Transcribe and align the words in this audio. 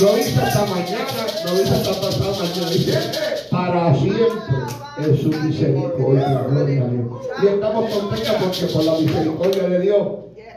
No 0.00 0.14
dice 0.14 0.40
hasta 0.40 0.64
mañana, 0.64 1.26
no 1.44 1.54
dice 1.58 1.74
hasta 1.74 2.00
pasado 2.00 2.34
mañana, 2.38 2.70
dice 2.70 2.98
para 3.50 3.94
siempre 3.94 4.28
es 4.98 5.20
su 5.20 5.28
misericordia, 5.28 6.46
gloria 6.48 6.84
a 6.84 6.88
Dios. 6.88 7.06
Y 7.42 7.46
estamos 7.46 7.90
contentos 7.90 8.36
porque 8.40 8.66
por 8.72 8.84
la 8.84 8.98
misericordia 8.98 9.68
de 9.68 9.80
Dios 9.80 10.08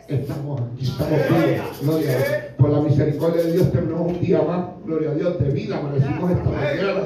estamos 0.07 0.61
aquí, 0.61 0.85
estamos 0.85 1.19
vivos, 1.29 1.81
gloria 1.81 2.11
a 2.11 2.17
Dios. 2.17 2.27
Por 2.57 2.69
la 2.69 2.81
misericordia 2.81 3.43
de 3.43 3.51
Dios 3.51 3.71
tenemos 3.73 4.11
un 4.11 4.21
día 4.21 4.41
más, 4.43 4.65
gloria 4.85 5.11
a 5.11 5.13
Dios, 5.15 5.39
de 5.39 5.49
vida, 5.49 5.77
amanecimos 5.77 6.31
esta 6.31 6.49
mañana, 6.49 7.01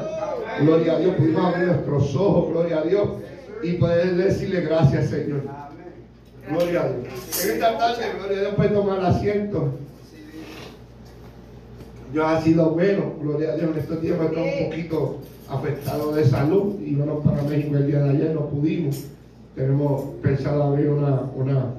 gloria 0.62 0.94
a 0.94 1.00
Dios, 1.00 1.16
pudimos 1.16 1.46
abrir 1.46 1.68
nuestros 1.68 2.16
ojos, 2.16 2.50
gloria 2.52 2.78
a 2.78 2.82
Dios, 2.84 3.10
y 3.64 3.74
poder 3.74 4.16
decirle 4.16 4.62
gracias, 4.62 5.10
Señor. 5.10 5.42
Gloria 6.50 6.82
a 6.82 6.90
Dios. 6.90 7.46
En 7.46 7.52
esta 7.52 7.78
tarde, 7.80 8.04
gloria 8.20 8.38
a 8.38 8.42
Dios, 8.42 8.54
puede 8.56 8.70
tomar 8.70 9.00
asiento. 9.04 9.74
Yo 12.14 12.26
ha 12.26 12.42
sido 12.42 12.70
bueno, 12.70 13.14
gloria 13.22 13.52
a 13.52 13.56
Dios, 13.58 13.72
en 13.72 13.80
estos 13.80 14.02
días 14.02 14.18
me 14.18 14.28
estoy 14.28 14.44
un 14.44 14.70
poquito 14.70 15.18
afectado 15.50 16.14
de 16.14 16.24
salud 16.24 16.76
y 16.80 16.96
bueno 16.96 17.20
para 17.20 17.44
México 17.44 17.76
el 17.76 17.88
día 17.88 18.00
de 18.00 18.10
ayer 18.12 18.34
no 18.34 18.48
pudimos. 18.48 19.08
Tenemos 19.56 20.04
pensado 20.22 20.64
abrir 20.64 20.90
una, 20.90 21.24
una, 21.36 21.74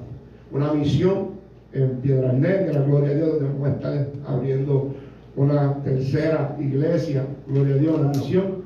una 0.51 0.73
misión 0.73 1.29
en 1.73 1.97
Piedras 2.01 2.35
Negras, 2.35 2.85
gloria 2.85 3.09
a 3.09 3.15
Dios, 3.15 3.29
donde 3.31 3.45
vamos 3.47 3.67
a 3.67 3.71
estar 3.71 4.07
abriendo 4.27 4.91
una 5.35 5.83
tercera 5.83 6.55
iglesia, 6.59 7.25
gloria 7.47 7.75
a 7.75 7.77
Dios, 7.79 7.99
una 7.99 8.09
misión, 8.09 8.63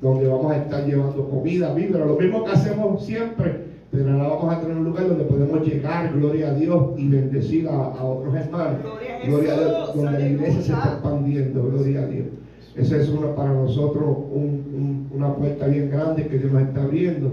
donde 0.00 0.26
vamos 0.26 0.52
a 0.52 0.56
estar 0.56 0.84
llevando 0.84 1.28
comida, 1.28 1.74
víveres, 1.74 2.06
lo 2.06 2.16
mismo 2.16 2.44
que 2.44 2.50
hacemos 2.50 3.04
siempre, 3.04 3.63
pero 3.94 4.10
ahora 4.10 4.28
vamos 4.28 4.54
a 4.54 4.60
tener 4.60 4.76
un 4.76 4.84
lugar 4.84 5.08
donde 5.08 5.24
podemos 5.24 5.66
llegar, 5.66 6.12
gloria 6.12 6.50
a 6.50 6.54
Dios, 6.54 6.98
y 6.98 7.08
bendecir 7.08 7.68
a, 7.68 7.76
a 7.76 8.04
otros 8.04 8.34
hermanos, 8.34 8.80
gloria 9.24 9.54
a 9.54 9.60
Dios, 9.60 9.94
donde 9.94 10.18
la 10.18 10.28
iglesia 10.28 10.62
se 10.62 10.72
está 10.72 10.92
expandiendo, 10.94 11.62
gloria 11.62 12.02
a 12.02 12.06
Dios. 12.06 12.26
Esa 12.74 12.96
es 12.96 13.08
una 13.08 13.34
para 13.36 13.52
nosotros 13.52 14.04
un, 14.32 14.64
un, 14.74 15.10
una 15.14 15.32
puerta 15.36 15.68
bien 15.68 15.90
grande 15.90 16.26
que 16.26 16.38
Dios 16.38 16.52
nos 16.52 16.62
está 16.62 16.82
abriendo. 16.82 17.30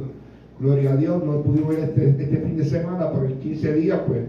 Gloria 0.59 0.91
a 0.91 0.95
Dios, 0.95 1.23
no 1.23 1.41
pudimos 1.41 1.73
ir 1.73 1.79
este, 1.79 2.09
este 2.09 2.37
fin 2.37 2.57
de 2.57 2.65
semana, 2.65 3.11
pero 3.11 3.25
en 3.25 3.39
15 3.39 3.73
días, 3.73 3.99
pues, 4.07 4.21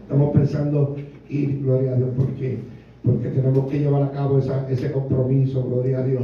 estamos 0.00 0.32
pensando 0.32 0.96
ir, 1.28 1.62
gloria 1.62 1.92
a 1.92 1.96
Dios, 1.96 2.08
porque, 2.16 2.58
porque 3.04 3.28
tenemos 3.28 3.70
que 3.70 3.80
llevar 3.80 4.04
a 4.04 4.12
cabo 4.12 4.38
esa, 4.38 4.66
ese 4.70 4.90
compromiso, 4.92 5.62
gloria 5.62 5.98
a 5.98 6.04
Dios. 6.04 6.22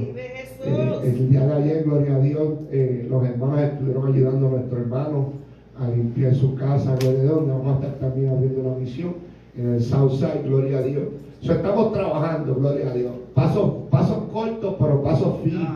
Eh, 0.63 1.01
el 1.05 1.31
día 1.31 1.47
de 1.47 1.53
ayer, 1.55 1.85
gloria 1.85 2.17
a 2.17 2.19
Dios, 2.21 2.49
eh, 2.71 3.07
los 3.09 3.25
hermanos 3.25 3.61
estuvieron 3.61 4.13
ayudando 4.13 4.49
a 4.49 4.51
nuestro 4.51 4.79
hermano 4.79 5.33
a 5.79 5.89
limpiar 5.89 6.35
su 6.35 6.55
casa, 6.55 6.97
gloria 7.01 7.31
a 7.31 7.35
vamos 7.35 7.67
a 7.67 7.87
estar 7.87 7.95
también 8.01 8.29
abriendo 8.31 8.61
una 8.61 8.77
misión 8.77 9.15
en 9.57 9.75
el 9.75 9.83
Southside, 9.83 10.43
gloria 10.45 10.79
a 10.79 10.83
Dios. 10.83 11.05
Estamos 11.41 11.93
trabajando, 11.95 12.55
gloria 12.55 12.91
a 12.91 12.95
Dios. 12.95 13.13
Pasos, 13.35 13.73
pasos 13.91 14.19
cortos, 14.31 14.75
pero 14.79 15.03
pasos 15.03 15.39
firmes. 15.43 15.69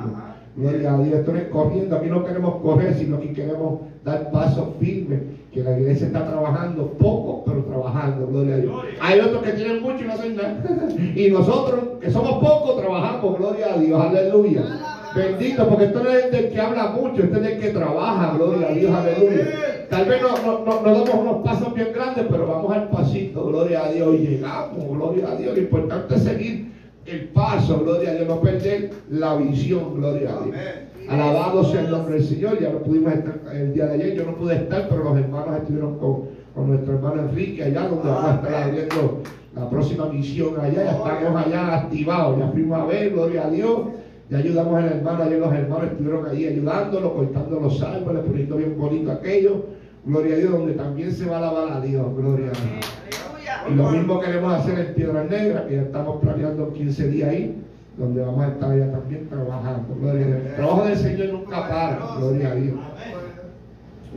Gloria 0.84 0.92
a 0.92 1.06
Dios. 1.06 1.18
Esto 1.20 1.32
no 1.32 1.38
es 1.38 1.48
corriendo. 1.48 1.96
Aquí 1.96 2.08
no 2.08 2.24
queremos 2.24 2.56
correr, 2.56 2.94
sino 2.94 3.20
que 3.20 3.32
queremos 3.32 3.80
dar 4.04 4.30
pasos 4.30 4.68
firmes. 4.78 5.20
Que 5.52 5.62
la 5.62 5.78
iglesia 5.78 6.08
está 6.08 6.26
trabajando 6.26 6.92
poco, 6.98 7.44
pero 7.46 7.64
trabajando. 7.64 8.26
Gloria 8.26 8.54
a 8.54 8.58
Dios. 8.58 8.84
Hay 9.00 9.20
otros 9.20 9.42
que 9.42 9.52
tienen 9.52 9.82
mucho 9.82 10.04
y 10.04 10.06
no 10.06 10.12
hacen 10.12 10.36
nada. 10.36 10.62
y 11.14 11.30
nosotros, 11.30 11.80
que 12.00 12.10
somos 12.10 12.32
pocos, 12.44 12.80
trabajamos. 12.80 13.38
Gloria 13.38 13.74
a 13.74 13.78
Dios. 13.78 14.00
Aleluya. 14.00 14.62
Bendito, 15.14 15.68
porque 15.68 15.84
esto 15.84 16.02
no 16.02 16.10
es 16.10 16.30
del 16.32 16.50
que 16.50 16.60
habla 16.60 16.88
mucho, 16.88 17.22
este 17.22 17.36
es 17.36 17.42
del 17.42 17.60
que 17.60 17.68
trabaja. 17.70 18.36
Gloria 18.36 18.68
a 18.68 18.72
Dios. 18.72 18.92
Aleluya. 18.92 19.86
Tal 19.88 20.06
vez 20.06 20.20
no, 20.20 20.36
no, 20.38 20.64
no, 20.64 20.80
no, 20.80 21.04
damos 21.04 21.14
unos 21.14 21.44
pasos 21.44 21.72
bien 21.72 21.90
grandes, 21.94 22.26
pero 22.28 22.48
vamos 22.48 22.74
al 22.74 22.88
pasito, 22.88 23.46
gloria 23.46 23.84
a 23.84 23.92
Dios, 23.92 24.14
y 24.14 24.26
llegamos, 24.26 24.88
gloria 24.88 25.30
a 25.30 25.36
Dios. 25.36 25.54
Lo 25.54 25.62
importante 25.62 26.16
es 26.16 26.24
seguir 26.24 26.73
el 27.06 27.28
paso, 27.28 27.80
gloria 27.80 28.10
a 28.10 28.14
Dios, 28.14 28.28
no 28.28 28.40
perder 28.40 28.90
la 29.10 29.36
visión, 29.36 29.94
gloria 29.94 30.30
a 30.30 30.44
Dios. 30.44 30.56
Alabado 31.08 31.64
sea 31.64 31.82
el 31.82 31.90
nombre 31.90 32.14
del 32.14 32.24
Señor, 32.24 32.58
ya 32.60 32.70
no 32.70 32.78
pudimos 32.78 33.12
estar 33.12 33.40
el 33.52 33.74
día 33.74 33.86
de 33.86 33.94
ayer, 33.94 34.14
yo 34.14 34.24
no 34.24 34.36
pude 34.36 34.54
estar, 34.54 34.88
pero 34.88 35.04
los 35.04 35.18
hermanos 35.18 35.56
estuvieron 35.58 35.98
con, 35.98 36.22
con 36.54 36.68
nuestro 36.68 36.94
hermano 36.94 37.22
Enrique 37.28 37.64
allá, 37.64 37.88
donde 37.88 38.08
vamos 38.08 38.24
a 38.24 38.34
estar 38.36 38.54
abriendo 38.54 39.22
la 39.54 39.68
próxima 39.68 40.06
misión 40.06 40.58
allá, 40.58 40.84
ya 40.84 40.90
estamos 40.92 41.46
allá 41.46 41.74
activados, 41.76 42.38
ya 42.38 42.48
fuimos 42.48 42.80
a 42.80 42.84
ver, 42.86 43.10
gloria 43.12 43.46
a 43.46 43.50
Dios. 43.50 43.80
Ya 44.30 44.38
ayudamos 44.38 44.74
al 44.82 44.86
hermano, 44.86 45.22
ayer 45.22 45.38
los 45.38 45.52
hermanos 45.52 45.90
estuvieron 45.92 46.26
ahí 46.26 46.46
ayudándolo, 46.46 47.14
cortando 47.14 47.60
los 47.60 47.82
árboles, 47.82 48.22
poniendo 48.26 48.56
bien 48.56 48.78
bonito 48.78 49.12
aquello. 49.12 49.66
Gloria 50.06 50.34
a 50.34 50.38
Dios, 50.38 50.52
donde 50.52 50.72
también 50.72 51.12
se 51.12 51.26
va 51.26 51.36
a 51.36 51.38
alabar 51.38 51.72
a 51.74 51.80
Dios. 51.82 52.06
Gloria 52.16 52.46
a 52.46 52.50
Dios. 52.50 53.03
Y 53.70 53.74
lo 53.74 53.90
mismo 53.90 54.20
queremos 54.20 54.52
hacer 54.52 54.78
en 54.78 54.94
Piedra 54.94 55.24
Negra, 55.24 55.66
que 55.66 55.76
ya 55.76 55.82
estamos 55.82 56.20
planeando 56.20 56.72
15 56.72 57.08
días 57.08 57.28
ahí, 57.28 57.62
donde 57.98 58.22
vamos 58.22 58.44
a 58.44 58.48
estar 58.48 58.70
allá 58.70 58.92
también 58.92 59.28
trabajando. 59.28 60.12
El 60.12 60.54
trabajo 60.54 60.84
del 60.84 60.96
Señor 60.96 61.28
nunca 61.32 61.68
para. 61.68 62.16
Gloria 62.18 62.50
a 62.50 62.54
Dios. 62.54 62.76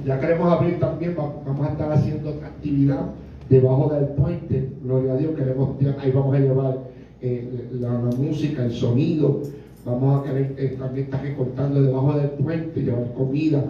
Ya 0.06 0.19
queremos 0.19 0.52
abrir 0.52 0.80
también, 0.80 1.16
vamos 1.16 1.68
a 1.68 1.72
estar 1.72 1.91
haciendo 1.91 2.30
otra 2.30 2.47
actividad 2.47 3.06
debajo 3.50 3.94
del 3.94 4.06
puente. 4.09 4.69
Gloria 4.84 5.13
a 5.13 5.18
Dios, 5.18 5.35
queremos, 5.35 5.69
ahí 6.00 6.12
vamos 6.12 6.35
a 6.35 6.40
llevar 6.40 6.78
eh, 7.22 7.69
la, 7.79 7.91
música, 7.91 8.64
el 8.64 8.72
sonido. 8.72 9.41
Vamos 9.85 10.19
a 10.19 10.24
querer 10.24 10.53
eh, 10.58 10.75
también 10.78 11.06
estar 11.06 11.22
recortando 11.22 11.81
debajo 11.81 12.14
del 12.14 12.29
puente, 12.31 12.81
llevar 12.81 13.14
comida. 13.14 13.64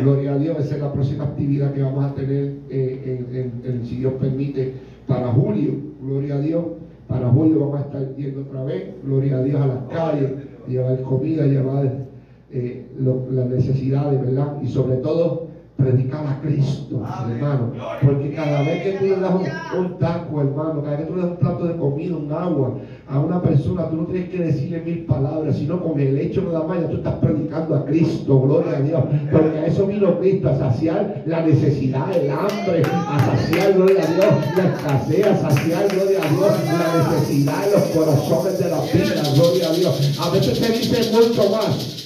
Gloria 0.00 0.34
a 0.34 0.38
Dios, 0.38 0.58
esa 0.58 0.74
es 0.74 0.80
la 0.82 0.92
próxima 0.92 1.24
actividad 1.24 1.72
que 1.72 1.82
vamos 1.82 2.04
a 2.04 2.14
tener, 2.14 2.54
eh, 2.68 3.52
en, 3.64 3.86
si 3.86 3.96
Dios 3.96 4.14
permite, 4.14 4.74
para 5.06 5.28
julio. 5.28 5.74
Gloria 6.00 6.36
a 6.36 6.40
Dios. 6.40 6.64
Para 7.08 7.28
julio 7.28 7.60
vamos 7.60 7.80
a 7.80 7.80
estar 7.82 8.16
yendo 8.16 8.40
otra 8.42 8.64
vez, 8.64 8.94
gloria 9.04 9.36
a 9.36 9.42
Dios, 9.42 9.60
a 9.60 9.66
las 9.66 9.82
calles, 9.90 10.32
llevar 10.66 11.02
comida, 11.02 11.44
llevar 11.46 12.06
eh, 12.50 12.86
lo, 12.98 13.26
las 13.30 13.48
necesidades, 13.50 14.20
¿verdad? 14.20 14.56
Y 14.62 14.68
sobre 14.68 14.96
todo, 14.96 15.48
predicar 15.76 16.26
a 16.26 16.40
Cristo, 16.40 17.02
hermano. 17.28 17.72
Porque 18.02 18.32
cada 18.34 18.62
vez 18.62 18.82
que 18.82 18.92
tú 18.92 19.04
le 19.06 19.16
das 19.16 19.34
un, 19.34 19.78
un, 19.78 19.98
taco, 19.98 20.40
hermano, 20.40 20.82
cada 20.82 20.96
vez 20.96 21.06
que 21.06 21.12
tú 21.12 21.16
le 21.16 21.22
das 21.22 21.30
un 21.30 21.36
plato 21.36 21.64
de 21.64 21.76
comida, 21.76 22.16
un 22.16 22.32
agua 22.32 22.74
a 23.08 23.18
una 23.18 23.42
persona, 23.42 23.88
tú 23.90 23.96
no 23.96 24.04
tienes 24.04 24.30
que 24.30 24.38
decirle 24.38 24.80
mil 24.80 25.04
palabras, 25.04 25.56
sino 25.56 25.82
con 25.82 25.98
el 25.98 26.18
hecho 26.18 26.42
nada 26.42 26.64
más, 26.64 26.80
ya 26.80 26.88
tú 26.88 26.96
estás 26.96 27.14
predicando 27.16 27.74
a 27.74 27.84
Cristo, 27.84 28.40
gloria 28.40 28.76
a 28.76 28.80
Dios. 28.80 29.02
Porque 29.30 29.58
a 29.58 29.66
eso 29.66 29.86
vino 29.86 30.18
Cristo, 30.18 30.48
a 30.48 30.56
saciar 30.56 31.22
la 31.26 31.44
necesidad, 31.44 32.16
el 32.16 32.30
hambre, 32.30 32.82
a 32.84 33.18
saciar, 33.18 33.74
gloria 33.74 34.02
a 34.02 34.06
Dios, 34.06 34.56
la 34.56 34.64
escasez, 34.64 35.26
a 35.26 35.36
saciar, 35.36 35.88
gloria 35.88 36.20
a 36.22 36.28
Dios, 36.28 36.52
la 36.72 37.10
necesidad 37.10 37.66
en 37.66 37.72
los 37.72 37.82
corazones 37.82 38.58
de 38.58 38.70
la 38.70 38.80
vida, 38.80 39.22
gloria 39.34 39.68
a 39.68 39.72
Dios. 39.72 40.20
A 40.20 40.30
veces 40.30 40.58
se 40.58 40.72
dice 40.72 41.12
mucho 41.12 41.50
más 41.50 42.02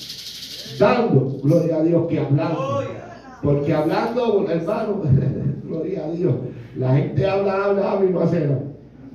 dando, 0.79 1.39
gloria 1.43 1.77
a 1.77 1.83
Dios, 1.83 2.07
que 2.09 2.21
hablando. 2.21 2.86
Porque 3.43 3.73
hablando, 3.73 4.47
hermano, 4.49 5.03
gloria 5.65 6.05
a 6.05 6.11
Dios, 6.11 6.35
la 6.77 6.97
gente 6.97 7.27
habla, 7.27 7.65
habla, 7.65 7.93
habla 7.93 8.11
y 8.11 8.13
no 8.13 8.21
hace 8.21 8.41
nada. 8.41 8.63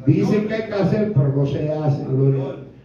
Dicen 0.06 0.48
que 0.48 0.54
hay 0.54 0.64
que 0.64 0.74
hacer, 0.74 1.14
pero 1.14 1.34
no 1.36 1.46
se 1.46 1.72
hace. 1.72 2.04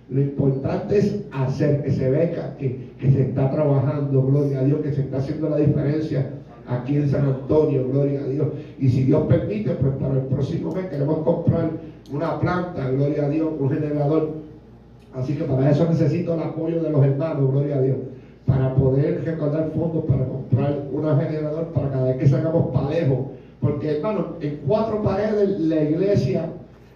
Lo 0.09 0.21
importante 0.21 0.99
es 0.99 1.25
hacer, 1.33 1.83
que 1.83 1.91
se 1.91 2.11
vea 2.11 2.57
que, 2.59 2.91
que 2.99 3.11
se 3.11 3.23
está 3.23 3.51
trabajando, 3.51 4.23
gloria 4.23 4.61
a 4.61 4.65
Dios, 4.65 4.81
que 4.81 4.93
se 4.93 5.01
está 5.01 5.19
haciendo 5.19 5.49
la 5.49 5.57
diferencia 5.57 6.31
aquí 6.69 6.97
en 6.97 7.09
San 7.09 7.27
Antonio, 7.27 7.89
gloria 7.89 8.21
a 8.21 8.29
Dios. 8.29 8.49
Y 8.79 8.89
si 8.89 9.05
Dios 9.05 9.27
permite, 9.27 9.71
pues 9.73 9.95
para 9.95 10.15
el 10.15 10.27
próximo 10.27 10.73
mes 10.73 10.87
queremos 10.87 11.19
comprar 11.19 11.71
una 12.13 12.39
planta, 12.39 12.91
gloria 12.91 13.27
a 13.27 13.29
Dios, 13.29 13.49
un 13.59 13.71
generador. 13.71 14.31
Así 15.13 15.35
que 15.35 15.45
para 15.45 15.71
eso 15.71 15.87
necesito 15.89 16.35
el 16.35 16.41
apoyo 16.41 16.83
de 16.83 16.91
los 16.91 17.05
hermanos, 17.05 17.51
gloria 17.51 17.77
a 17.77 17.83
Dios 17.83 17.97
para 18.47 18.75
poder 18.75 19.25
recaudar 19.25 19.71
fondos 19.75 20.05
para 20.05 20.25
comprar 20.25 20.83
un 20.91 21.21
generador 21.21 21.67
para 21.73 21.91
cada 21.91 22.05
vez 22.05 22.17
que 22.17 22.29
salgamos 22.29 22.73
parejo. 22.73 23.33
Porque, 23.61 23.97
hermano, 23.97 24.37
en 24.41 24.61
cuatro 24.67 25.03
paredes 25.03 25.59
la 25.61 25.83
iglesia, 25.83 26.51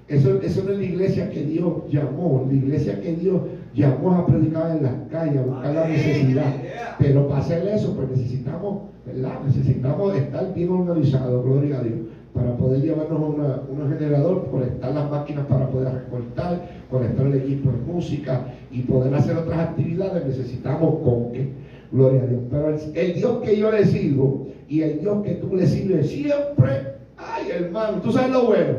eso, 0.08 0.40
eso 0.40 0.62
no 0.64 0.72
es 0.72 0.78
la 0.78 0.84
iglesia 0.84 1.30
que 1.30 1.42
Dios 1.42 1.72
llamó, 1.90 2.46
la 2.46 2.54
iglesia 2.54 3.00
que 3.00 3.14
Dios 3.14 3.42
llamó 3.74 4.12
a 4.12 4.26
predicar 4.26 4.76
en 4.76 4.82
las 4.82 4.94
calles, 5.10 5.38
a 5.38 5.42
buscar 5.42 5.74
la 5.74 5.88
necesidad. 5.88 6.54
Pero 6.98 7.28
para 7.28 7.40
hacer 7.40 7.66
eso, 7.66 7.94
pues 7.96 8.10
necesitamos, 8.10 8.82
¿verdad? 9.06 9.40
Necesitamos 9.46 10.16
estar 10.16 10.54
bien 10.54 10.70
organizados, 10.70 11.44
gloria 11.44 11.78
a 11.78 11.82
Dios 11.82 11.98
para 12.34 12.56
poder 12.56 12.82
llevarnos 12.82 13.34
una, 13.34 13.62
un 13.68 13.90
generador, 13.90 14.48
conectar 14.50 14.94
las 14.94 15.10
máquinas 15.10 15.46
para 15.46 15.68
poder 15.68 15.92
recortar, 15.92 16.68
conectar 16.90 17.26
el 17.26 17.34
equipo 17.34 17.70
de 17.70 17.78
música 17.78 18.46
y 18.70 18.82
poder 18.82 19.14
hacer 19.14 19.36
otras 19.36 19.58
actividades, 19.58 20.26
necesitamos 20.26 21.00
con 21.02 21.32
que, 21.32 21.48
gloria 21.92 22.22
a 22.22 22.26
Dios. 22.26 22.40
Pero 22.50 22.68
el, 22.70 22.80
el, 22.94 23.14
Dios 23.14 23.42
que 23.42 23.56
yo 23.56 23.70
le 23.72 23.84
sirvo 23.84 24.48
y 24.68 24.82
el 24.82 25.00
Dios 25.00 25.22
que 25.24 25.34
tú 25.34 25.56
le 25.56 25.66
sirves 25.66 26.08
siempre, 26.08 26.94
ay 27.16 27.50
hermano, 27.50 28.00
tú 28.00 28.12
sabes 28.12 28.30
lo 28.30 28.46
bueno, 28.46 28.78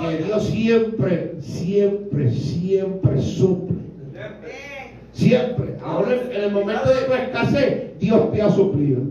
que 0.00 0.24
Dios 0.24 0.44
siempre, 0.44 1.34
siempre, 1.40 2.30
siempre 2.30 3.20
suple. 3.20 3.80
Siempre. 5.12 5.74
Ahora 5.82 6.14
en 6.32 6.44
el 6.44 6.52
momento 6.52 6.88
de 6.88 7.02
tu 7.02 7.12
escasez, 7.12 7.98
Dios 7.98 8.32
te 8.32 8.42
ha 8.42 8.50
suplido. 8.50 9.02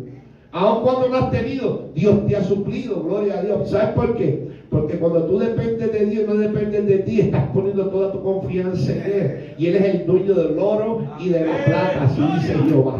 Aun 0.51 0.83
cuando 0.83 1.09
no 1.09 1.17
has 1.17 1.31
tenido, 1.31 1.89
Dios 1.93 2.25
te 2.27 2.35
ha 2.35 2.43
suplido, 2.43 3.03
gloria 3.03 3.39
a 3.39 3.41
Dios. 3.43 3.69
¿Sabes 3.69 3.89
por 3.89 4.15
qué? 4.15 4.49
Porque 4.69 4.97
cuando 4.97 5.25
tú 5.25 5.39
dependes 5.39 5.91
de 5.91 6.05
Dios, 6.05 6.27
no 6.27 6.35
dependes 6.35 6.85
de 6.87 6.99
ti, 6.99 7.21
estás 7.21 7.49
poniendo 7.53 7.87
toda 7.89 8.11
tu 8.11 8.23
confianza 8.23 8.91
en 8.91 9.03
Él. 9.03 9.55
Y 9.57 9.67
Él 9.67 9.75
es 9.75 9.85
el 9.85 10.05
dueño 10.05 10.33
del 10.33 10.57
oro 10.57 11.07
y 11.19 11.29
de 11.29 11.45
la 11.45 11.65
plata, 11.65 12.03
así 12.03 12.21
dice 12.21 12.55
Jehová. 12.67 12.99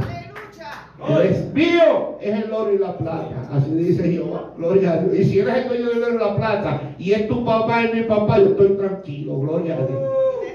Es 1.24 1.54
mío, 1.54 2.18
es 2.22 2.44
el 2.44 2.52
oro 2.52 2.74
y 2.74 2.78
la 2.78 2.98
plata. 2.98 3.48
Así 3.52 3.72
dice 3.72 4.04
Jehová. 4.12 4.54
Gloria 4.58 4.94
a 4.94 5.04
Dios. 5.04 5.16
Y 5.16 5.24
si 5.24 5.40
eres 5.40 5.56
el 5.58 5.70
dueño 5.70 5.90
del 5.90 6.04
oro 6.04 6.16
y 6.16 6.18
la 6.20 6.36
plata, 6.36 6.82
y 7.00 7.12
es 7.14 7.28
tu 7.28 7.44
papá 7.44 7.86
y 7.86 7.96
mi 7.96 8.04
papá, 8.04 8.40
yo 8.40 8.48
estoy 8.48 8.70
tranquilo. 8.70 9.40
Gloria 9.40 9.76
a 9.76 9.88
Dios. 9.88 10.02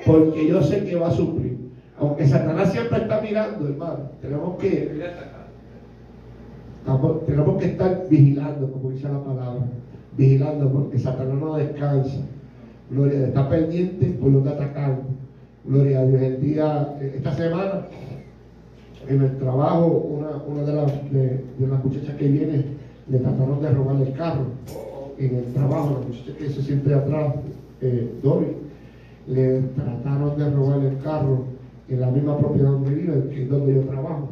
Porque 0.07 0.47
yo 0.47 0.63
sé 0.63 0.85
que 0.85 0.97
va 0.97 1.09
a 1.09 1.13
suplir. 1.13 1.59
Aunque 1.99 2.27
Satanás 2.27 2.73
siempre 2.73 2.99
está 2.99 3.21
mirando, 3.21 3.67
hermano. 3.67 4.11
Tenemos 4.21 4.59
que 4.59 5.01
tenemos 7.27 7.59
que 7.59 7.67
estar 7.67 8.07
vigilando, 8.11 8.71
como 8.71 8.91
dice 8.91 9.09
la 9.09 9.25
palabra, 9.25 9.67
vigilando 10.17 10.71
porque 10.71 10.99
Satanás 10.99 11.35
no 11.35 11.57
descansa. 11.57 12.19
Gloria 12.91 13.15
a 13.15 13.17
Dios, 13.17 13.29
está 13.29 13.49
pendiente 13.49 14.07
por 14.21 14.43
que 14.43 14.51
atacar. 14.51 14.99
Gloria 15.65 16.01
a 16.01 16.07
Dios. 16.07 16.21
El 16.21 16.41
día, 16.43 16.97
esta 17.01 17.35
semana, 17.35 17.87
en 19.09 19.23
el 19.23 19.39
trabajo, 19.39 19.87
una, 19.87 20.63
de, 20.63 20.73
las, 20.75 21.13
de, 21.13 21.45
las 21.59 21.85
muchachas 21.85 22.17
que 22.17 22.29
viene 22.29 22.65
le 23.09 23.19
trataron 23.19 23.63
de 23.63 23.71
robar 23.71 23.97
el 24.03 24.13
carro. 24.13 24.45
En 25.19 25.37
el 25.37 25.45
trabajo, 25.55 26.01
la 26.01 26.07
muchacha 26.07 26.37
que 26.39 26.51
se 26.51 26.63
siente 26.63 26.93
atrás, 26.93 27.35
eh, 27.81 28.13
Dori, 28.23 28.49
le 29.27 29.61
trataron 29.61 30.39
de 30.39 30.51
robar 30.51 30.81
el 30.81 30.99
carro 30.99 31.45
en 31.89 32.01
la 32.01 32.11
misma 32.11 32.37
propiedad 32.37 32.73
donde 32.73 32.95
vive, 32.95 33.29
que 33.31 33.45
es 33.45 33.49
donde 33.49 33.75
yo 33.75 33.81
trabajo. 33.83 34.29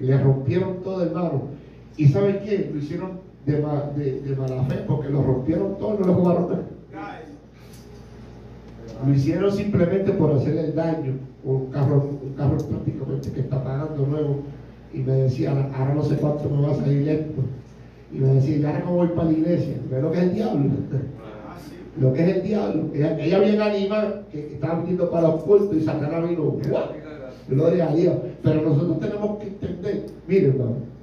Le 0.00 0.16
rompieron 0.18 0.76
todo 0.84 1.02
el 1.02 1.10
mano 1.10 1.57
¿Y 1.98 2.06
saben 2.06 2.38
qué? 2.44 2.70
Lo 2.72 2.78
hicieron 2.78 3.10
de, 3.44 3.54
de, 3.54 4.36
mala 4.36 4.62
fe 4.64 4.84
porque 4.86 5.08
lo 5.08 5.20
rompieron 5.20 5.76
todo 5.78 5.96
y 5.96 5.98
no 6.00 6.06
lo 6.06 6.14
jugaron 6.14 6.48
nada. 6.92 7.20
Lo 9.04 9.12
hicieron 9.12 9.52
simplemente 9.52 10.12
por 10.12 10.32
hacer 10.32 10.56
el 10.56 10.74
daño. 10.76 11.14
Un 11.44 11.66
carro, 11.66 12.18
un 12.22 12.34
carro 12.34 12.56
prácticamente 12.56 13.32
que 13.32 13.40
está 13.40 13.62
pagando 13.62 14.06
nuevo. 14.06 14.42
Y 14.94 14.98
me 14.98 15.12
decía, 15.12 15.50
ahora 15.50 15.94
no 15.94 16.04
sé 16.04 16.16
cuánto 16.16 16.48
me 16.48 16.66
va 16.66 16.72
a 16.72 16.76
salir 16.76 17.08
esto. 17.08 17.42
Y 18.12 18.18
me 18.18 18.28
decía, 18.34 18.58
ya 18.58 18.68
ahora 18.68 18.84
no 18.84 18.92
voy 18.92 19.08
para 19.08 19.24
la 19.24 19.32
iglesia. 19.32 19.74
¿Ves 19.90 20.02
lo 20.02 20.12
que 20.12 20.18
es 20.18 20.24
el 20.24 20.34
diablo? 20.34 20.70
lo 22.00 22.12
que 22.12 22.22
es 22.22 22.36
el 22.36 22.42
diablo. 22.44 22.84
Ella, 22.94 23.18
ella 23.18 23.38
bien 23.40 23.60
animada, 23.60 24.22
que 24.30 24.54
estaba 24.54 24.78
viniendo 24.78 25.10
para 25.10 25.28
los 25.28 25.42
puertos 25.42 25.76
y 25.76 25.80
Satanás 25.80 26.28
vino. 26.28 26.56
Gloria 27.48 27.88
a 27.88 27.94
Dios. 27.94 28.14
Pero 28.42 28.62
nosotros 28.62 29.00
tenemos 29.00 29.38
que 29.38 29.48
entender, 29.48 30.06
miren, 30.28 30.50
hermano 30.50 30.97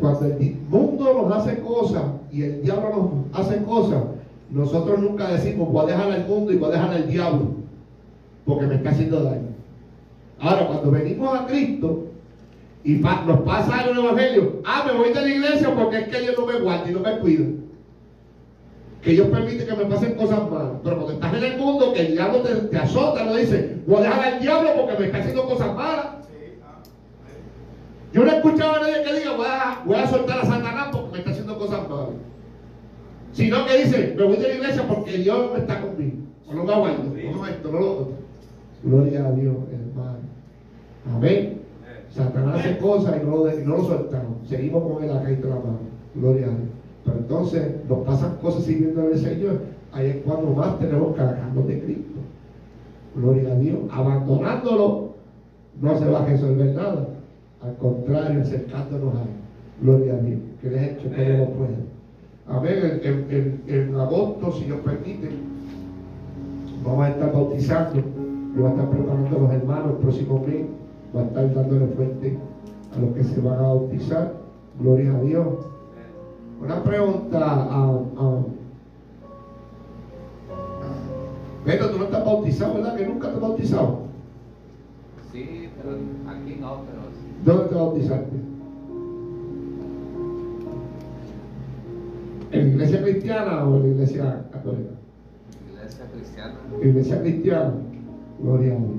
cuando 0.00 0.26
el 0.26 0.56
mundo 0.68 1.22
nos 1.22 1.36
hace 1.36 1.60
cosas 1.60 2.02
y 2.32 2.42
el 2.42 2.62
diablo 2.62 3.24
nos 3.32 3.40
hace 3.40 3.62
cosas, 3.62 4.02
nosotros 4.50 5.00
nunca 5.00 5.28
decimos 5.28 5.70
voy 5.70 5.84
a 5.84 5.94
dejar 5.94 6.12
al 6.12 6.26
mundo 6.26 6.52
y 6.52 6.56
voy 6.56 6.68
a 6.68 6.72
dejar 6.72 6.90
al 6.90 7.08
diablo 7.08 7.46
porque 8.44 8.66
me 8.66 8.76
está 8.76 8.90
haciendo 8.90 9.22
daño. 9.22 9.48
Ahora, 10.38 10.66
cuando 10.66 10.90
venimos 10.90 11.38
a 11.38 11.46
Cristo 11.46 12.04
y 12.84 12.94
nos 12.94 13.40
pasa 13.40 13.82
en 13.82 13.96
el 13.96 14.04
Evangelio, 14.04 14.62
ah, 14.64 14.84
me 14.86 14.96
voy 14.96 15.12
de 15.12 15.20
la 15.20 15.28
iglesia 15.28 15.74
porque 15.74 15.98
es 15.98 16.08
que 16.08 16.20
Dios 16.20 16.36
no 16.38 16.46
me 16.46 16.60
guarda 16.60 16.88
y 16.88 16.92
no 16.92 17.00
me 17.00 17.18
cuida. 17.18 17.46
Que 19.02 19.12
Dios 19.12 19.28
permite 19.28 19.64
que 19.64 19.74
me 19.74 19.86
pasen 19.86 20.14
cosas 20.14 20.50
malas. 20.50 20.72
Pero 20.84 20.96
cuando 20.96 21.12
estás 21.14 21.34
en 21.34 21.44
el 21.44 21.58
mundo, 21.58 21.92
que 21.92 22.06
el 22.06 22.12
diablo 22.12 22.40
te, 22.40 22.54
te 22.54 22.76
azota, 22.76 23.24
no 23.24 23.34
dice, 23.34 23.78
voy 23.86 23.98
a 23.98 24.02
dejar 24.02 24.24
al 24.24 24.40
diablo 24.40 24.70
porque 24.76 24.98
me 24.98 25.06
está 25.06 25.18
haciendo 25.18 25.48
cosas 25.48 25.74
malas. 25.74 26.06
Yo 28.16 28.24
no 28.24 28.32
he 28.32 28.36
escuchado 28.36 28.76
a 28.76 28.80
nadie 28.80 29.02
que 29.02 29.12
diga, 29.12 29.32
voy 29.84 29.94
a, 29.94 30.06
soltar 30.06 30.38
a 30.38 30.46
Satanás 30.46 30.88
porque 30.90 31.12
me 31.12 31.18
está 31.18 31.30
haciendo 31.32 31.58
cosas 31.58 31.86
malas. 31.86 32.08
Sino 33.32 33.66
que 33.66 33.76
dice, 33.76 34.14
me 34.16 34.24
voy 34.24 34.36
de 34.38 34.48
la 34.48 34.54
iglesia 34.54 34.88
porque 34.88 35.18
Dios 35.18 35.52
me 35.52 35.58
está 35.58 35.82
conmigo. 35.82 36.16
O 36.48 36.54
no 36.54 36.64
me 36.64 36.72
aguanto, 36.72 37.02
no 37.02 37.46
esto, 37.46 37.70
no 37.70 37.78
lo 37.78 37.92
otro. 37.92 38.12
Gloria 38.82 39.26
a 39.26 39.32
Dios, 39.32 39.56
hermano. 39.70 40.18
Amén. 41.14 41.60
Satanás 42.08 42.60
hace 42.60 42.78
cosas 42.78 43.20
y 43.20 43.26
no 43.26 43.36
lo, 43.36 43.52
no 43.52 43.76
lo 43.76 43.84
soltamos. 43.84 44.48
Seguimos 44.48 44.90
con 44.90 45.04
él 45.04 45.14
acá 45.14 45.30
y 45.30 45.36
la 45.36 45.48
mano. 45.56 45.80
Gloria 46.14 46.46
a 46.46 46.50
Dios. 46.50 46.70
Pero 47.04 47.18
entonces 47.18 47.72
nos 47.86 47.98
pasan 48.06 48.36
cosas 48.36 48.64
sirviendo 48.64 49.02
al 49.02 49.18
Señor. 49.18 49.60
Ahí 49.92 50.06
es 50.06 50.16
cuando 50.24 50.54
más 50.54 50.78
tenemos 50.78 51.14
que 51.14 51.20
alejarnos 51.20 51.66
de 51.66 51.80
Cristo. 51.82 52.20
Gloria 53.14 53.52
a 53.52 53.56
Dios. 53.56 53.78
Abandonándolo 53.90 55.16
no 55.82 55.98
se 55.98 56.06
va 56.06 56.22
a 56.22 56.26
resolver 56.26 56.74
nada. 56.74 57.08
Al 57.66 57.76
contrario, 57.78 58.42
acercándonos 58.42 59.14
a 59.16 59.22
Él. 59.22 59.28
Gloria 59.82 60.14
a 60.14 60.18
Dios, 60.18 60.38
que 60.62 60.70
le 60.70 60.78
ha 60.78 60.86
hecho 60.86 61.08
todo 61.08 61.38
lo 61.38 61.50
puede. 61.50 61.76
Amén. 62.46 63.00
En, 63.02 63.62
en, 63.66 63.96
agosto, 63.96 64.52
si 64.52 64.64
Dios 64.66 64.78
permite, 64.84 65.30
vamos 66.84 67.04
a 67.04 67.08
estar 67.10 67.32
bautizando. 67.32 67.96
Yo 67.96 68.62
voy 68.62 68.66
a 68.66 68.74
estar 68.74 68.88
preparando 68.88 69.36
a 69.36 69.40
los 69.40 69.52
hermanos 69.52 69.90
el 69.90 69.96
próximo 69.96 70.44
mes. 70.46 70.66
Voy 71.12 71.22
a 71.22 71.26
estar 71.26 71.54
dándole 71.54 71.86
fuente 71.88 72.38
a 72.94 73.00
los 73.00 73.14
que 73.14 73.24
se 73.24 73.40
van 73.40 73.58
a 73.58 73.62
bautizar. 73.62 74.32
Gloria 74.78 75.12
a 75.12 75.20
Dios. 75.22 75.46
Una 76.62 76.82
pregunta 76.84 77.38
a, 77.42 78.42
Beto, 81.64 81.90
tú 81.90 81.98
no 81.98 82.04
estás 82.04 82.24
bautizado, 82.24 82.74
¿verdad? 82.74 82.96
Que 82.96 83.06
nunca 83.06 83.28
te 83.28 83.34
has 83.34 83.40
bautizado. 83.40 83.98
Sí, 85.32 85.68
pero 85.76 85.96
aquí 86.30 86.58
no, 86.60 86.82
pero 86.86 87.06
¿Dónde 87.44 87.64
te 87.64 87.74
bautizaste? 87.74 88.36
¿En 92.52 92.60
la 92.60 92.68
iglesia 92.68 93.02
cristiana 93.02 93.64
o 93.66 93.76
en 93.76 93.82
la 93.82 93.88
iglesia 93.88 94.46
católica? 94.50 94.90
Iglesia 95.72 96.04
cristiana. 96.12 96.54
Iglesia 96.82 97.20
cristiana. 97.20 97.74
Gloria 98.40 98.74
a 98.74 98.78
Dios. 98.78 98.90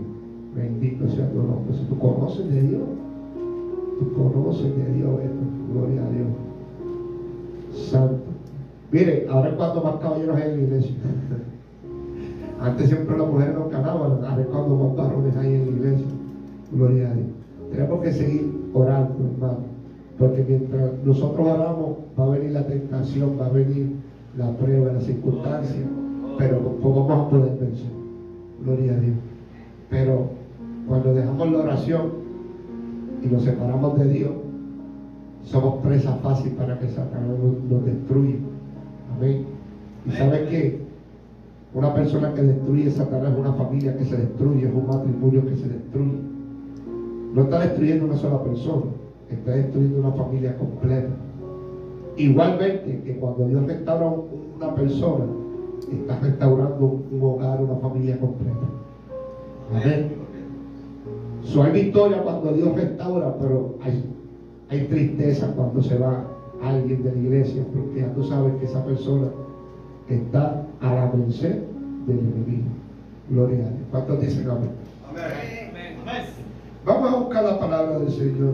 Bendito 0.55 1.07
sea 1.09 1.29
tu 1.29 1.37
nombre. 1.37 1.77
Si 1.77 1.83
tú 1.85 1.97
conoces 1.99 2.49
de 2.51 2.61
Dios, 2.61 2.81
tú 3.99 4.13
conoces 4.13 4.75
de 4.75 4.93
Dios, 4.93 5.11
gloria 5.71 6.01
a 6.01 6.09
Dios. 6.09 6.27
Santo. 7.89 8.23
Mire, 8.91 9.27
ahora 9.29 9.49
es 9.49 9.55
cuando 9.55 9.83
más 9.83 9.95
caballeros 9.97 10.35
hay 10.35 10.51
en 10.51 10.57
la 10.57 10.63
iglesia. 10.63 10.95
Antes 12.59 12.89
siempre 12.89 13.17
las 13.17 13.27
mujeres 13.27 13.53
no 13.53 13.69
ganaban, 13.69 14.25
ahora 14.25 14.41
es 14.41 14.47
cuando 14.47 14.75
más 14.75 14.95
varones 14.95 15.35
hay 15.35 15.53
en 15.53 15.65
la 15.65 15.71
iglesia. 15.71 16.07
Gloria 16.71 17.11
a 17.11 17.13
Dios. 17.13 17.36
Tenemos 17.71 18.01
que 18.01 18.11
seguir 18.11 18.69
orando, 18.73 19.15
hermano. 19.33 19.77
Porque 20.17 20.43
mientras 20.47 20.91
nosotros 21.03 21.47
oramos, 21.47 21.97
va 22.19 22.25
a 22.25 22.29
venir 22.29 22.51
la 22.51 22.65
tentación, 22.65 23.37
va 23.39 23.47
a 23.47 23.49
venir 23.49 23.95
la 24.37 24.51
prueba, 24.51 24.93
la 24.93 25.01
circunstancia. 25.01 25.81
Pero 26.37 26.77
vamos 26.81 27.11
a 27.11 27.29
poder 27.29 27.57
vencer. 27.59 27.91
Gloria 28.63 28.93
a 28.93 28.99
Dios. 28.99 29.15
Pero 29.89 30.29
cuando 30.87 31.13
dejamos 31.13 31.51
la 31.51 31.57
oración 31.59 32.01
y 33.23 33.27
nos 33.27 33.43
separamos 33.43 33.99
de 33.99 34.07
Dios, 34.09 34.31
somos 35.43 35.83
presa 35.83 36.15
fácil 36.15 36.51
para 36.53 36.79
que 36.79 36.87
Satanás 36.89 37.37
nos, 37.69 37.85
destruya. 37.85 38.35
Amén. 39.15 39.45
¿Y 40.05 40.11
sabes 40.11 40.49
qué? 40.49 40.81
Una 41.73 41.93
persona 41.93 42.33
que 42.33 42.41
destruye 42.41 42.91
Satanás 42.91 43.33
es 43.33 43.39
una 43.39 43.53
familia 43.53 43.97
que 43.97 44.05
se 44.05 44.17
destruye, 44.17 44.67
es 44.67 44.73
un 44.73 44.87
matrimonio 44.87 45.45
que 45.45 45.55
se 45.55 45.69
destruye. 45.69 46.36
No 47.37 47.43
está 47.43 47.59
destruyendo 47.59 48.05
una 48.05 48.17
sola 48.17 48.43
persona, 48.43 48.85
está 49.29 49.51
destruyendo 49.51 49.99
una 49.99 50.11
familia 50.11 50.57
completa. 50.57 51.09
Igualmente 52.17 52.99
que 53.05 53.15
cuando 53.17 53.47
Dios 53.47 53.63
restaura 53.67 54.11
una 54.55 54.73
persona, 54.73 55.25
está 55.91 56.19
restaurando 56.19 56.99
un 57.11 57.21
hogar, 57.21 57.61
una 57.61 57.75
familia 57.75 58.19
completa. 58.19 58.65
Amén. 59.71 60.13
So, 61.43 61.61
hay 61.61 61.73
victoria 61.73 62.23
cuando 62.23 62.53
Dios 62.53 62.75
restaura, 62.75 63.37
pero 63.39 63.75
hay, 63.83 64.03
hay 64.69 64.87
tristeza 64.87 65.53
cuando 65.55 65.83
se 65.83 65.95
va 65.95 66.25
alguien 66.63 67.03
de 67.03 67.11
la 67.11 67.19
iglesia, 67.19 67.63
porque 67.71 68.01
ya 68.01 68.11
tú 68.15 68.23
sabes 68.23 68.55
que 68.55 68.65
esa 68.65 68.83
persona 68.83 69.27
está 70.09 70.65
a 70.81 70.91
la 70.91 71.11
merced 71.13 71.61
del 72.07 72.17
enemigo. 72.17 72.65
Gloria 73.29 73.57
a 73.57 73.69
Dios. 73.69 73.81
¿Cuántos 73.91 74.21
dicen 74.21 74.49
amén? 74.49 74.71
Amén. 75.07 75.46
Vamos 76.87 77.13
a 77.13 77.17
buscar 77.17 77.43
la 77.43 77.59
palabra 77.59 77.99
del 77.99 78.09
Señor. 78.09 78.53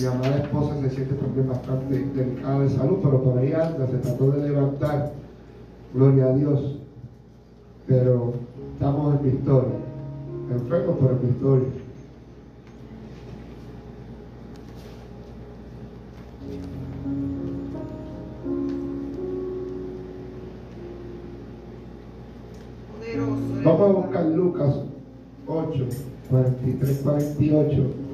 Mi 0.00 0.06
amada 0.06 0.38
esposa 0.38 0.80
se 0.80 0.88
siente 0.88 1.14
también 1.16 1.48
bastante 1.50 1.98
delicada 2.14 2.60
de 2.60 2.70
salud, 2.70 2.96
pero 3.02 3.22
por 3.22 3.36
ahí 3.36 3.52
anda, 3.52 3.86
se 3.86 3.98
trató 3.98 4.30
de 4.30 4.48
levantar. 4.48 5.12
Gloria 5.92 6.24
a 6.28 6.32
Dios. 6.32 6.78
Pero 7.86 8.32
estamos 8.72 9.16
en 9.16 9.32
victoria. 9.32 9.74
Enfermos, 10.50 10.96
pero 10.98 11.12
en 11.12 11.28
victoria. 11.28 11.68
Lucas 24.58 24.82
8. 25.46 25.88
43, 26.30 27.02
48. 27.02 28.07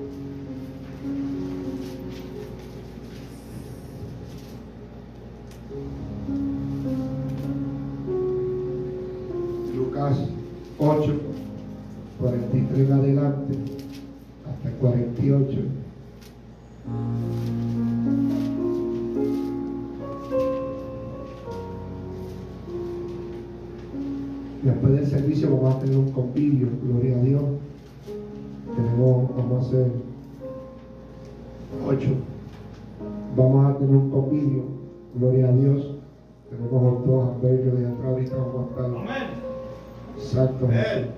Exacto. 40.34 40.68
Jesús. 40.68 41.10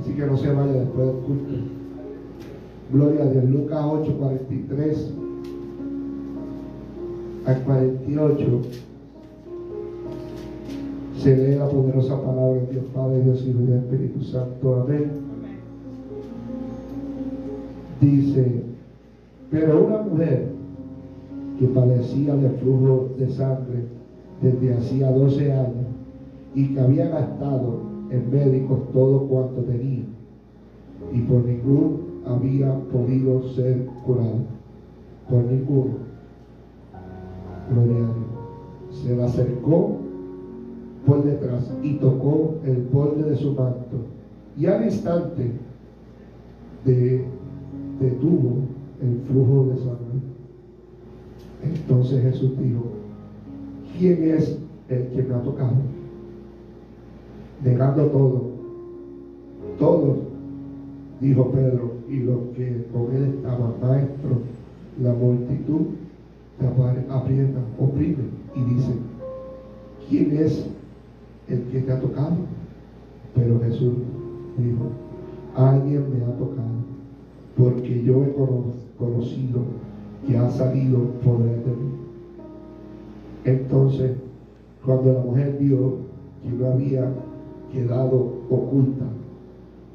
Así 0.00 0.14
que 0.14 0.26
no 0.26 0.36
se 0.38 0.52
vaya 0.52 0.72
después 0.72 1.06
del 1.06 1.16
culto. 1.16 1.54
Gloria 2.90 3.22
a 3.22 3.26
Dios. 3.26 3.44
Lucas 3.44 3.84
8, 3.84 4.16
43 4.18 5.12
al 7.44 7.62
48 7.64 8.62
se 11.18 11.36
lee 11.36 11.56
la 11.56 11.68
poderosa 11.68 12.20
palabra 12.20 12.60
de 12.60 12.66
Dios 12.72 12.84
Padre, 12.94 13.22
Dios 13.22 13.44
Hijo 13.46 13.60
y 13.60 13.66
Dios 13.66 13.82
Espíritu 13.84 14.24
Santo. 14.24 14.82
Amén. 14.82 15.10
Dice, 18.00 18.62
pero 19.50 19.86
una 19.86 20.02
mujer 20.02 20.48
que 21.58 21.66
padecía 21.66 22.34
de 22.34 22.50
flujo 22.50 23.10
de 23.18 23.28
sangre 23.30 23.84
desde 24.40 24.74
hacía 24.74 25.10
12 25.10 25.52
años 25.52 25.86
y 26.54 26.74
que 26.74 26.80
había 26.80 27.08
gastado 27.08 27.91
en 28.12 28.30
médicos 28.30 28.78
todo 28.92 29.26
cuanto 29.26 29.62
tenía 29.62 30.04
y 31.12 31.20
por 31.22 31.44
ninguno 31.44 31.96
había 32.26 32.78
podido 32.92 33.42
ser 33.54 33.86
curado. 34.04 34.44
Por 35.28 35.44
ninguno. 35.44 35.94
Gloria. 37.70 38.08
Se 38.90 39.16
le 39.16 39.22
acercó 39.22 39.96
por 41.06 41.24
detrás 41.24 41.72
y 41.82 41.94
tocó 41.94 42.56
el 42.64 42.82
borde 42.92 43.30
de 43.30 43.36
su 43.36 43.52
manto. 43.54 43.96
Y 44.58 44.66
al 44.66 44.84
instante 44.84 45.52
de, 46.84 47.24
detuvo 47.98 48.58
el 49.00 49.20
flujo 49.26 49.70
de 49.70 49.76
sangre. 49.78 50.20
Entonces 51.62 52.22
Jesús 52.22 52.50
dijo, 52.58 52.82
¿quién 53.98 54.22
es 54.22 54.58
el 54.88 55.08
que 55.08 55.22
me 55.22 55.34
ha 55.34 55.42
tocado? 55.42 55.72
Negando 57.64 58.06
todo. 58.06 58.52
Todos, 59.78 60.18
dijo 61.20 61.50
Pedro, 61.50 61.92
y 62.08 62.20
los 62.20 62.38
que 62.56 62.86
con 62.92 63.14
él 63.14 63.34
estaban, 63.36 63.74
maestro, 63.80 64.38
la 65.00 65.12
multitud 65.12 65.86
te 66.58 66.66
aprietan, 66.66 67.64
oprimen 67.78 68.30
y 68.54 68.74
dicen, 68.74 68.98
¿quién 70.08 70.36
es 70.36 70.66
el 71.48 71.62
que 71.64 71.80
te 71.80 71.92
ha 71.92 72.00
tocado. 72.00 72.36
Pero 73.34 73.60
Jesús 73.60 73.94
dijo, 74.58 74.90
alguien 75.54 76.04
me 76.10 76.24
ha 76.24 76.36
tocado, 76.36 76.82
porque 77.56 78.02
yo 78.02 78.24
he 78.24 78.32
conocido 78.98 79.60
que 80.26 80.36
ha 80.36 80.50
salido 80.50 80.98
poder 81.24 81.64
de 81.64 81.70
mí. 81.70 81.92
Entonces, 83.44 84.12
cuando 84.84 85.12
la 85.12 85.20
mujer 85.20 85.56
vio 85.58 85.96
que 86.42 86.50
no 86.50 86.66
había 86.66 87.12
quedado 87.72 88.42
oculta, 88.50 89.04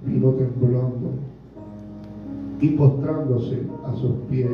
vino 0.05 0.31
temblando 0.31 1.11
y 2.59 2.69
postrándose 2.69 3.61
a 3.85 3.93
sus 3.93 4.11
pies, 4.29 4.49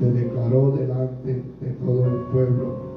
le 0.00 0.12
declaró 0.12 0.72
delante 0.72 1.42
de 1.60 1.70
todo 1.84 2.04
el 2.06 2.16
pueblo 2.32 2.92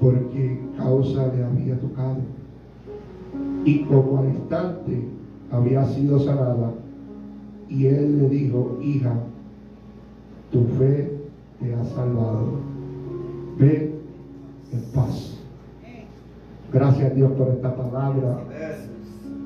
porque 0.00 0.60
causa 0.76 1.32
le 1.34 1.44
había 1.44 1.78
tocado. 1.80 2.20
Y 3.64 3.84
como 3.84 4.18
al 4.18 4.26
instante 4.28 5.08
había 5.50 5.84
sido 5.86 6.18
sanada, 6.18 6.72
y 7.68 7.86
él 7.86 8.18
le 8.18 8.28
dijo, 8.28 8.78
hija, 8.82 9.14
tu 10.52 10.64
fe 10.78 11.10
te 11.60 11.74
ha 11.74 11.84
salvado. 11.84 12.46
Ve 13.58 13.94
en 14.72 14.80
paz. 14.94 15.33
Gracias 16.74 17.14
Dios 17.14 17.30
por 17.38 17.50
esta 17.50 17.72
palabra. 17.72 18.40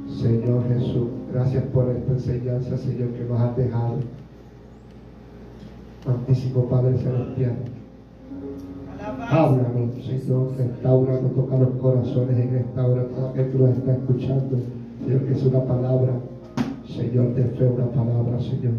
Señor 0.08 0.66
Jesús, 0.66 1.08
gracias 1.30 1.62
por 1.74 1.90
esta 1.90 2.12
enseñanza, 2.12 2.78
Señor, 2.78 3.10
que 3.10 3.24
nos 3.24 3.38
has 3.38 3.54
dejado. 3.54 3.96
Santísimo 6.06 6.64
Padre 6.70 6.96
Celestial. 6.96 7.52
Háblanos, 9.30 9.94
Señor, 10.06 10.52
restauranos, 10.56 11.34
toca 11.34 11.58
los 11.58 11.68
corazones 11.76 12.38
en 12.38 12.56
esta 12.56 12.86
hora, 12.86 13.04
todo 13.08 13.28
aquel 13.28 13.52
que 13.52 13.58
nos 13.58 13.76
está 13.76 13.92
escuchando, 13.92 14.58
Señor, 15.04 15.20
que 15.24 15.32
es 15.34 15.44
una 15.44 15.64
palabra, 15.64 16.12
Señor, 16.86 17.34
de 17.34 17.44
fe, 17.44 17.66
una 17.66 17.88
palabra, 17.88 18.40
Señor, 18.40 18.72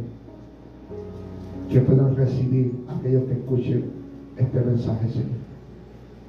que 1.70 1.82
puedan 1.82 2.15
recibir 2.15 2.84
aquellos 2.88 3.25
que 3.25 3.34
escuchen 3.34 3.91
este 4.38 4.60
mensaje, 4.60 5.08
Señor. 5.08 5.38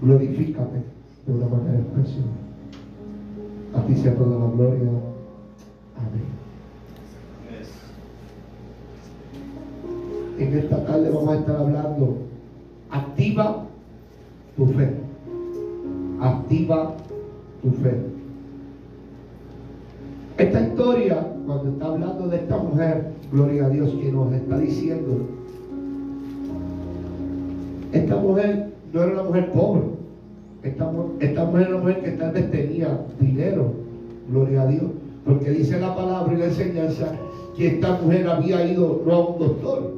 Glorifícate 0.02 1.00
de 1.30 1.44
una 1.44 1.49
manera 1.49 1.78
especial. 1.78 2.25
A 3.75 3.87
ti 3.87 3.94
sea 3.96 4.14
toda 4.16 4.38
la 4.38 4.50
gloria. 4.50 4.90
Amén. 5.96 6.40
En 10.38 10.58
esta 10.58 10.84
tarde 10.87 11.10
vamos 11.10 11.28
a 11.28 11.38
estar 11.38 11.56
hablando 11.56 12.16
activa 12.90 13.66
tu 14.56 14.66
fe. 14.66 14.90
Activa 16.20 16.94
tu 17.62 17.70
fe. 17.82 17.96
Esta 20.38 20.60
historia, 20.60 21.26
cuando 21.46 21.70
está 21.70 21.87
hablando 21.87 22.28
de 22.28 22.37
esta 22.37 22.56
mujer, 22.56 23.12
gloria 23.30 23.66
a 23.66 23.68
Dios, 23.68 23.90
que 23.90 24.10
nos 24.10 24.32
está 24.32 24.58
diciendo, 24.58 25.26
esta 27.92 28.16
mujer 28.16 28.72
no 28.92 29.02
era 29.02 29.12
una 29.12 29.22
mujer 29.25 29.52
pobre. 29.52 30.00
Esta, 30.62 30.92
esta 31.20 31.44
mujer 31.44 31.66
era 31.68 31.76
una 31.76 31.78
mujer 31.78 32.02
que 32.02 32.10
tal 32.12 32.32
vez 32.32 32.50
tenía 32.50 33.00
dinero, 33.18 33.72
gloria 34.28 34.62
a 34.62 34.66
Dios. 34.66 34.90
Porque 35.24 35.50
dice 35.50 35.78
la 35.80 35.94
palabra 35.94 36.32
y 36.32 36.36
la 36.38 36.46
enseñanza 36.46 37.12
que 37.56 37.68
esta 37.68 37.98
mujer 38.02 38.28
había 38.28 38.66
ido 38.66 39.02
no 39.06 39.12
a 39.12 39.28
un 39.28 39.38
doctor, 39.38 39.94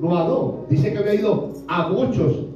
no 0.00 0.16
a 0.16 0.24
dos. 0.24 0.54
Dice 0.68 0.92
que 0.92 0.98
había 0.98 1.14
ido 1.14 1.52
a 1.68 1.88
muchos 1.88 2.46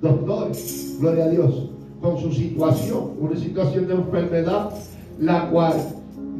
doctores, 0.00 0.96
gloria 1.00 1.24
a 1.24 1.28
Dios, 1.28 1.70
con 2.00 2.18
su 2.18 2.32
situación, 2.32 3.12
una 3.20 3.36
situación 3.36 3.86
de 3.86 3.94
enfermedad, 3.94 4.70
la 5.20 5.50
cual 5.50 5.74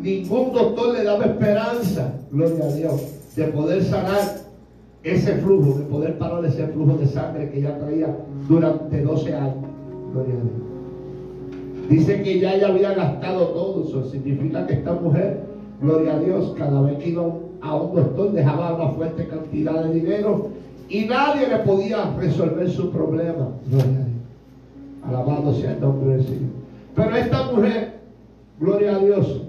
ningún 0.00 0.52
doctor 0.52 0.94
le 0.94 1.04
daba 1.04 1.24
esperanza, 1.24 2.12
gloria 2.30 2.64
a 2.64 2.72
Dios, 2.72 3.02
de 3.34 3.44
poder 3.44 3.82
sanar 3.84 4.46
ese 5.02 5.34
flujo, 5.36 5.78
de 5.78 5.84
poder 5.84 6.18
parar 6.18 6.44
ese 6.44 6.66
flujo 6.68 6.96
de 6.96 7.06
sangre 7.06 7.50
que 7.50 7.62
ya 7.62 7.78
traía 7.78 8.16
durante 8.48 9.02
12 9.02 9.34
años, 9.34 9.65
Dice 11.88 12.22
que 12.22 12.40
ya 12.40 12.54
ella 12.54 12.68
había 12.68 12.94
gastado 12.94 13.48
todo, 13.48 13.84
eso 13.84 14.10
significa 14.10 14.66
que 14.66 14.74
esta 14.74 14.92
mujer, 14.94 15.40
gloria 15.80 16.14
a 16.14 16.18
Dios, 16.18 16.54
cada 16.58 16.82
vez 16.82 16.98
que 16.98 17.10
iba 17.10 17.22
a 17.60 17.76
un 17.76 17.94
doctor 17.94 18.32
dejaba 18.32 18.74
una 18.74 18.88
fuerte 18.90 19.26
cantidad 19.26 19.84
de 19.84 19.94
dinero 20.00 20.48
y 20.88 21.04
nadie 21.04 21.48
le 21.48 21.58
podía 21.58 22.14
resolver 22.18 22.70
su 22.70 22.90
problema. 22.90 23.48
Gloria 23.68 23.84
a 23.84 24.04
Dios. 24.04 24.06
Alabado 25.08 25.54
sea 25.54 25.72
el 25.72 25.80
nombre 25.80 26.16
del 26.16 26.24
Señor. 26.24 26.50
Pero 26.94 27.16
esta 27.16 27.52
mujer, 27.52 27.94
gloria 28.58 28.96
a 28.96 28.98
Dios, 28.98 29.42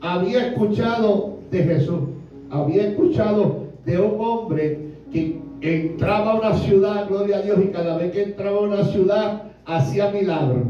había 0.00 0.48
escuchado 0.48 1.34
de 1.50 1.62
Jesús. 1.62 2.00
Había 2.50 2.88
escuchado 2.88 3.64
de 3.84 3.98
un 3.98 4.14
hombre 4.18 4.78
que 5.12 5.40
entraba 5.60 6.32
a 6.32 6.38
una 6.38 6.54
ciudad, 6.58 7.08
gloria 7.08 7.38
a 7.38 7.42
Dios, 7.42 7.58
y 7.62 7.68
cada 7.68 7.96
vez 7.96 8.12
que 8.12 8.22
entraba 8.22 8.58
a 8.58 8.62
una 8.62 8.84
ciudad 8.84 9.42
hacía 9.66 10.10
milagros. 10.10 10.64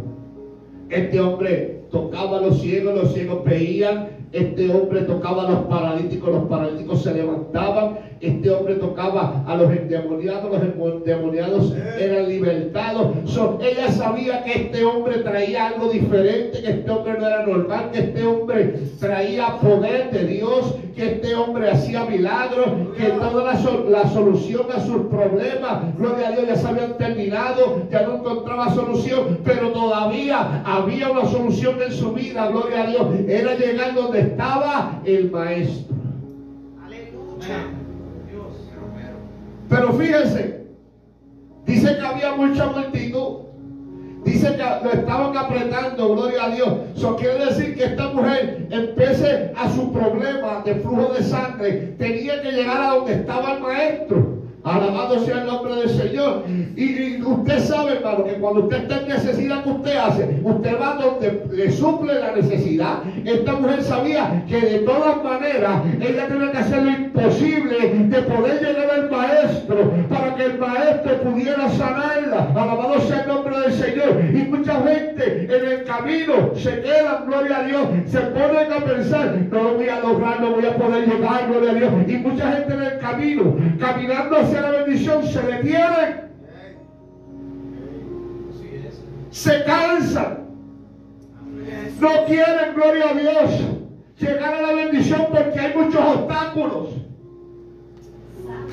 Este 0.90 1.20
hombre 1.20 1.84
tocaba 1.90 2.38
a 2.38 2.40
los 2.42 2.60
ciegos, 2.60 2.94
los 2.94 3.14
ciegos 3.14 3.44
veían, 3.44 4.08
este 4.32 4.70
hombre 4.70 5.02
tocaba 5.02 5.46
a 5.46 5.50
los 5.50 5.60
paralíticos, 5.66 6.30
los 6.30 6.44
paralíticos 6.44 7.02
se 7.02 7.14
levantaban, 7.14 7.98
este 8.21 8.50
hombre 8.50 8.75
tocaba 8.76 9.44
a 9.47 9.56
los 9.56 9.71
endemoniados, 9.71 10.50
los 10.50 10.62
endemoniados 10.62 11.75
eran 11.99 12.28
libertados. 12.28 13.30
So, 13.30 13.59
ella 13.62 13.90
sabía 13.90 14.42
que 14.44 14.52
este 14.52 14.85
hombre 14.85 15.18
traía 15.18 15.68
algo 15.68 15.88
diferente, 15.88 16.62
que 16.62 16.71
este 16.71 16.90
hombre 16.90 17.14
no 17.18 17.26
era 17.26 17.47
normal, 17.47 17.90
que 17.92 18.00
este 18.00 18.25
hombre 18.26 18.75
traía 18.99 19.59
poder 19.59 20.11
de 20.11 20.25
Dios, 20.26 20.75
que 20.94 21.12
este 21.12 21.35
hombre 21.35 21.71
hacía 21.71 22.04
milagros, 22.04 22.66
que 22.97 23.04
toda 23.04 23.52
la, 23.52 23.61
la 23.90 24.09
solución 24.11 24.66
a 24.75 24.80
sus 24.80 25.06
problemas, 25.06 25.97
gloria 25.99 26.28
a 26.28 26.30
Dios, 26.33 26.47
ya 26.47 26.56
se 26.56 26.68
habían 26.68 26.97
terminado, 26.97 27.83
ya 27.90 28.02
no 28.02 28.16
encontraba 28.16 28.75
solución, 28.75 29.38
pero 29.44 29.71
todavía 29.73 30.62
había 30.64 31.11
una 31.11 31.26
solución 31.26 31.83
en 31.83 31.92
su 31.92 32.12
vida, 32.12 32.49
gloria 32.49 32.85
a 32.85 32.87
Dios. 32.87 33.06
Era 33.28 33.54
llegar 33.54 33.94
donde 33.94 34.21
estaba 34.21 35.00
el 35.04 35.30
maestro. 35.30 35.97
Aleluya. 36.85 37.84
Pero 39.68 39.92
fíjense, 39.92 40.66
dice 41.66 41.97
que 41.97 42.06
había 42.06 42.35
mucha 42.35 42.66
multitud. 42.66 43.44
Dice 44.25 44.56
que 44.56 44.85
lo 44.85 44.92
estaban 44.92 45.37
apretando, 45.37 46.14
gloria 46.14 46.44
a 46.44 46.50
Dios. 46.50 46.68
Eso 46.97 47.14
quiere 47.16 47.44
decir 47.44 47.76
que 47.76 47.85
esta 47.85 48.09
mujer, 48.09 48.66
empiece 48.71 49.52
a 49.54 49.68
su 49.71 49.92
problema 49.92 50.62
de 50.64 50.76
flujo 50.76 51.12
de 51.12 51.23
sangre, 51.23 51.94
tenía 51.99 52.40
que 52.40 52.52
llegar 52.52 52.80
a 52.80 52.94
donde 52.94 53.14
estaba 53.14 53.54
el 53.54 53.61
maestro. 53.61 54.34
Alabado 54.64 55.21
sea 55.21 55.42
el 55.42 55.47
nombre 55.47 55.76
del 55.76 55.90
Señor. 55.90 56.44
Y, 56.75 57.21
usted 57.23 57.59
sabe, 57.61 57.92
hermano, 57.99 58.25
que 58.25 58.33
cuando 58.35 58.61
usted 58.62 58.78
está 58.78 59.00
en 59.00 59.09
necesidad, 59.09 59.62
¿qué 59.62 59.71
usted 59.71 59.97
hace? 59.97 60.40
Usted 60.42 60.80
va 60.80 60.94
donde 60.94 61.47
le 61.52 61.71
suple 61.71 62.14
la 62.14 62.33
necesidad. 62.33 63.02
Esta 63.26 63.52
mujer 63.52 63.83
sabía 63.83 64.42
que 64.49 64.59
de 64.59 64.78
todas 64.80 65.23
maneras 65.23 65.83
ella 66.00 66.28
tenía 66.28 66.50
que 66.50 66.59
hacer 66.59 66.83
lo 66.83 66.90
imposible 66.90 67.76
de 68.09 68.23
poder 68.23 68.62
llegar 68.62 68.90
al 68.90 69.11
maestro 69.11 69.92
para 70.09 70.35
que 70.35 70.44
el 70.44 70.59
maestro 70.59 71.21
pudiera 71.21 71.68
sanarla. 71.68 72.49
Alabado 72.54 73.00
sea 73.02 73.21
el 73.21 73.28
nombre 73.28 73.59
del 73.61 73.73
Señor. 73.75 74.23
Y 74.33 74.49
mucha 74.49 74.80
gente 74.80 75.44
en 75.44 75.73
el 75.73 75.85
camino 75.85 76.52
se 76.56 76.80
queda, 76.80 77.23
gloria 77.26 77.59
a 77.59 77.62
Dios, 77.64 77.87
se 78.06 78.21
ponen 78.21 78.73
a 78.73 78.83
pensar, 78.83 79.37
no 79.50 79.62
lo 79.62 79.75
voy 79.75 79.88
a 79.88 80.00
lograr, 80.00 80.40
no 80.40 80.52
voy 80.52 80.64
a 80.64 80.75
poder 80.75 81.06
llegar, 81.06 81.49
gloria 81.49 81.71
a 81.71 81.75
Dios. 81.75 81.92
Y 82.09 82.12
mucha 82.16 82.50
gente 82.52 82.73
en 82.73 82.83
el 82.83 82.99
camino, 82.99 83.56
caminando 83.78 84.37
hacia 84.38 84.53
la 84.61 84.70
bendición 84.70 85.26
se 85.26 85.40
detienen. 85.42 86.25
Se 89.30 89.64
cansan. 89.64 90.44
No 92.00 92.25
quieren, 92.26 92.75
gloria 92.75 93.11
a 93.11 93.14
Dios, 93.14 93.61
llegar 94.18 94.54
a 94.54 94.62
la 94.62 94.73
bendición 94.75 95.26
porque 95.32 95.58
hay 95.58 95.75
muchos 95.75 96.00
obstáculos. 96.00 97.03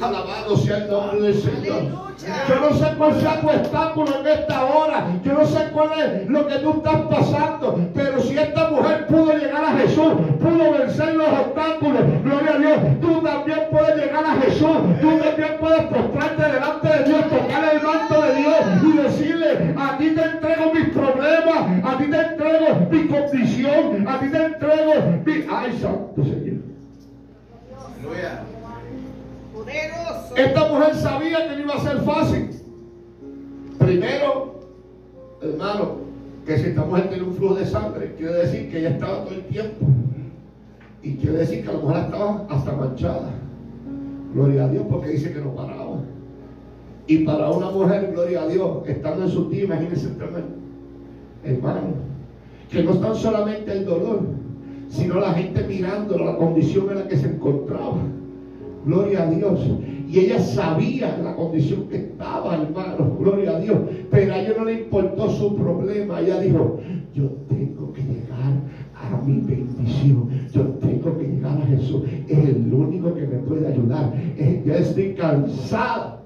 Alabado 0.01 0.57
sea 0.57 0.77
el 0.77 0.89
nombre 0.89 1.21
del 1.21 1.41
Señor. 1.41 1.83
Yo 2.49 2.55
no 2.59 2.73
sé 2.75 2.95
cuál 2.97 3.19
sea 3.19 3.39
tu 3.39 3.49
obstáculo 3.49 4.19
en 4.19 4.27
esta 4.27 4.65
hora. 4.65 5.07
Yo 5.23 5.33
no 5.33 5.45
sé 5.45 5.69
cuál 5.71 5.89
es 5.99 6.27
lo 6.27 6.47
que 6.47 6.55
tú 6.55 6.71
estás 6.77 7.01
pasando. 7.09 7.79
Pero 7.93 8.19
si 8.19 8.37
esta 8.37 8.69
mujer 8.69 9.05
pudo 9.07 9.33
llegar 9.33 9.63
a 9.63 9.77
Jesús, 9.77 10.13
pudo 10.39 10.71
vencer 10.71 11.15
los 11.15 11.27
obstáculos, 11.27 12.01
gloria 12.23 12.53
a 12.53 12.57
Dios, 12.57 12.79
tú 13.01 13.21
también 13.21 13.59
puedes 13.69 13.95
llegar 13.95 14.25
a 14.25 14.35
Jesús. 14.41 14.77
Tú 15.01 15.17
también 15.19 15.57
puedes 15.59 15.83
postrarte 15.83 16.43
delante 16.51 16.87
de 16.87 17.03
Dios, 17.03 17.29
tocar 17.29 17.75
el 17.75 17.81
manto 17.83 18.21
de 18.21 18.35
Dios 18.35 18.55
y 18.83 18.97
decirle, 18.97 19.75
a 19.77 19.97
ti 19.97 20.09
te 20.15 20.23
entrego 20.23 20.73
mis 20.73 20.89
problemas, 20.89 21.85
a 21.85 21.97
ti 21.97 22.05
te 22.09 22.21
entrego 22.21 22.87
mi 22.89 23.07
condición, 23.07 24.07
a 24.07 24.19
ti 24.19 24.29
te 24.29 24.45
entrego 24.45 24.93
mi... 25.25 25.33
Ay, 25.49 25.77
santo 25.79 26.23
Señor. 26.23 26.70
Esta 30.35 30.67
mujer 30.69 30.95
sabía 30.95 31.49
que 31.49 31.55
no 31.55 31.61
iba 31.61 31.75
a 31.75 31.79
ser 31.79 31.97
fácil. 31.99 32.49
Primero, 33.79 34.59
hermano, 35.41 35.95
que 36.45 36.57
si 36.57 36.69
esta 36.69 36.85
mujer 36.85 37.09
tiene 37.09 37.23
un 37.23 37.33
flujo 37.33 37.55
de 37.55 37.65
sangre, 37.65 38.15
quiere 38.17 38.33
decir 38.33 38.71
que 38.71 38.79
ella 38.79 38.89
estaba 38.91 39.23
todo 39.25 39.35
el 39.35 39.45
tiempo. 39.45 39.85
Y 41.03 41.15
quiere 41.15 41.37
decir 41.37 41.63
que 41.63 41.69
a 41.69 41.73
lo 41.73 41.79
mejor 41.79 41.97
estaba 41.97 42.45
hasta 42.49 42.71
manchada. 42.73 43.31
Gloria 44.33 44.65
a 44.65 44.67
Dios, 44.69 44.85
porque 44.89 45.09
dice 45.09 45.33
que 45.33 45.39
no 45.39 45.55
paraba. 45.55 45.97
Y 47.07 47.25
para 47.25 47.49
una 47.49 47.71
mujer, 47.71 48.11
gloria 48.13 48.43
a 48.43 48.47
Dios, 48.47 48.87
estando 48.87 49.23
en 49.23 49.29
su 49.29 49.49
tía, 49.49 49.63
imagínense 49.63 50.09
hermano, 51.43 51.93
que 52.69 52.83
no 52.83 52.91
están 52.91 53.15
solamente 53.15 53.71
el 53.71 53.85
dolor, 53.85 54.21
sino 54.89 55.19
la 55.19 55.33
gente 55.33 55.63
mirando 55.67 56.17
la 56.17 56.37
condición 56.37 56.89
en 56.91 56.99
la 56.99 57.07
que 57.07 57.17
se 57.17 57.27
encontraba. 57.27 57.97
Gloria 58.85 59.23
a 59.23 59.31
Dios. 59.31 59.59
Y 60.11 60.19
ella 60.19 60.41
sabía 60.41 61.17
la 61.23 61.33
condición 61.37 61.87
que 61.87 61.95
estaba, 61.95 62.55
hermano. 62.55 63.15
Gloria 63.17 63.51
a 63.51 63.59
Dios. 63.61 63.77
Pero 64.09 64.33
a 64.33 64.39
ella 64.39 64.53
no 64.57 64.65
le 64.65 64.73
importó 64.81 65.29
su 65.29 65.55
problema. 65.55 66.19
Ella 66.19 66.41
dijo, 66.41 66.81
yo 67.15 67.29
tengo 67.47 67.93
que 67.93 68.01
llegar 68.01 68.53
a 68.93 69.25
mi 69.25 69.39
bendición. 69.39 70.29
Yo 70.51 70.63
tengo 70.81 71.17
que 71.17 71.23
llegar 71.23 71.57
a 71.61 71.65
Jesús. 71.65 72.03
Es 72.27 72.49
el 72.49 72.73
único 72.73 73.13
que 73.13 73.21
me 73.21 73.37
puede 73.37 73.65
ayudar. 73.65 74.13
Ya 74.65 74.75
estoy 74.75 75.13
cansada 75.13 76.21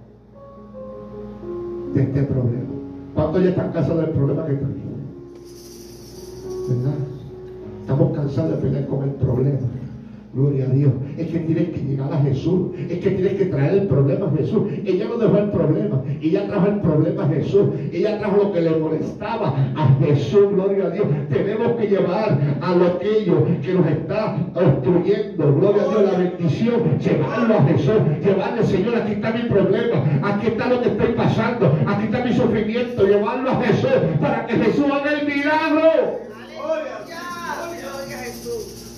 de 1.93 2.01
este 2.01 2.23
problema. 2.23 2.65
¿Cuántos 3.13 3.43
ya 3.43 3.49
están 3.49 3.71
cansados 3.71 4.01
del 4.01 4.15
problema 4.15 4.47
que 4.47 4.53
tenemos? 4.53 4.81
¿Verdad? 6.69 6.95
Estamos 7.81 8.17
cansados 8.17 8.49
de 8.49 8.57
pelear 8.57 8.87
con 8.87 9.03
el 9.03 9.11
problema. 9.11 9.59
Gloria 10.35 10.65
a 10.65 10.67
Dios. 10.67 10.91
Es 11.17 11.27
que 11.27 11.39
tienes 11.39 11.69
que 11.69 11.79
llegar 11.79 12.11
a 12.11 12.19
Jesús. 12.19 12.71
Es 12.89 12.99
que 12.99 13.11
tienes 13.11 13.35
que 13.35 13.45
traer 13.45 13.73
el 13.75 13.87
problema 13.87 14.27
a 14.27 14.31
Jesús. 14.37 14.63
Ella 14.85 15.05
no 15.05 15.17
dejó 15.17 15.37
el 15.37 15.49
problema. 15.49 16.03
Ella 16.21 16.47
trajo 16.47 16.67
el 16.67 16.81
problema 16.81 17.23
a 17.23 17.29
Jesús. 17.29 17.69
Ella 17.93 18.19
trajo 18.19 18.37
lo 18.43 18.51
que 18.51 18.59
le 18.59 18.71
molestaba 18.71 19.55
a 19.77 19.87
Jesús. 20.03 20.49
Gloria 20.51 20.87
a 20.87 20.89
Dios. 20.89 21.07
Tenemos 21.29 21.71
que 21.77 21.87
llevar 21.87 22.37
a 22.59 22.75
lo 22.75 22.85
aquello 22.85 23.47
que 23.63 23.73
nos 23.75 23.87
está 23.87 24.35
obstruyendo. 24.53 25.55
Gloria 25.55 25.83
a 25.83 25.87
Dios. 25.87 26.11
La 26.11 26.17
bendición. 26.17 26.99
Llevarlo 26.99 27.55
a 27.55 27.63
Jesús. 27.63 28.01
Llevarle, 28.21 28.63
Señor, 28.65 28.95
aquí 28.95 29.13
está 29.13 29.31
mi 29.31 29.43
problema. 29.43 30.03
Aquí 30.21 30.47
está 30.47 30.67
lo 30.67 30.81
que 30.81 30.89
estoy 30.89 31.13
pasando. 31.15 31.73
Aquí 31.87 32.05
está 32.07 32.25
mi 32.25 32.33
sufrimiento. 32.33 33.07
Llevarlo 33.07 33.51
a 33.51 33.61
Jesús 33.63 33.89
para 34.19 34.45
que 34.47 34.55
Jesús 34.55 34.85
haga 34.91 35.17
el 35.17 35.27
milagro. 35.27 36.25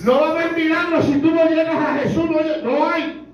No 0.04 0.20
va 0.20 0.28
a 0.28 0.30
haber 0.30 0.52
milagro 0.56 1.02
si 1.02 1.20
tú 1.20 1.30
no 1.30 1.44
llegas 1.48 1.74
a 1.74 1.94
Jesús, 1.98 2.24
no, 2.62 2.86
hay. 2.86 3.24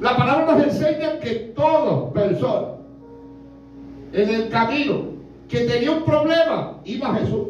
La 0.00 0.16
palabra 0.16 0.54
nos 0.54 0.64
enseña 0.64 1.18
que 1.20 1.34
todo 1.54 2.10
persona 2.12 2.68
en 4.12 4.28
el 4.30 4.48
camino 4.48 5.02
que 5.48 5.60
tenía 5.60 5.92
un 5.92 6.04
problema 6.04 6.80
iba 6.84 7.08
a 7.08 7.14
Jesús. 7.16 7.48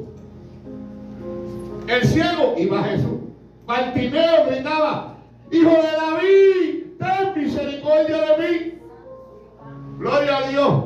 El 1.86 2.04
ciego 2.04 2.54
iba 2.56 2.80
a 2.80 2.84
Jesús. 2.84 3.20
Bartimeo 3.66 4.46
gritaba, 4.48 5.14
Hijo 5.52 5.70
de 5.70 5.92
David, 5.92 6.84
ten 6.98 7.42
misericordia 7.42 8.16
de 8.16 8.48
mí. 8.48 8.74
Gloria 9.98 10.38
a 10.38 10.48
Dios. 10.48 10.84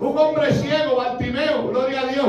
Un 0.00 0.18
hombre 0.18 0.52
ciego, 0.52 0.96
Bartimeo, 0.96 1.68
gloria 1.68 2.00
a 2.00 2.06
Dios. 2.06 2.26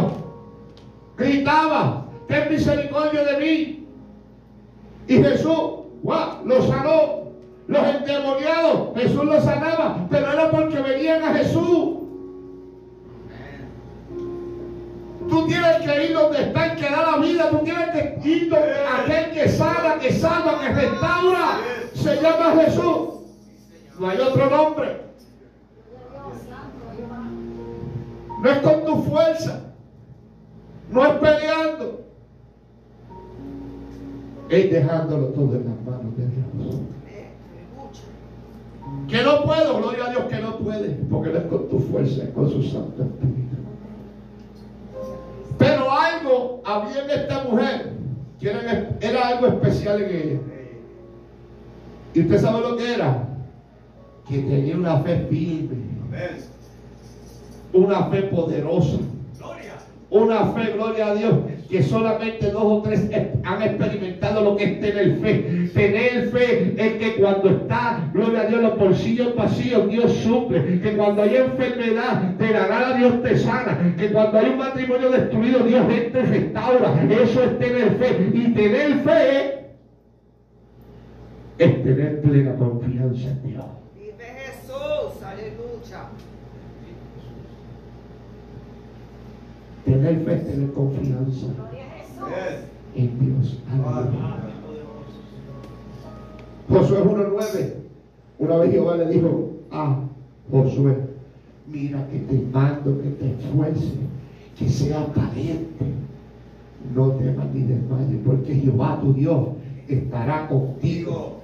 Gritaba, 1.17 2.06
ten 2.27 2.49
misericordia 2.49 3.23
de 3.23 3.37
mí. 3.37 3.87
Y 5.07 5.23
Jesús, 5.23 5.77
lo 6.03 6.61
sanó. 6.67 7.27
Los 7.67 7.85
endemoniados, 7.85 8.95
Jesús 8.95 9.25
los 9.25 9.43
sanaba, 9.43 10.07
pero 10.09 10.31
era 10.31 10.49
porque 10.49 10.79
venían 10.79 11.21
a 11.21 11.33
Jesús. 11.33 11.97
Tú 15.29 15.47
tienes 15.47 15.81
que 15.81 16.05
ir 16.05 16.13
donde 16.13 16.43
está 16.43 16.67
el 16.67 16.77
que 16.77 16.89
da 16.89 17.11
la 17.11 17.17
vida. 17.17 17.49
Tú 17.49 17.57
tienes 17.65 17.89
que 17.91 18.21
ir 18.23 18.49
donde 18.49 18.73
aquel 18.73 19.31
que 19.31 19.49
sana, 19.49 19.99
que 19.99 20.13
salva, 20.13 20.61
que 20.61 20.69
restaura. 20.69 21.59
Se 21.93 22.21
llama 22.21 22.63
Jesús. 22.63 23.09
No 23.99 24.09
hay 24.09 24.19
otro 24.21 24.49
nombre. 24.49 25.01
No 28.41 28.49
es 28.49 28.57
con 28.59 28.85
tu 28.85 29.03
fuerza. 29.03 29.73
No 30.89 31.05
es 31.05 31.13
peleando 31.15 32.06
es 34.49 34.71
dejándolo 34.71 35.27
todo 35.27 35.55
en 35.55 35.65
las 35.65 35.86
manos 35.86 36.17
de 36.17 36.25
Dios. 36.25 36.81
Que 39.07 39.23
no 39.23 39.43
puedo, 39.43 39.77
gloria 39.77 40.05
a 40.05 40.10
Dios 40.12 40.23
que 40.25 40.39
no 40.39 40.57
puede, 40.57 40.89
porque 41.10 41.29
no 41.29 41.38
es 41.38 41.45
con 41.45 41.69
tu 41.69 41.79
fuerza, 41.79 42.23
es 42.23 42.29
con 42.31 42.49
su 42.49 42.63
santo 42.63 43.03
espíritu. 43.03 43.55
Pero 45.57 45.91
algo 45.91 46.62
había 46.65 47.03
en 47.03 47.10
esta 47.10 47.43
mujer, 47.43 47.93
que 48.39 48.49
era, 49.01 49.27
algo 49.27 49.47
especial 49.47 50.01
en 50.01 50.15
ella. 50.15 50.39
¿Y 52.13 52.21
usted 52.21 52.41
sabe 52.41 52.62
lo 52.62 52.77
que 52.77 52.93
era? 52.93 53.27
Que 54.27 54.39
tenía 54.39 54.75
una 54.75 54.99
fe 54.99 55.25
firme. 55.29 55.77
Una 57.73 58.03
fe 58.05 58.23
poderosa. 58.23 58.97
Una 60.10 60.45
fe, 60.47 60.71
gloria 60.73 61.07
a 61.07 61.15
Dios, 61.15 61.33
que 61.69 61.84
solamente 61.84 62.49
dos 62.51 62.63
o 62.63 62.82
tres 62.82 63.10
han 63.43 63.62
experimentado 63.62 64.43
lo 64.43 64.56
que 64.56 64.63
es 64.63 64.80
tener 64.80 65.17
fe. 65.17 65.69
Tener 65.73 66.30
fe 66.30 66.73
es 66.77 66.93
que 66.93 67.15
cuando 67.21 67.49
está, 67.49 68.10
gloria 68.13 68.41
a 68.41 68.45
Dios, 68.45 68.62
los 68.62 68.77
bolsillos 68.77 69.36
vacíos, 69.36 69.89
Dios 69.89 70.12
suple. 70.13 70.80
Que 70.82 70.95
cuando 70.95 71.23
hay 71.23 71.36
enfermedad, 71.36 72.21
de 72.21 72.49
la 72.49 72.67
nada 72.67 72.97
Dios 72.97 73.21
te 73.21 73.38
sana. 73.38 73.95
Que 73.97 74.12
cuando 74.12 74.39
hay 74.39 74.49
un 74.49 74.58
matrimonio 74.58 75.10
destruido, 75.12 75.60
Dios 75.60 75.86
te 75.88 76.21
restaura. 76.21 77.03
Eso 77.10 77.43
es 77.43 77.60
tener 77.60 77.91
fe. 77.97 78.32
Y 78.34 78.53
tener 78.53 78.99
fe 78.99 79.58
es 81.58 81.84
tener 81.84 82.21
plena 82.21 82.56
confianza 82.56 83.30
en 83.30 83.43
Dios. 83.43 83.65
Vive 83.95 84.23
Jesús, 84.23 85.23
aleluya. 85.23 86.10
Tener 89.88 90.19
fe 90.26 90.36
tener 90.36 90.73
confianza 90.73 91.47
en 92.93 93.19
Dios. 93.19 93.58
Aleluya. 93.71 94.38
Josué 96.67 97.04
1.9. 97.06 97.73
Una 98.39 98.58
vez 98.58 98.71
Jehová 98.71 98.97
le 98.97 99.08
dijo 99.08 99.54
a 99.71 100.02
Josué, 100.52 100.97
mira 101.67 102.06
que 102.10 102.19
te 102.19 102.34
mando 102.52 103.02
que 103.02 103.12
te 103.12 103.30
esfuerces, 103.32 103.93
que 104.60 104.69
seas 104.69 105.08
valiente. 105.15 105.86
No 106.93 107.12
temas 107.12 107.45
ni 107.54 107.62
desmayes, 107.62 108.19
porque 108.26 108.56
Jehová 108.56 109.00
tu 109.00 109.13
Dios 109.13 109.47
estará 109.88 110.50
contigo. 110.50 111.43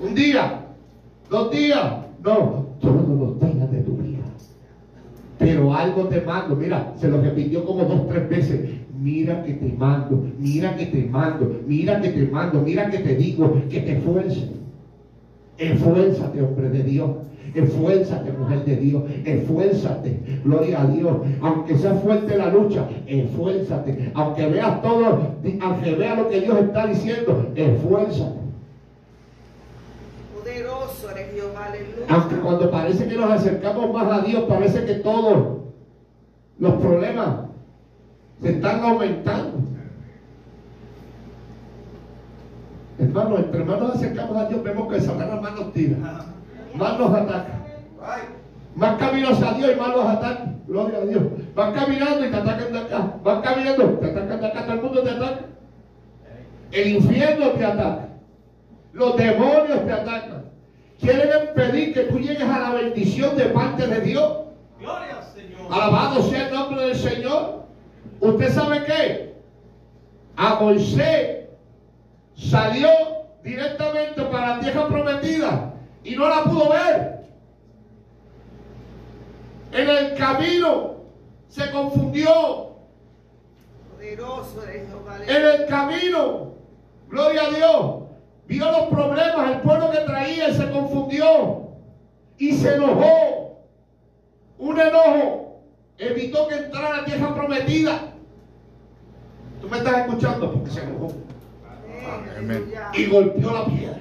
Un 0.00 0.14
día, 0.16 0.66
dos 1.30 1.52
días, 1.52 2.04
no, 2.24 2.66
todos 2.80 3.08
los 3.08 3.40
días 3.40 3.70
de 3.70 3.80
tu. 3.82 3.97
Pero 5.48 5.74
algo 5.74 6.02
te 6.08 6.20
mando, 6.20 6.54
mira, 6.56 6.92
se 6.96 7.08
lo 7.08 7.22
repitió 7.22 7.64
como 7.64 7.84
dos, 7.84 8.06
tres 8.06 8.28
veces. 8.28 8.70
Mira 9.00 9.42
que 9.44 9.54
te 9.54 9.72
mando, 9.78 10.22
mira 10.38 10.76
que 10.76 10.84
te 10.84 11.08
mando, 11.08 11.62
mira 11.66 12.02
que 12.02 12.10
te 12.10 12.26
mando, 12.26 12.60
mira 12.60 12.90
que 12.90 12.98
te 12.98 13.16
digo 13.16 13.62
que 13.70 13.80
te 13.80 13.92
esfuerces. 13.92 14.50
Esfuérzate, 15.56 16.42
hombre 16.42 16.68
de 16.68 16.82
Dios. 16.82 17.10
Esfuérzate, 17.54 18.32
mujer 18.32 18.64
de 18.66 18.76
Dios. 18.76 19.02
Esfuérzate. 19.24 20.20
Gloria 20.44 20.82
a 20.82 20.86
Dios. 20.86 21.16
Aunque 21.40 21.78
sea 21.78 21.94
fuerte 21.94 22.36
la 22.36 22.52
lucha, 22.52 22.86
esfuérzate. 23.06 24.10
Aunque 24.12 24.48
veas 24.48 24.82
todo, 24.82 25.32
aunque 25.62 25.94
veas 25.94 26.18
lo 26.18 26.28
que 26.28 26.42
Dios 26.42 26.58
está 26.58 26.88
diciendo, 26.88 27.50
esfuérzate. 27.54 28.37
Poderoso 31.00 31.10
eres 31.10 31.34
Jehová, 31.34 31.66
aleluya. 31.66 32.06
Aunque 32.08 32.36
cuando 32.36 32.70
parece 32.70 33.08
que 33.08 33.16
nos 33.16 33.30
acercamos 33.30 33.92
más 33.92 34.18
a 34.18 34.24
Dios, 34.24 34.44
parece 34.48 34.84
que 34.84 34.94
todos 34.94 35.58
los 36.58 36.74
problemas 36.74 37.28
se 38.42 38.50
están 38.50 38.82
aumentando. 38.82 39.58
Hermano, 42.98 43.38
entre 43.38 43.64
más 43.64 43.80
nos 43.80 43.94
acercamos 43.94 44.36
a 44.36 44.48
Dios, 44.48 44.62
vemos 44.62 44.92
que 44.92 45.00
Satanás 45.00 45.40
más 45.40 45.54
nos 45.54 45.72
tira, 45.72 45.96
más 46.74 46.98
nos 46.98 47.14
ataca. 47.14 47.54
Más 48.74 48.96
caminos 48.96 49.42
a 49.42 49.52
Dios 49.54 49.72
y 49.74 49.80
más 49.80 49.88
los 49.88 50.04
ataca. 50.04 50.54
Gloria 50.66 50.98
a 50.98 51.04
Dios. 51.04 51.22
Vas 51.54 51.74
caminando 51.74 52.26
y 52.26 52.30
te 52.30 52.36
atacan 52.36 52.72
de 52.72 52.78
acá. 52.78 53.14
Vas 53.24 53.42
caminando, 53.42 53.84
te 53.98 54.06
atacan 54.06 54.40
de 54.40 54.46
acá, 54.46 54.62
todo 54.64 54.74
el 54.74 54.82
mundo 54.82 55.02
te 55.02 55.10
ataca. 55.10 55.40
El 56.70 56.88
infierno 56.88 57.50
te 57.50 57.64
ataca. 57.64 58.08
Los 58.92 59.16
demonios 59.16 59.86
te 59.86 59.92
atacan. 59.92 60.37
Quieren 61.00 61.48
impedir 61.48 61.94
que 61.94 62.04
tú 62.04 62.18
llegues 62.18 62.42
a 62.42 62.58
la 62.58 62.70
bendición 62.70 63.36
de 63.36 63.46
parte 63.46 63.86
de 63.86 64.00
Dios. 64.00 64.38
Gloria, 64.80 65.22
Señor. 65.34 65.72
Alabado 65.72 66.22
sea 66.28 66.48
el 66.48 66.54
nombre 66.54 66.86
del 66.86 66.96
Señor. 66.96 67.64
¿Usted 68.20 68.52
sabe 68.52 68.84
qué? 68.84 69.34
A 70.36 70.56
Moisés 70.56 71.46
salió 72.36 72.88
directamente 73.42 74.22
para 74.22 74.56
la 74.56 74.60
tierra 74.60 74.88
prometida 74.88 75.74
y 76.02 76.16
no 76.16 76.28
la 76.28 76.44
pudo 76.44 76.70
ver. 76.70 77.18
En 79.72 79.88
el 79.88 80.14
camino 80.14 80.96
se 81.48 81.70
confundió. 81.70 82.68
Poderoso 83.92 84.62
Jehová, 84.62 85.18
En 85.26 85.44
el 85.44 85.66
camino, 85.66 86.54
gloria 87.08 87.42
a 87.42 87.50
Dios, 87.50 87.97
vio 88.48 88.64
los 88.72 88.88
problemas, 88.88 89.52
el 89.52 89.60
pueblo 89.60 89.90
que 89.90 89.98
traía 89.98 90.48
y 90.48 90.54
se 90.54 90.70
confundió 90.70 91.68
y 92.38 92.52
se 92.52 92.74
enojó. 92.74 93.58
Un 94.58 94.80
enojo 94.80 95.60
evitó 95.98 96.48
que 96.48 96.56
entrara 96.56 96.88
a 96.88 96.96
la 96.98 97.04
tierra 97.04 97.34
prometida. 97.34 98.12
Tú 99.60 99.68
me 99.68 99.78
estás 99.78 99.98
escuchando 99.98 100.52
porque 100.52 100.70
se 100.70 100.82
enojó 100.82 101.12
y 102.94 103.06
golpeó 103.06 103.52
la 103.52 103.66
piedra. 103.66 103.98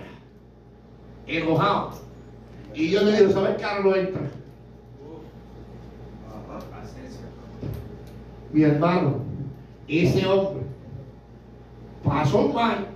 Enojado. 1.28 1.92
Y 2.74 2.90
yo 2.90 3.02
le 3.02 3.20
digo, 3.20 3.32
¿sabes 3.32 3.58
qué? 3.58 3.64
Ahora 3.66 3.84
no 3.84 3.96
entra. 3.96 4.22
Mi 8.54 8.64
hermano, 8.64 9.18
ese 9.88 10.26
hombre 10.26 10.64
pasó 12.04 12.48
mar, 12.48 12.88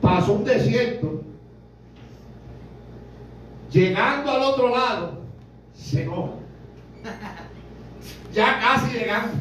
pasó 0.00 0.32
un 0.34 0.44
desierto, 0.44 1.22
llegando 3.70 4.30
al 4.30 4.42
otro 4.42 4.68
lado, 4.68 5.18
se 5.74 6.02
enoja. 6.02 6.32
Ya 8.32 8.58
casi 8.60 8.98
llegando, 8.98 9.34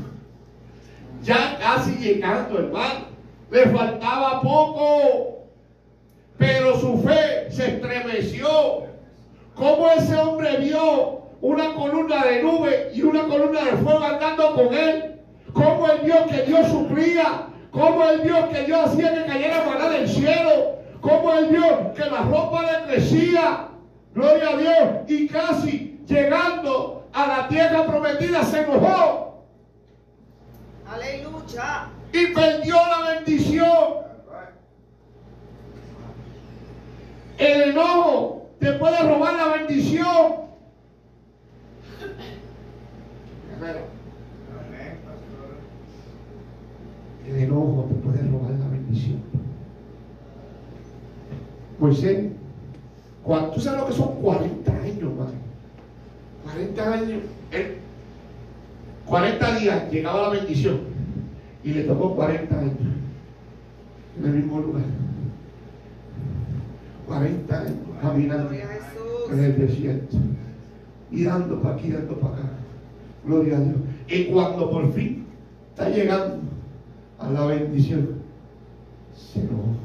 ya 1.22 1.58
casi 1.60 1.92
llegando, 1.98 2.60
hermano. 2.60 3.08
Le 3.52 3.66
faltaba 3.68 4.42
poco, 4.42 5.46
pero 6.38 6.80
su 6.80 6.98
fe 7.00 7.52
se 7.52 7.76
estremeció. 7.76 8.88
¿Cómo 9.56 9.90
ese 9.92 10.16
hombre 10.16 10.58
vio 10.58 11.22
una 11.42 11.74
columna 11.74 12.26
de 12.26 12.44
nube 12.44 12.92
y 12.94 13.02
una 13.02 13.24
columna 13.24 13.66
de 13.66 13.72
fuego 13.78 14.04
andando 14.04 14.56
con 14.56 14.74
él? 14.74 15.22
¿Cómo 15.54 15.88
él 15.88 16.02
vio 16.04 16.26
que 16.28 16.44
Dios 16.44 16.68
suplía? 16.68 17.48
¿Cómo 17.72 18.04
él 18.10 18.22
vio 18.22 18.50
que 18.50 18.64
Dios 18.64 18.90
hacía 18.90 19.14
que 19.14 19.26
cayera 19.26 19.66
maná 19.66 19.90
del 19.90 20.08
cielo? 20.10 20.78
¿Cómo 21.02 21.32
él 21.34 21.48
vio 21.50 21.94
que 21.94 22.06
la 22.10 22.22
ropa 22.24 22.64
le 22.64 22.86
crecía? 22.88 23.68
Gloria 24.14 24.50
a 24.50 24.58
Dios. 24.58 24.90
Y 25.08 25.28
casi 25.28 26.02
llegando 26.08 27.08
a 27.14 27.28
la 27.28 27.48
tierra 27.48 27.86
prometida 27.86 28.44
se 28.44 28.62
enojó 28.62 29.44
Aleluya. 30.90 31.90
y 32.14 32.28
perdió 32.28 32.76
la 32.76 33.12
bendición. 33.14 34.08
El 37.38 37.62
enojo 37.70 38.50
te 38.60 38.72
puede 38.74 38.98
robar 39.00 39.34
la 39.34 39.48
bendición. 39.58 40.48
El 47.28 47.36
enojo 47.44 47.88
te 47.90 47.96
puede 47.96 48.22
robar 48.30 48.52
la 48.52 48.68
bendición. 48.70 49.18
Moisés, 51.80 52.28
¿tú 53.54 53.60
sabes 53.60 53.82
lo 53.82 53.88
que 53.88 53.94
son 53.94 54.16
40 54.22 54.72
años, 54.72 55.14
madre? 55.18 55.38
40 56.44 56.94
años. 56.94 57.22
él- 57.52 57.78
40 59.06 59.56
días 59.60 59.92
llegaba 59.92 60.24
la 60.24 60.30
bendición 60.30 60.80
y 61.64 61.74
le 61.74 61.84
tocó 61.84 62.14
40 62.16 62.60
años 62.60 62.74
en 64.20 64.26
el 64.26 64.34
mismo 64.34 64.60
lugar. 64.60 64.84
40 67.08 67.60
años 67.62 67.74
caminando 68.02 68.50
en 69.32 69.40
el 69.44 69.58
desierto 69.60 70.18
y 71.12 71.24
dando 71.24 71.62
para 71.62 71.76
aquí, 71.76 71.90
dando 71.92 72.16
para 72.20 72.34
acá. 72.34 72.50
Gloria 73.26 73.58
a 73.58 73.60
Dios. 73.62 73.76
Y 74.10 74.26
cuando 74.26 74.70
por 74.70 74.92
fin 74.94 75.26
está 75.70 75.90
llegando 75.90 76.40
a 77.20 77.30
la 77.32 77.46
bendición, 77.48 78.22
se 79.16 79.42
enojó. 79.42 79.76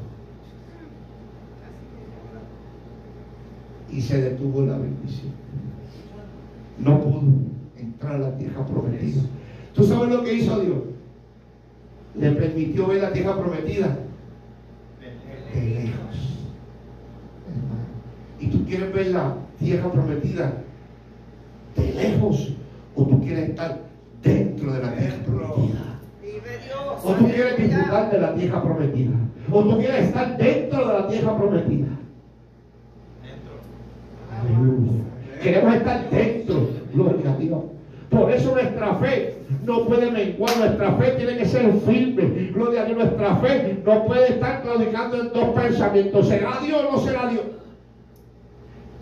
Y 3.91 4.01
se 4.01 4.21
detuvo 4.21 4.61
la 4.61 4.77
bendición. 4.77 5.31
No 6.79 7.01
pudo 7.01 7.21
entrar 7.77 8.15
a 8.15 8.19
la 8.19 8.37
tierra 8.37 8.65
prometida. 8.65 9.21
¿Tú 9.73 9.83
sabes 9.83 10.09
lo 10.09 10.23
que 10.23 10.33
hizo 10.33 10.59
Dios? 10.59 10.77
Le 12.15 12.31
permitió 12.31 12.87
ver 12.87 13.01
la 13.01 13.13
tierra 13.13 13.37
prometida 13.37 13.97
de 15.53 15.61
lejos. 15.61 16.39
Y 18.39 18.47
tú 18.47 18.65
quieres 18.65 18.93
ver 18.93 19.07
la 19.07 19.37
tierra 19.59 19.91
prometida 19.91 20.63
de 21.75 21.93
lejos 21.93 22.55
o 22.95 23.05
tú 23.05 23.21
quieres 23.21 23.49
estar 23.49 23.81
dentro 24.21 24.73
de 24.73 24.81
la 24.81 24.95
tierra. 24.95 25.22
O 27.03 27.13
tú 27.13 27.25
quieres 27.25 27.57
disfrutar 27.57 28.11
de 28.11 28.19
la 28.19 28.33
tierra 28.33 28.61
prometida. 28.61 29.11
O 29.51 29.63
tú 29.63 29.77
quieres 29.77 30.07
estar 30.07 30.37
dentro 30.37 30.87
de 30.87 30.93
la 30.93 31.07
tierra 31.07 31.37
prometida. 31.37 31.87
Aleluya. 34.41 34.91
Queremos 35.41 35.75
estar 35.75 36.09
dentro, 36.09 36.69
gloria 36.93 37.31
a 37.31 37.37
Dios. 37.37 37.59
Por 38.09 38.31
eso 38.31 38.51
nuestra 38.51 38.95
fe 38.95 39.37
no 39.65 39.85
puede 39.85 40.11
menguar, 40.11 40.55
nuestra 40.57 40.93
fe 40.93 41.11
tiene 41.11 41.37
que 41.37 41.45
ser 41.45 41.73
firme. 41.85 42.51
Gloria 42.53 42.83
a 42.83 42.85
Dios, 42.85 42.97
nuestra 42.97 43.35
fe 43.37 43.81
no 43.83 44.05
puede 44.05 44.33
estar 44.33 44.61
claudicando 44.61 45.19
en 45.19 45.33
dos 45.33 45.49
pensamientos. 45.49 46.27
¿Será 46.27 46.59
Dios 46.63 46.81
o 46.87 46.91
no 46.91 46.99
será 46.99 47.27
Dios? 47.27 47.43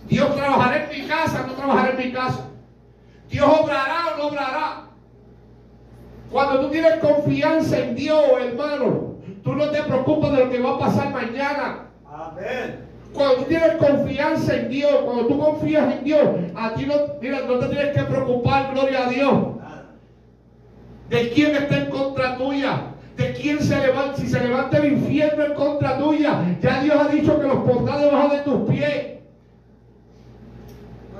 Dios 0.07 0.35
trabajará 0.35 0.83
en 0.83 1.01
mi 1.01 1.07
casa, 1.07 1.45
no 1.45 1.53
trabajará 1.53 1.91
en 1.91 2.07
mi 2.07 2.13
casa. 2.13 2.47
Dios 3.29 3.47
obrará 3.47 4.13
o 4.13 4.17
no 4.17 4.27
obrará. 4.27 4.90
Cuando 6.31 6.61
tú 6.61 6.69
tienes 6.69 6.95
confianza 6.95 7.77
en 7.77 7.95
Dios, 7.95 8.23
hermano, 8.39 9.15
tú 9.43 9.53
no 9.53 9.69
te 9.69 9.83
preocupas 9.83 10.31
de 10.31 10.45
lo 10.45 10.49
que 10.49 10.59
va 10.59 10.75
a 10.75 10.79
pasar 10.79 11.11
mañana. 11.11 11.89
Amén. 12.09 12.91
Cuando 13.13 13.35
tú 13.35 13.43
tienes 13.43 13.73
confianza 13.73 14.55
en 14.55 14.69
Dios, 14.69 14.91
cuando 15.03 15.25
tú 15.25 15.37
confías 15.37 15.93
en 15.93 16.03
Dios, 16.05 16.21
a 16.55 16.73
ti 16.73 16.85
no, 16.85 16.93
mira, 17.21 17.39
no 17.45 17.59
te 17.59 17.67
tienes 17.67 17.95
que 17.95 18.03
preocupar, 18.03 18.73
gloria 18.73 19.05
a 19.05 19.09
Dios, 19.09 19.33
de 21.09 21.29
quién 21.31 21.55
está 21.55 21.77
en 21.77 21.89
contra 21.89 22.37
tuya, 22.37 22.83
de 23.17 23.33
quién 23.33 23.59
se 23.59 23.75
levanta, 23.75 24.15
si 24.15 24.27
se 24.27 24.39
levanta 24.39 24.77
el 24.77 24.93
infierno 24.93 25.43
en 25.43 25.53
contra 25.55 25.97
tuya, 25.97 26.57
ya 26.61 26.81
Dios 26.81 26.95
ha 26.97 27.09
dicho 27.09 27.37
que 27.41 27.47
los 27.47 27.57
pondrá 27.57 27.97
debajo 27.97 28.33
de 28.33 28.39
tus 28.41 28.69
pies. 28.69 29.20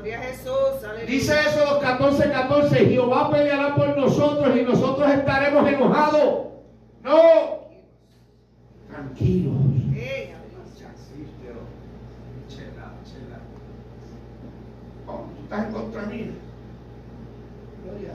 Gloria 0.02 0.20
a 0.20 0.24
Jesús. 0.24 0.84
Aleluya. 0.84 1.06
Dice 1.06 1.34
eso 1.48 1.60
los 1.74 1.78
14, 1.84 2.32
14, 2.32 2.76
Jehová 2.88 3.30
peleará 3.30 3.76
por 3.76 3.96
nosotros 3.98 4.56
y 4.58 4.64
nosotros 4.64 5.12
estaremos 5.12 5.68
enojados. 5.72 6.48
No, 7.04 7.12
tranquilos. 8.90 9.54
Chela, 12.50 12.92
chela. 13.06 13.40
Oh, 15.08 15.26
tú 15.36 15.44
estás 15.44 15.68
en 15.68 15.74
contra 15.74 16.02
mía. 16.08 16.32
Gloria. 17.84 18.14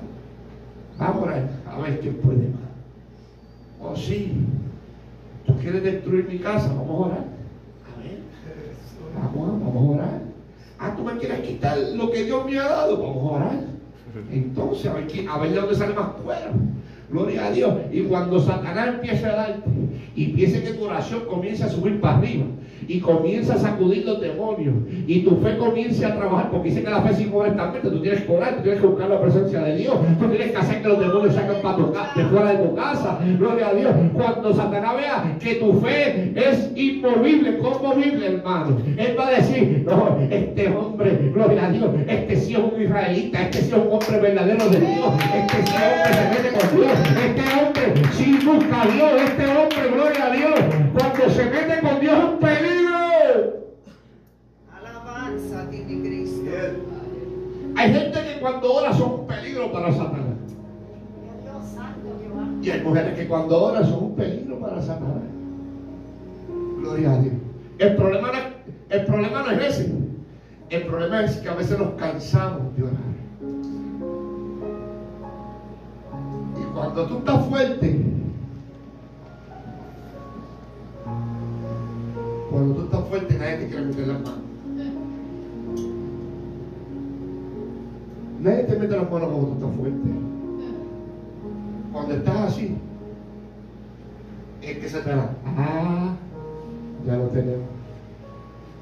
Vamos 0.99 1.17
a 1.17 1.21
orar, 1.23 1.49
a 1.71 1.79
ver 1.79 2.01
quién 2.01 2.17
puede 2.17 2.49
más. 2.49 2.61
Oh, 3.81 3.95
sí. 3.97 4.33
Tú 5.47 5.57
quieres 5.59 5.83
destruir 5.85 6.27
mi 6.29 6.39
casa, 6.41 6.69
vamos 6.69 6.89
a 6.89 7.07
orar. 7.09 7.25
A 7.95 8.03
ver. 8.03 8.19
Vamos, 9.15 9.49
a- 9.49 9.65
vamos 9.65 9.77
a 9.77 10.03
orar. 10.03 10.21
Ah, 10.79 10.86
tú 10.97 11.05
me 11.05 11.17
quieres 11.19 11.41
quitar 11.41 11.79
lo 11.95 12.11
que 12.11 12.25
Dios 12.25 12.45
me 12.47 12.59
ha 12.59 12.69
dado, 12.69 12.97
vamos 12.97 13.33
a 13.33 13.37
orar. 13.37 13.61
Entonces, 14.33 14.87
a 14.87 14.95
ver, 14.95 15.07
a 15.29 15.39
ver 15.39 15.51
de 15.51 15.57
dónde 15.57 15.75
sale 15.75 15.95
más 15.95 16.09
fuera. 16.25 16.51
Gloria 17.11 17.47
a 17.47 17.51
Dios. 17.51 17.75
Y 17.93 18.03
cuando 18.03 18.41
Satanás 18.41 18.89
empieza 18.89 19.29
a 19.29 19.37
darte 19.37 19.71
y 20.17 20.29
piense 20.29 20.63
que 20.63 20.73
tu 20.73 20.85
oración 20.85 21.25
comienza 21.27 21.67
a 21.67 21.69
subir 21.69 22.01
para 22.01 22.19
arriba 22.19 22.47
y 22.89 23.01
comienza 23.01 23.55
a 23.55 23.59
sacudir 23.59 24.05
los 24.05 24.21
demonios 24.21 24.75
y 25.07 25.21
tu 25.21 25.37
fe 25.37 25.57
comienza 25.57 26.09
a 26.09 26.17
trabajar, 26.17 26.51
porque 26.51 26.69
dice 26.71 26.83
que 26.83 26.91
la 26.91 27.03
fe 27.03 27.15
sin 27.15 27.33
obra 27.33 27.49
está 27.49 27.67
muerta, 27.67 27.89
tú 27.89 28.01
tienes 28.01 28.23
que 28.23 28.33
orar, 28.33 28.57
tú 28.57 28.63
tienes 28.63 28.81
que 28.81 28.87
buscar 28.87 29.09
la 29.09 29.21
presencia 29.21 29.61
de 29.63 29.77
Dios, 29.77 29.95
tú 30.19 30.27
tienes 30.29 30.51
que 30.51 30.57
hacer 30.57 30.83
que 30.83 30.89
los 30.89 31.01
demonios 31.01 31.35
salgan 31.35 31.63
para 31.63 31.77
tu 31.77 31.93
de 32.15 32.25
fuera 32.25 32.53
de 32.53 32.67
tu 32.67 32.75
casa. 32.75 33.19
Gloria 33.39 33.69
a 33.69 33.75
Dios. 33.75 33.93
Cuando 34.13 34.55
Satanás 34.55 34.97
vea 34.97 35.37
que 35.41 35.55
tu 35.57 35.81
fe 35.81 36.33
es 36.35 36.71
inmovible, 36.75 37.59
conmovible, 37.59 38.27
hermano, 38.27 38.79
él 38.97 39.17
va 39.19 39.29
a 39.29 39.31
decir, 39.33 39.85
no, 39.87 40.19
este 40.31 40.69
hombre, 40.69 41.31
gloria 41.33 41.67
a 41.67 41.71
Dios, 41.71 41.91
este 42.07 42.37
sí 42.37 42.53
es 42.55 42.59
un 42.59 42.81
israelita, 42.81 43.43
este 43.43 43.63
sí 43.63 43.69
es 43.69 43.75
un 43.75 43.93
hombre 43.93 44.19
verdadero 44.21 44.69
de 44.69 44.81
Dios, 44.81 45.15
este 45.35 45.67
sí 45.67 45.75
hombre 45.77 46.15
se 46.15 46.25
mete 46.31 46.59
con 46.59 46.77
Dios, 46.77 46.93
este 47.25 47.45
hombre 47.61 48.11
sí 48.13 48.39
busca 48.45 48.83
a 48.83 48.87
Dios, 48.87 49.23
este 49.23 49.47
hombre, 49.47 49.91
gloria 49.95 50.27
a 50.27 50.31
Dios, 50.31 50.61
cuando 50.93 51.31
se 51.31 51.45
mete 51.45 51.81
con 51.81 52.01
Dios 52.01 52.19
es 52.19 52.25
un 52.25 52.39
peligro. 52.39 52.77
Alabanza 54.73 55.63
a 55.63 55.71
ti, 55.71 55.76
mi 55.76 55.76
Cristo. 55.76 55.76
Bien. 55.76 55.76
Hay 57.77 57.93
gente 57.93 58.19
que 58.25 58.41
cuando 58.41 58.75
ora 58.75 58.93
son 58.93 59.21
un 59.21 59.27
peligro 59.27 59.71
para 59.71 59.93
Satanás. 59.93 60.37
Y 62.63 62.71
hay 62.71 62.83
mujeres 62.83 63.17
que 63.17 63.29
cuando 63.29 63.63
oran 63.63 63.85
son 63.85 64.05
un 64.07 64.17
peligro 64.17 64.59
para 64.59 64.83
Satanás. 64.83 65.23
Gloria 66.81 67.13
a 67.13 67.19
Dios. 67.21 67.35
El 67.79 67.95
problema 67.95 68.29
no 68.33 68.39
es, 68.39 68.45
el 68.89 69.07
problema 69.07 69.43
no 69.43 69.51
es 69.53 69.79
ese. 69.79 69.95
El 70.71 70.83
problema 70.87 71.25
es 71.25 71.37
que 71.37 71.49
a 71.49 71.55
veces 71.55 71.79
nos 71.79 71.91
cansamos 71.95 72.77
de 72.77 72.83
orar. 72.83 72.97
Y 76.61 76.75
cuando 76.75 77.07
tú 77.07 77.19
estás 77.19 77.47
fuerte, 77.47 78.01
cuando 82.51 82.75
tú 82.75 82.83
estás 82.83 83.09
fuerte, 83.09 83.35
nadie 83.35 83.57
te 83.59 83.69
quiere 83.69 83.85
meter 83.85 84.07
las 84.09 84.21
manos. 84.23 84.46
Nadie 88.41 88.65
te 88.65 88.79
mete 88.79 88.97
las 88.97 89.11
manos 89.11 89.29
cuando 89.29 89.47
tú 89.49 89.55
estás 89.55 89.77
fuerte. 89.77 90.09
Cuando 91.93 92.15
estás 92.15 92.37
así, 92.37 92.77
es 94.63 94.79
que 94.79 94.89
se 94.89 95.01
te 95.01 95.11
da. 95.11 95.31
Ah, 95.45 96.15
ya 97.07 97.17
lo 97.17 97.29
tenemos. 97.29 97.69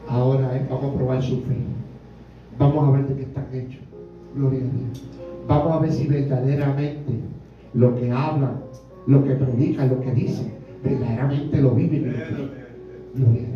Ahora 0.08 0.56
eh, 0.56 0.66
vamos 0.68 0.94
a 0.94 0.96
probar 0.96 1.22
su 1.22 1.40
fe. 1.42 1.56
Vamos 2.58 2.88
a 2.88 2.90
ver 2.92 3.08
de 3.08 3.14
qué 3.16 3.22
están 3.22 3.46
hechos. 3.52 3.82
Gloria 4.34 4.60
a 4.60 4.62
Dios. 4.62 5.04
Vamos 5.46 5.72
a 5.72 5.78
ver 5.80 5.92
si 5.92 6.06
verdaderamente 6.06 7.12
lo 7.74 7.96
que 7.96 8.10
hablan, 8.10 8.60
lo 9.06 9.24
que 9.24 9.34
predican, 9.34 9.88
lo 9.88 10.00
que 10.00 10.12
dicen, 10.12 10.52
verdaderamente 10.82 11.60
lo 11.60 11.70
viven. 11.72 12.02
Gloria 12.02 12.26
a 12.26 12.30
Dios. 12.30 12.50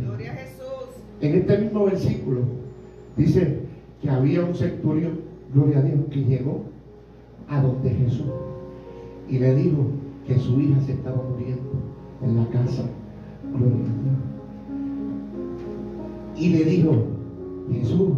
Gloria 0.05 0.33
a 0.33 0.37
Jesús. 0.37 1.03
En 1.21 1.35
este 1.35 1.59
mismo 1.59 1.85
versículo 1.85 2.41
dice 3.17 3.59
que 4.01 4.11
había 4.11 4.45
un 4.45 4.55
centurión, 4.55 5.28
gloria 5.55 5.79
a 5.79 5.83
Dios, 5.83 6.01
que 6.11 6.25
llegó 6.25 6.63
a 7.49 7.63
donde 7.63 7.91
Jesús 7.91 8.27
y 9.29 9.39
le 9.39 9.55
dijo 9.55 9.87
que 10.27 10.39
su 10.39 10.61
hija 10.61 10.81
se 10.81 10.93
estaba 10.93 11.23
muriendo 11.31 11.71
en 12.23 12.37
la 12.37 12.47
casa. 12.49 12.85
Gloria 13.51 13.75
a 13.75 14.03
Dios. 14.03 14.19
Y 16.37 16.51
le 16.51 16.65
dijo, 16.65 16.93
Jesús, 17.73 18.11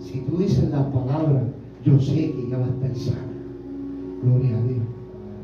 si 0.00 0.20
tú 0.20 0.36
dices 0.38 0.70
la 0.70 0.90
palabra, 0.92 1.44
yo 1.84 1.98
sé 2.00 2.32
que 2.32 2.46
ella 2.46 2.58
va 2.58 2.66
a 2.66 2.68
estar 2.68 2.94
sana. 2.96 3.32
Gloria 4.22 4.58
a 4.58 4.62
Dios. 4.62 4.84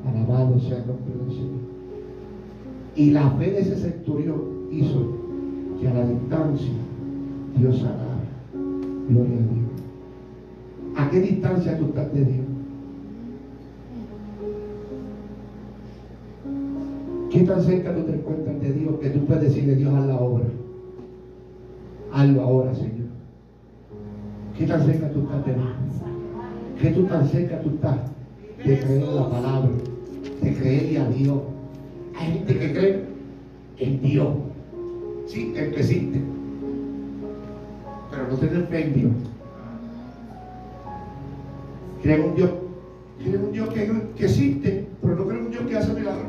Alabado 0.07 0.59
sea 0.61 0.79
el 0.79 0.87
nombre 0.87 1.15
del 1.15 1.31
Señor. 1.31 1.63
Y 2.97 3.11
la 3.13 3.31
fe 3.31 3.51
de 3.51 3.61
ese 3.61 3.77
centurión 3.77 4.41
hizo 4.71 5.07
que 5.81 5.89
a 5.89 5.95
la 5.95 6.07
distancia 6.07 6.73
Dios 7.57 7.77
sanara. 7.79 8.21
Gloria 9.09 9.39
a 9.39 9.55
Dios. 9.55 9.62
¿A 10.97 11.11
qué 11.11 11.21
distancia 11.21 11.79
tú 11.79 11.87
estás 11.87 12.13
de 12.13 12.25
Dios? 12.25 12.47
¿Qué 17.31 17.41
tan 17.45 17.63
cerca 17.63 17.95
tú 17.95 18.03
te 18.03 18.13
encuentras 18.13 18.61
de 18.61 18.73
Dios 18.73 18.95
que 19.01 19.11
tú 19.11 19.25
puedes 19.25 19.45
decirle 19.45 19.77
Dios 19.77 19.95
haz 19.95 20.07
la 20.07 20.17
obra? 20.17 20.45
Hazlo 22.13 22.43
ahora, 22.43 22.75
Señor. 22.75 23.09
¿Qué 24.59 24.67
tan 24.67 24.85
cerca 24.85 25.11
tú 25.11 25.21
estás 25.21 25.47
de 25.47 25.55
Dios? 25.55 25.67
¿Qué 26.79 26.91
tú 26.91 27.05
tan 27.05 27.29
cerca 27.29 27.61
tú 27.63 27.71
estás 27.71 27.97
de 28.59 28.81
creer 28.81 29.03
la 29.03 29.31
palabra? 29.31 29.71
De 30.43 30.55
creerle 30.55 30.99
a 30.99 31.09
Dios. 31.09 31.39
Hay 32.19 32.33
gente 32.33 32.59
que 32.59 32.73
cree 32.73 33.05
en 33.79 34.03
Dios. 34.03 34.35
Sí, 35.27 35.53
que 35.55 35.69
existe. 35.69 36.21
Pero 38.11 38.29
no 38.29 38.37
tienen 38.37 38.67
fe 38.67 38.85
en 38.85 38.95
Dios. 38.95 39.13
Creen 42.03 42.25
un 42.25 42.35
Dios, 42.35 42.51
creen 43.19 43.45
un 43.45 43.53
Dios 43.53 43.69
que, 43.69 44.25
existe, 44.25 44.89
pero 45.01 45.15
no 45.15 45.27
creen 45.27 45.45
un 45.47 45.51
Dios 45.53 45.65
que 45.65 45.77
hace 45.77 45.93
milagros. 45.93 46.27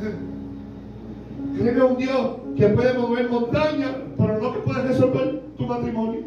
Creen 1.58 1.76
en 1.76 1.82
un 1.82 1.96
Dios 1.98 2.36
que 2.56 2.68
puede 2.68 2.98
mover 2.98 3.28
montañas, 3.28 3.92
pero 4.16 4.40
no 4.40 4.54
que 4.54 4.60
puede 4.60 4.82
resolver 4.82 5.42
tu 5.58 5.66
matrimonio. 5.66 6.22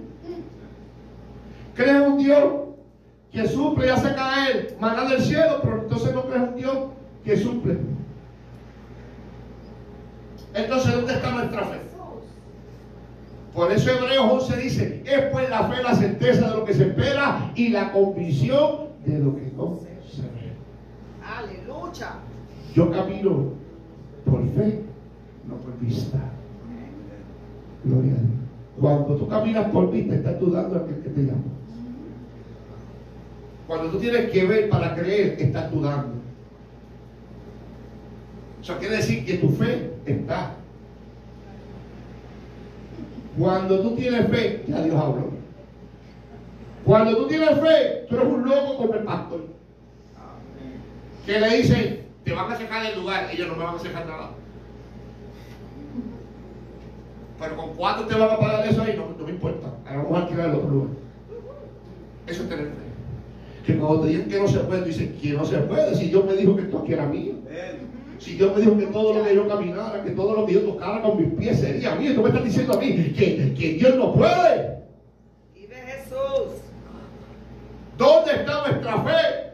Crees 1.74 1.96
en 1.96 2.02
un 2.04 2.18
Dios 2.20 2.44
que 3.32 3.48
suple 3.48 3.88
y 3.88 3.90
hace 3.90 4.14
caer 4.14 4.78
maná 4.80 5.10
del 5.10 5.22
cielo, 5.22 5.60
pero 5.62 5.82
entonces 5.82 6.14
no 6.14 6.26
crees 6.28 6.44
un 6.44 6.56
Dios 6.56 6.78
que 7.24 7.38
suple. 7.38 7.78
Entonces, 10.54 10.94
¿dónde 10.94 11.14
está 11.14 11.32
nuestra 11.32 11.66
fe? 11.66 11.85
Por 13.56 13.72
eso 13.72 13.90
Hebreos 13.90 14.44
11 14.50 14.58
dice, 14.58 15.02
es 15.06 15.22
pues 15.32 15.50
la 15.50 15.70
fe 15.70 15.82
la 15.82 15.96
certeza 15.96 16.50
de 16.50 16.58
lo 16.58 16.66
que 16.66 16.74
se 16.74 16.88
espera 16.88 17.54
y 17.56 17.70
la 17.70 17.94
convicción 17.94 18.90
de 19.06 19.20
lo 19.20 19.34
que 19.34 19.50
no 19.56 19.80
se 19.80 20.24
ve. 20.24 20.52
Aleluya. 21.26 22.16
Yo 22.76 22.92
camino 22.92 23.54
por 24.26 24.46
fe, 24.50 24.82
no 25.48 25.56
por 25.56 25.80
vista. 25.80 26.20
Gloria 27.86 28.12
a 28.12 28.16
Dios. 28.16 28.32
Cuando 28.78 29.16
tú 29.16 29.28
caminas 29.30 29.72
por 29.72 29.90
vista, 29.90 30.16
estás 30.16 30.38
dudando 30.38 30.76
a 30.76 30.80
aquel 30.80 31.00
que 31.02 31.10
te 31.10 31.22
llama. 31.22 31.44
Cuando 33.68 33.90
tú 33.90 34.00
tienes 34.00 34.32
que 34.32 34.46
ver 34.46 34.70
para 34.70 34.94
creer, 34.96 35.38
estás 35.40 35.72
dudando. 35.72 36.16
Eso 38.62 38.78
quiere 38.80 38.98
decir 38.98 39.26
que 39.26 39.38
tu 39.38 39.48
fe 39.50 39.94
está. 40.06 40.56
Cuando 43.38 43.80
tú 43.80 43.96
tienes 43.96 44.28
fe, 44.30 44.64
ya 44.68 44.82
Dios 44.82 44.96
habló. 44.96 45.32
Cuando 46.86 47.18
tú 47.18 47.28
tienes 47.28 47.60
fe, 47.60 48.06
tú 48.08 48.16
eres 48.16 48.28
un 48.28 48.48
loco 48.48 48.78
como 48.78 48.94
el 48.94 49.04
pastor. 49.04 49.46
Que 51.26 51.40
le 51.40 51.58
dice, 51.58 52.06
te 52.24 52.34
van 52.34 52.52
a 52.52 52.58
sacar 52.58 52.84
del 52.84 53.00
lugar, 53.00 53.30
ellos 53.32 53.48
no 53.48 53.56
me 53.56 53.64
van 53.64 53.76
a 53.76 53.80
sacar 53.80 54.06
nada. 54.06 54.30
Pero 57.40 57.58
con 57.58 57.74
cuánto 57.76 58.06
te 58.06 58.16
van 58.16 58.30
a 58.30 58.40
pagar 58.40 58.68
eso 58.68 58.82
ahí, 58.82 58.96
no, 58.96 59.26
me 59.26 59.32
importa. 59.32 59.68
Ahora 59.86 60.04
vamos 60.04 60.18
a 60.18 60.22
alquilar 60.22 60.50
el 60.50 60.56
otro 60.56 60.70
lugar. 60.70 60.90
Eso 62.28 62.44
es 62.44 62.50
tener 62.50 62.68
fe. 62.68 62.74
Que 63.66 63.78
cuando 63.78 64.02
te 64.02 64.08
digan 64.10 64.30
que 64.30 64.40
no 64.40 64.48
se 64.48 64.60
puede, 64.60 64.82
tú 64.82 64.88
dices, 64.88 65.10
que 65.22 65.34
no 65.34 65.46
se 65.46 65.58
puede. 65.58 65.96
Si 65.96 66.08
Dios 66.08 66.26
me 66.26 66.34
dijo 66.34 66.56
que 66.56 66.62
esto 66.62 66.80
aquí 66.80 66.94
era 66.94 67.08
mío. 67.08 67.34
Si 68.26 68.34
Dios 68.38 68.56
me 68.56 68.62
dijo 68.62 68.76
que 68.76 68.88
todo 68.88 69.14
lo 69.14 69.24
que 69.24 69.36
yo 69.36 69.48
caminara, 69.48 70.04
que 70.04 70.10
todo 70.10 70.36
lo 70.36 70.48
que 70.48 70.54
yo 70.54 70.62
tocara 70.62 71.00
con 71.00 71.16
mis 71.16 71.32
pies 71.36 71.60
sería 71.60 71.94
mío, 71.94 72.16
tú 72.16 72.24
me 72.24 72.30
estás 72.30 72.44
diciendo 72.44 72.74
a 72.74 72.78
mí 72.80 73.14
que, 73.14 73.54
que 73.54 73.74
Dios 73.74 73.96
no 73.98 74.16
puede. 74.16 74.84
Vive 75.54 75.76
Jesús. 75.76 76.60
¿Dónde 77.96 78.32
está 78.32 78.68
nuestra 78.68 79.04
fe? 79.04 79.52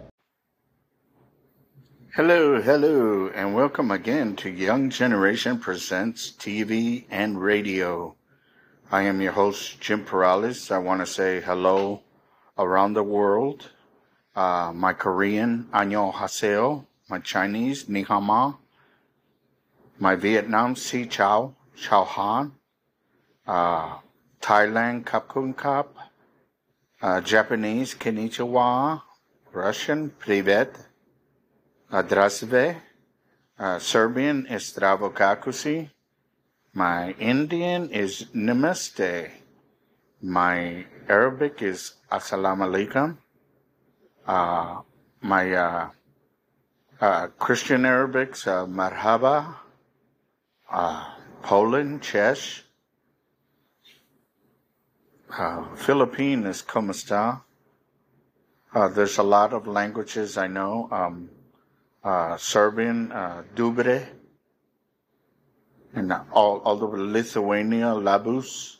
Hello, 2.15 2.61
hello, 2.61 3.29
and 3.35 3.53
welcome 3.53 3.91
again 3.91 4.37
to 4.37 4.49
Young 4.49 4.89
Generation 4.89 5.59
Presents 5.59 6.31
TV 6.39 7.03
and 7.11 7.41
Radio. 7.41 8.15
I 8.89 9.01
am 9.01 9.19
your 9.19 9.33
host, 9.33 9.81
Jim 9.81 10.05
Perales. 10.05 10.71
I 10.71 10.77
want 10.77 11.01
to 11.01 11.05
say 11.05 11.41
hello 11.41 12.03
around 12.57 12.93
the 12.93 13.03
world. 13.03 13.69
Uh, 14.33 14.71
my 14.73 14.93
Korean, 14.93 15.67
Anyo 15.73 16.13
Haseo. 16.13 16.85
My 17.09 17.19
Chinese, 17.19 17.89
Nihama. 17.89 18.07
Hao 18.07 18.21
Ma. 18.21 18.60
My 20.01 20.15
Vietnam, 20.15 20.75
Si 20.75 21.05
Chao, 21.05 21.53
Chao 21.77 22.03
Han. 22.03 22.53
Uh, 23.45 23.99
Thailand, 24.41 25.05
Kap 25.05 25.27
Kun 25.27 25.53
Kap. 25.53 25.95
Uh, 26.99 27.21
Japanese, 27.21 27.93
Konnichiwa. 27.93 29.03
Russian, 29.53 30.09
Privet. 30.17 30.75
Adrasve, 31.93 32.77
uh, 33.59 33.77
Serbian 33.77 34.47
is 34.47 34.63
Stravokakusi. 34.63 35.91
My 36.73 37.11
Indian 37.19 37.91
is 37.91 38.25
Namaste. 38.33 39.29
My 40.19 40.83
Arabic 41.07 41.61
is 41.61 41.93
Assalamu 42.11 42.65
Alaikum. 42.65 43.17
Uh, 44.25 44.81
my 45.21 45.53
uh, 45.53 45.89
uh, 46.99 47.27
Christian 47.37 47.85
Arabic's 47.85 48.47
uh, 48.47 48.65
Marhaba. 48.65 49.60
Uh, 50.71 51.03
Poland, 51.41 52.01
Czech. 52.01 52.37
Uh, 55.37 55.75
Philippine 55.75 56.45
is 56.45 56.61
Komasta. 56.61 57.41
Uh, 58.73 58.87
there's 58.87 59.17
a 59.17 59.23
lot 59.23 59.51
of 59.51 59.67
languages 59.67 60.37
I 60.37 60.47
know. 60.47 60.87
Um, 60.89 61.29
uh, 62.05 62.37
Serbian, 62.37 63.11
uh, 63.11 63.43
Dubre, 63.53 64.07
and 65.93 66.13
all, 66.31 66.59
all 66.59 66.81
over 66.81 66.97
Lithuania, 66.97 67.87
Labus. 67.87 68.77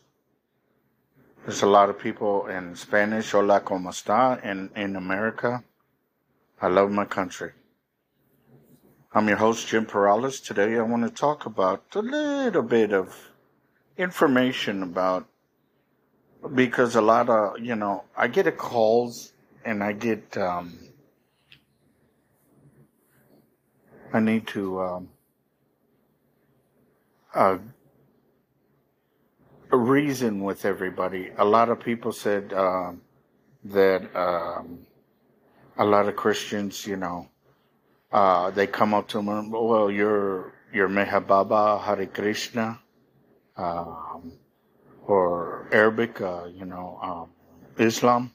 There's 1.44 1.62
a 1.62 1.68
lot 1.68 1.90
of 1.90 2.00
people 2.00 2.48
in 2.48 2.74
Spanish, 2.76 3.32
hola, 3.32 3.60
como 3.60 3.90
está, 3.90 4.42
in, 4.46 4.70
in 4.78 4.96
America. 4.96 5.62
I 6.62 6.68
love 6.68 6.90
my 6.90 7.06
country. 7.06 7.52
I'm 9.14 9.28
your 9.28 9.36
host, 9.36 9.68
Jim 9.68 9.86
Perales. 9.86 10.40
Today 10.40 10.78
I 10.78 10.84
want 10.84 11.04
to 11.04 11.10
talk 11.10 11.46
about 11.46 11.84
a 11.96 12.02
little 12.02 12.62
bit 12.64 12.94
of 12.94 13.14
information 13.98 14.84
about, 14.84 15.28
because 16.56 16.96
a 16.96 17.02
lot 17.02 17.28
of, 17.28 17.60
you 17.60 17.76
know, 17.76 18.06
I 18.16 18.30
get 18.30 18.58
calls 18.58 19.34
and 19.66 19.84
I 19.84 19.92
get, 19.92 20.38
um, 20.38 20.80
I 24.14 24.22
need 24.22 24.48
to 24.48 24.82
um, 24.82 25.10
uh, 27.36 27.58
reason 29.74 30.42
with 30.42 30.64
everybody. 30.64 31.32
A 31.38 31.44
lot 31.44 31.68
of 31.68 31.82
people 31.82 32.14
said 32.14 32.54
uh, 32.54 32.94
that 33.66 34.16
um, 34.16 34.88
a 35.78 35.84
lot 35.84 36.08
of 36.08 36.16
Christians, 36.16 36.88
you 36.88 36.96
know, 36.96 37.28
uh, 38.12 38.52
they 38.52 38.68
come 38.68 38.94
up 38.94 39.08
to 39.10 39.18
them, 39.18 39.52
well, 39.52 39.90
you're 39.90 40.54
you're 40.74 40.90
Mehababa 40.90 41.82
Hare 41.82 42.06
Krishna, 42.08 42.80
um, 43.58 44.34
or 45.06 45.68
Arabic, 45.72 46.22
uh, 46.22 46.46
you 46.54 46.66
know, 46.66 47.00
um, 47.02 47.30
Islam, 47.78 48.34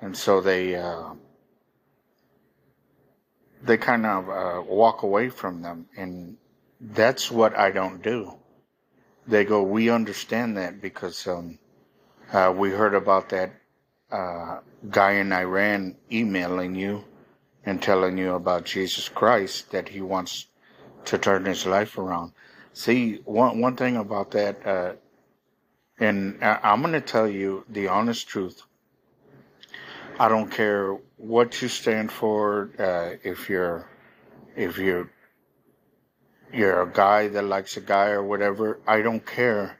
and 0.00 0.16
so 0.16 0.40
they 0.40 0.74
uh, 0.74 1.14
they 3.62 3.76
kind 3.76 4.04
of 4.06 4.28
uh, 4.28 4.62
walk 4.66 5.02
away 5.02 5.28
from 5.28 5.62
them. 5.62 5.86
And 5.96 6.36
that's 6.80 7.30
what 7.30 7.56
I 7.56 7.70
don't 7.70 8.02
do. 8.02 8.34
They 9.26 9.44
go, 9.44 9.62
we 9.62 9.88
understand 9.88 10.56
that 10.56 10.80
because 10.82 11.26
um, 11.28 11.58
uh, 12.32 12.52
we 12.56 12.70
heard 12.70 12.94
about 12.94 13.28
that 13.28 13.52
uh, 14.10 14.58
guy 14.90 15.12
in 15.12 15.32
Iran 15.32 15.96
emailing 16.10 16.74
you 16.74 17.04
and 17.64 17.80
telling 17.82 18.18
you 18.18 18.34
about 18.34 18.64
Jesus 18.64 19.08
Christ, 19.08 19.70
that 19.70 19.88
he 19.88 20.00
wants 20.00 20.46
to 21.06 21.18
turn 21.18 21.44
his 21.44 21.66
life 21.66 21.98
around. 21.98 22.32
See, 22.72 23.16
one, 23.24 23.60
one 23.60 23.76
thing 23.76 23.96
about 23.96 24.30
that, 24.32 24.66
uh, 24.66 24.92
and 25.98 26.42
I- 26.42 26.60
I'm 26.62 26.80
going 26.80 26.94
to 26.94 27.00
tell 27.00 27.28
you 27.28 27.64
the 27.68 27.88
honest 27.88 28.26
truth. 28.28 28.62
I 30.18 30.28
don't 30.28 30.50
care 30.50 30.98
what 31.16 31.60
you 31.62 31.68
stand 31.68 32.12
for. 32.12 32.70
Uh, 32.78 33.16
if 33.22 33.48
you're, 33.48 33.88
if 34.56 34.78
you're, 34.78 35.10
you're 36.52 36.82
a 36.82 36.90
guy 36.90 37.28
that 37.28 37.44
likes 37.44 37.76
a 37.76 37.80
guy 37.80 38.08
or 38.08 38.22
whatever, 38.22 38.80
I 38.86 39.02
don't 39.02 39.24
care. 39.24 39.78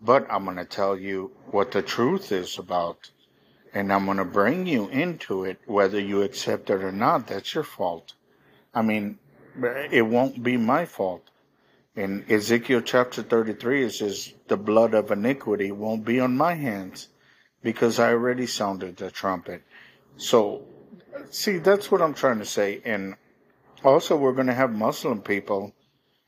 But 0.00 0.26
I'm 0.30 0.44
going 0.44 0.56
to 0.56 0.64
tell 0.64 0.98
you 0.98 1.30
what 1.50 1.70
the 1.70 1.82
truth 1.82 2.32
is 2.32 2.58
about. 2.58 3.10
And 3.74 3.92
I'm 3.92 4.04
going 4.04 4.18
to 4.18 4.24
bring 4.24 4.66
you 4.66 4.88
into 4.88 5.44
it, 5.44 5.58
whether 5.66 5.98
you 5.98 6.22
accept 6.22 6.68
it 6.70 6.82
or 6.82 6.92
not. 6.92 7.26
That's 7.26 7.54
your 7.54 7.64
fault. 7.64 8.14
I 8.74 8.82
mean, 8.82 9.18
it 9.90 10.02
won't 10.02 10.42
be 10.42 10.56
my 10.56 10.84
fault. 10.84 11.30
In 11.94 12.24
Ezekiel 12.30 12.80
chapter 12.80 13.22
33, 13.22 13.84
it 13.84 13.90
says, 13.92 14.32
the 14.48 14.56
blood 14.56 14.94
of 14.94 15.10
iniquity 15.10 15.72
won't 15.72 16.04
be 16.04 16.20
on 16.20 16.36
my 16.36 16.54
hands 16.54 17.08
because 17.62 17.98
I 17.98 18.10
already 18.12 18.46
sounded 18.46 18.96
the 18.96 19.10
trumpet. 19.10 19.62
So, 20.16 20.62
see, 21.30 21.58
that's 21.58 21.90
what 21.90 22.02
I'm 22.02 22.14
trying 22.14 22.38
to 22.38 22.46
say. 22.46 22.80
And 22.84 23.16
also, 23.84 24.16
we're 24.16 24.32
going 24.32 24.46
to 24.46 24.54
have 24.54 24.72
Muslim 24.72 25.20
people 25.20 25.74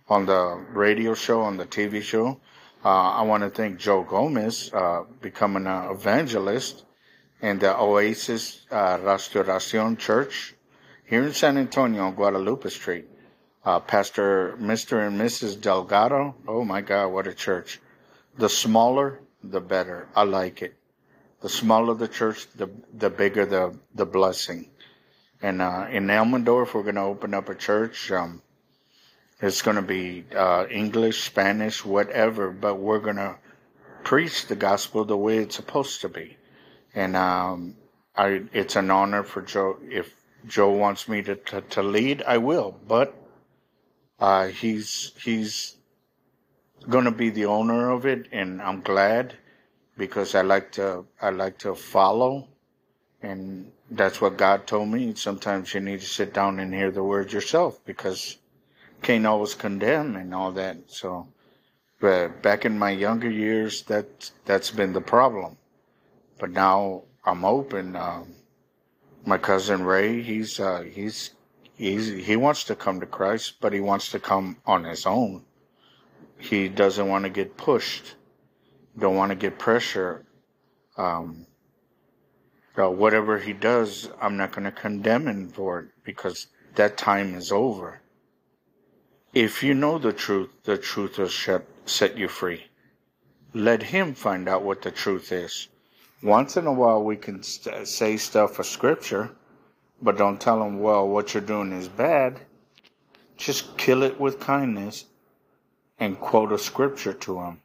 on 0.09 0.27
the 0.27 0.65
radio 0.73 1.15
show, 1.15 1.41
on 1.43 1.57
the 1.57 1.67
TV 1.67 2.03
show. 2.03 2.41
Uh, 2.85 2.89
I 2.89 3.23
want 3.23 3.43
to 3.43 3.51
thank 3.51 3.79
Joe 3.79 4.03
Gomez, 4.03 4.71
uh, 4.75 5.05
becoming 5.23 5.67
an 5.67 5.91
evangelist 5.91 6.85
in 7.45 7.59
the 7.59 7.79
Oasis 7.79 8.65
uh, 8.71 8.97
Restauración 8.97 9.99
Church 9.99 10.55
here 11.05 11.23
in 11.25 11.35
San 11.35 11.59
Antonio 11.59 12.07
on 12.07 12.15
Guadalupe 12.15 12.71
Street. 12.71 13.05
Uh, 13.63 13.81
Pastor 13.81 14.57
Mr. 14.59 15.07
and 15.07 15.21
Mrs. 15.21 15.61
Delgado. 15.61 16.35
Oh 16.49 16.65
my 16.65 16.81
God, 16.81 17.09
what 17.09 17.27
a 17.27 17.35
church. 17.35 17.81
The 18.39 18.49
smaller, 18.49 19.21
the 19.43 19.61
better. 19.61 20.09
I 20.17 20.23
like 20.23 20.63
it. 20.63 20.75
The 21.43 21.51
smaller 21.51 21.93
the 21.93 22.09
church, 22.09 22.47
the, 22.57 22.71
the 22.95 23.11
bigger 23.11 23.45
the, 23.45 23.79
the 23.95 24.07
blessing. 24.07 24.71
And, 25.43 25.61
uh, 25.61 25.89
in 25.91 26.07
Elmendorf, 26.07 26.73
we're 26.73 26.83
going 26.83 26.95
to 26.95 27.03
open 27.03 27.35
up 27.35 27.51
a 27.51 27.55
church. 27.55 28.11
Um, 28.11 28.41
it's 29.43 29.61
going 29.61 29.77
to 29.77 29.83
be, 29.83 30.25
uh, 30.35 30.65
English, 30.71 31.25
Spanish, 31.25 31.85
whatever, 31.85 32.51
but 32.51 32.77
we're 32.77 33.01
going 33.01 33.17
to 33.17 33.37
preach 34.03 34.47
the 34.47 34.57
gospel 34.57 35.05
the 35.05 35.17
way 35.17 35.37
it's 35.37 35.57
supposed 35.57 36.01
to 36.01 36.09
be. 36.09 36.39
And, 36.95 37.17
um, 37.17 37.77
I, 38.17 38.43
it's 38.53 38.77
an 38.77 38.91
honor 38.91 39.25
for 39.25 39.43
Joe. 39.43 39.79
If 39.83 40.15
Joe 40.47 40.71
wants 40.71 41.09
me 41.09 41.23
to, 41.23 41.37
to, 41.37 41.61
to 41.63 41.83
lead, 41.83 42.23
I 42.23 42.39
will, 42.39 42.79
but, 42.87 43.15
uh, 44.21 44.47
he's, 44.49 45.13
he's 45.23 45.77
going 46.89 47.07
to 47.07 47.11
be 47.11 47.31
the 47.31 47.47
owner 47.47 47.91
of 47.91 48.07
it 48.07 48.29
and 48.33 48.61
I'm 48.63 48.83
glad 48.83 49.35
because 49.97 50.35
I 50.35 50.43
like 50.43 50.73
to, 50.73 51.05
I 51.21 51.31
like 51.31 51.59
to 51.59 51.75
follow 51.75 52.49
and 53.23 53.73
that's 53.91 54.21
what 54.21 54.37
God 54.37 54.67
told 54.67 54.89
me. 54.89 55.15
Sometimes 55.15 55.73
you 55.75 55.81
need 55.81 56.01
to 56.01 56.07
sit 56.07 56.35
down 56.35 56.61
and 56.61 56.75
hear 56.75 56.91
the 56.91 57.03
word 57.03 57.33
yourself 57.33 57.83
because 57.85 58.37
can't 59.03 59.27
always 59.27 59.55
condemn 59.55 60.17
and 60.17 60.35
all 60.35 60.53
that. 60.53 60.77
So, 60.89 61.29
but 62.01 62.43
back 62.43 62.65
in 62.65 62.79
my 62.79 62.91
younger 62.91 63.31
years, 63.31 63.83
that 63.85 64.31
that's 64.45 64.71
been 64.71 64.93
the 64.93 65.01
problem. 65.01 65.57
But 66.39 66.51
now 66.51 67.05
I'm 67.25 67.45
open. 67.45 67.97
Um, 67.97 68.35
my 69.27 69.39
cousin 69.39 69.85
Ray, 69.85 70.23
he's 70.23 70.61
uh, 70.61 70.83
he's 70.83 71.33
he's 71.77 72.09
he 72.27 72.37
wants 72.37 72.65
to 72.65 72.77
come 72.77 73.01
to 73.01 73.07
Christ, 73.07 73.55
but 73.61 73.73
he 73.73 73.81
wants 73.81 74.11
to 74.13 74.21
come 74.21 74.59
on 74.67 74.85
his 74.85 75.07
own. 75.07 75.45
He 76.39 76.69
doesn't 76.69 77.09
want 77.09 77.25
to 77.25 77.31
get 77.31 77.57
pushed. 77.57 78.17
Don't 78.99 79.17
want 79.17 79.31
to 79.31 79.37
get 79.37 79.59
pressure. 79.59 80.27
Um, 80.97 81.47
So 82.77 82.91
whatever 82.91 83.39
he 83.39 83.53
does, 83.53 84.11
I'm 84.21 84.37
not 84.37 84.53
going 84.53 84.65
to 84.65 84.73
condemn 84.73 85.29
him 85.29 85.49
for 85.51 85.81
it 85.81 85.89
because 86.05 86.49
that 86.77 86.97
time 86.97 87.35
is 87.35 87.53
over. 87.53 88.01
If 89.35 89.63
you 89.63 89.75
know 89.75 89.99
the 89.99 90.13
truth, 90.13 90.51
the 90.65 90.79
truth 90.79 91.19
will 91.19 91.31
set 91.87 92.19
you 92.19 92.29
free. 92.29 92.67
Let 93.55 93.85
him 93.85 94.15
find 94.15 94.49
out 94.49 94.65
what 94.65 94.83
the 94.83 94.91
truth 94.91 95.33
is. 95.33 95.69
Once 96.23 96.57
in 96.57 96.67
a 96.67 96.73
while, 96.73 97.03
we 97.03 97.17
can 97.17 97.43
st- 97.43 97.87
say 97.87 98.17
stuff 98.17 98.55
for 98.55 98.63
scripture, 98.63 99.31
but 100.01 100.17
don't 100.17 100.41
tell 100.41 100.63
him, 100.63 100.81
well, 100.81 101.07
what 101.09 101.35
you're 101.35 101.43
doing 101.43 101.73
is 101.73 101.89
bad. 101.89 102.41
Just 103.37 103.77
kill 103.77 104.03
it 104.03 104.19
with 104.21 104.41
kindness 104.41 105.07
and 105.99 106.19
quote 106.19 106.53
a 106.53 106.59
scripture 106.59 107.13
to 107.13 107.41
him 107.41 107.61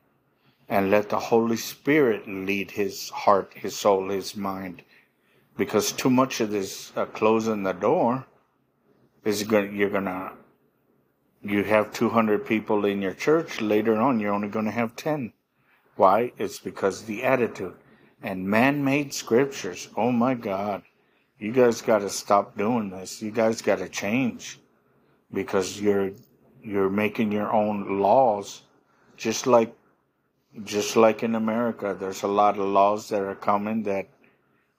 and 0.67 0.91
let 0.91 1.09
the 1.09 1.19
Holy 1.19 1.57
Spirit 1.57 2.27
lead 2.27 2.71
his 2.71 3.09
heart, 3.09 3.53
his 3.55 3.75
soul, 3.75 4.09
his 4.09 4.35
mind. 4.35 4.83
Because 5.57 5.91
too 5.91 6.09
much 6.09 6.39
of 6.39 6.51
this 6.51 6.91
uh, 6.95 7.05
closing 7.05 7.63
the 7.63 7.73
door 7.73 8.25
is 9.25 9.43
going 9.43 9.75
you're 9.75 9.89
to 9.89 10.31
you 11.41 11.63
have 11.63 11.93
200 11.93 12.45
people 12.45 12.85
in 12.85 13.01
your 13.01 13.13
church 13.13 13.61
later 13.61 13.95
on 13.97 14.19
you're 14.19 14.33
only 14.33 14.47
going 14.47 14.65
to 14.65 14.71
have 14.71 14.95
10 14.95 15.31
why 15.95 16.31
it's 16.37 16.59
because 16.59 17.03
the 17.03 17.23
attitude 17.23 17.75
and 18.21 18.47
man-made 18.47 19.13
scriptures. 19.13 19.89
Oh 19.95 20.11
my 20.11 20.33
god. 20.33 20.83
You 21.37 21.53
guys 21.53 21.81
got 21.81 21.99
to 21.99 22.09
stop 22.09 22.57
doing 22.57 22.89
this. 22.89 23.21
You 23.21 23.31
guys 23.31 23.61
got 23.61 23.79
to 23.79 23.87
change 23.87 24.59
because 25.31 25.79
you're 25.79 26.11
you're 26.61 26.89
making 26.89 27.31
your 27.31 27.51
own 27.51 28.01
laws. 28.01 28.63
Just 29.15 29.47
like 29.47 29.73
just 30.63 30.95
like 30.95 31.23
in 31.23 31.35
America 31.35 31.95
there's 31.97 32.23
a 32.23 32.27
lot 32.27 32.57
of 32.57 32.65
laws 32.65 33.09
that 33.09 33.21
are 33.21 33.35
coming 33.35 33.83
that 33.83 34.09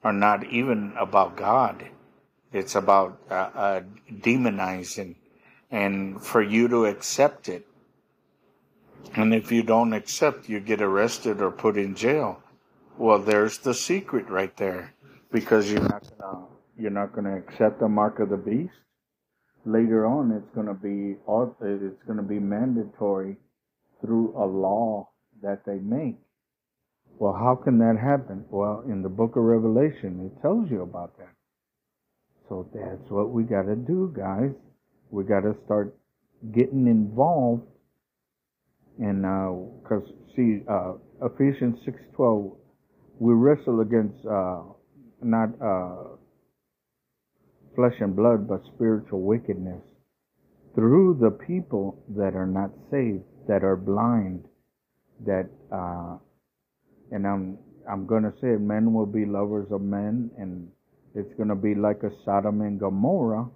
are 0.04 0.12
not 0.12 0.44
even 0.44 0.92
about 0.98 1.36
God. 1.36 1.84
It's 2.52 2.74
about 2.74 3.18
uh, 3.30 3.34
uh, 3.34 3.80
demonizing 4.12 5.14
and 5.70 6.22
for 6.22 6.42
you 6.42 6.68
to 6.68 6.86
accept 6.86 7.48
it. 7.48 7.66
And 9.14 9.32
if 9.32 9.50
you 9.50 9.62
don't 9.62 9.94
accept 9.94 10.48
you 10.48 10.60
get 10.60 10.82
arrested 10.82 11.40
or 11.40 11.50
put 11.50 11.78
in 11.78 11.94
jail 11.94 12.42
well 12.98 13.18
there's 13.18 13.58
the 13.58 13.74
secret 13.74 14.28
right 14.28 14.56
there 14.56 14.94
because 15.30 15.70
you're 15.70 15.82
not 15.82 16.04
gonna 16.18 16.46
you're 16.78 16.90
not 16.90 17.12
gonna 17.14 17.36
accept 17.36 17.80
the 17.80 17.88
mark 17.88 18.18
of 18.18 18.30
the 18.30 18.36
beast. 18.36 18.72
Later 19.64 20.06
on 20.06 20.32
it's 20.32 20.54
to 20.66 20.74
be 20.74 21.16
it's 21.60 22.02
to 22.16 22.22
be 22.22 22.38
mandatory 22.38 23.36
through 24.00 24.34
a 24.36 24.46
law 24.46 25.08
that 25.42 25.64
they 25.66 25.78
make. 25.78 26.16
Well 27.18 27.34
how 27.34 27.56
can 27.56 27.78
that 27.78 27.98
happen? 27.98 28.44
Well 28.50 28.84
in 28.86 29.02
the 29.02 29.08
book 29.08 29.36
of 29.36 29.42
revelation 29.42 30.30
it 30.32 30.42
tells 30.42 30.70
you 30.70 30.82
about 30.82 31.16
that. 31.18 31.34
So 32.48 32.68
that's 32.74 33.10
what 33.10 33.30
we 33.30 33.44
got 33.44 33.62
to 33.62 33.76
do 33.76 34.12
guys. 34.16 34.50
We 35.10 35.24
got 35.24 35.42
to 35.42 35.54
start 35.64 35.94
getting 36.52 36.86
involved. 36.86 37.62
And 38.98 39.22
because 39.22 40.02
uh, 40.02 40.36
see 40.36 40.60
uh, 40.68 40.94
ephesians 41.22 41.78
6.12 41.86 42.56
we 43.20 43.34
wrestle 43.34 43.80
against 43.80 44.26
uh, 44.26 44.62
not 45.22 45.50
uh, 45.62 46.16
flesh 47.76 47.94
and 48.00 48.16
blood, 48.16 48.48
but 48.48 48.62
spiritual 48.74 49.20
wickedness 49.20 49.82
through 50.74 51.18
the 51.20 51.30
people 51.30 52.02
that 52.16 52.34
are 52.34 52.46
not 52.46 52.70
saved, 52.90 53.22
that 53.46 53.62
are 53.62 53.76
blind, 53.76 54.44
that, 55.26 55.48
uh, 55.70 56.16
and 57.10 57.26
I'm, 57.26 57.58
I'm 57.90 58.06
gonna 58.06 58.32
say 58.40 58.56
men 58.58 58.94
will 58.94 59.06
be 59.06 59.26
lovers 59.26 59.68
of 59.70 59.82
men, 59.82 60.30
and 60.38 60.68
it's 61.14 61.32
gonna 61.36 61.56
be 61.56 61.74
like 61.74 62.02
a 62.02 62.10
Sodom 62.24 62.62
and 62.62 62.80
Gomorrah, 62.80 63.48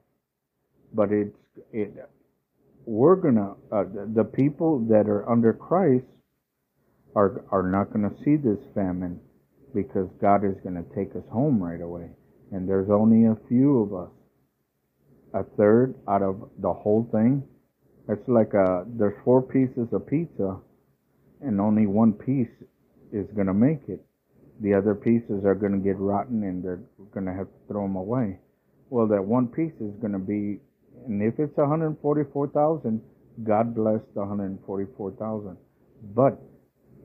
but 0.93 1.11
it's, 1.11 1.37
it, 1.73 1.91
we're 2.85 3.17
gonna, 3.17 3.53
uh, 3.73 3.85
the, 4.15 4.25
people 4.25 4.81
that 4.91 5.09
are 5.09 5.27
under 5.31 5.55
Christ 5.55 6.05
are, 7.17 7.45
are 7.51 7.63
not 7.63 7.93
gonna 7.93 8.13
see 8.25 8.37
this 8.37 8.59
famine 8.75 9.21
because 9.75 10.09
God 10.21 10.45
is 10.45 10.57
gonna 10.65 10.85
take 10.95 11.17
us 11.17 11.25
home 11.31 11.63
right 11.63 11.81
away 11.81 12.11
and 12.53 12.69
there's 12.69 12.91
only 12.91 13.27
a 13.27 13.37
few 13.49 13.83
of 13.83 13.95
us. 13.95 14.11
A 15.35 15.43
third 15.57 15.95
out 16.09 16.23
of 16.23 16.49
the 16.61 16.73
whole 16.73 17.09
thing. 17.11 17.43
It's 18.09 18.29
like 18.29 18.55
a, 18.55 18.85
there's 18.87 19.19
four 19.25 19.43
pieces 19.43 19.89
of 19.93 20.07
pizza 20.07 20.57
and 21.41 21.61
only 21.61 21.87
one 21.87 22.13
piece 22.13 22.55
is 23.13 23.27
going 23.35 23.49
to 23.49 23.55
make 23.55 23.81
it. 23.89 24.05
The 24.61 24.75
other 24.75 24.95
pieces 24.95 25.45
are 25.45 25.55
going 25.57 25.73
to 25.73 25.79
get 25.79 25.99
rotten 25.99 26.45
and 26.45 26.63
they're 26.63 26.81
going 27.13 27.27
to 27.27 27.33
have 27.33 27.47
to 27.47 27.59
throw 27.69 27.83
them 27.83 27.97
away. 27.97 28.39
Well, 28.91 29.09
that 29.09 29.25
one 29.25 29.49
piece 29.49 29.75
is 29.81 29.93
going 30.01 30.13
to 30.13 30.19
be, 30.21 30.61
and 31.07 31.21
if 31.23 31.41
it's 31.41 31.57
144,000, 31.57 33.03
God 33.43 33.75
bless 33.75 34.01
the 34.15 34.21
144,000. 34.21 35.57
But 36.15 36.41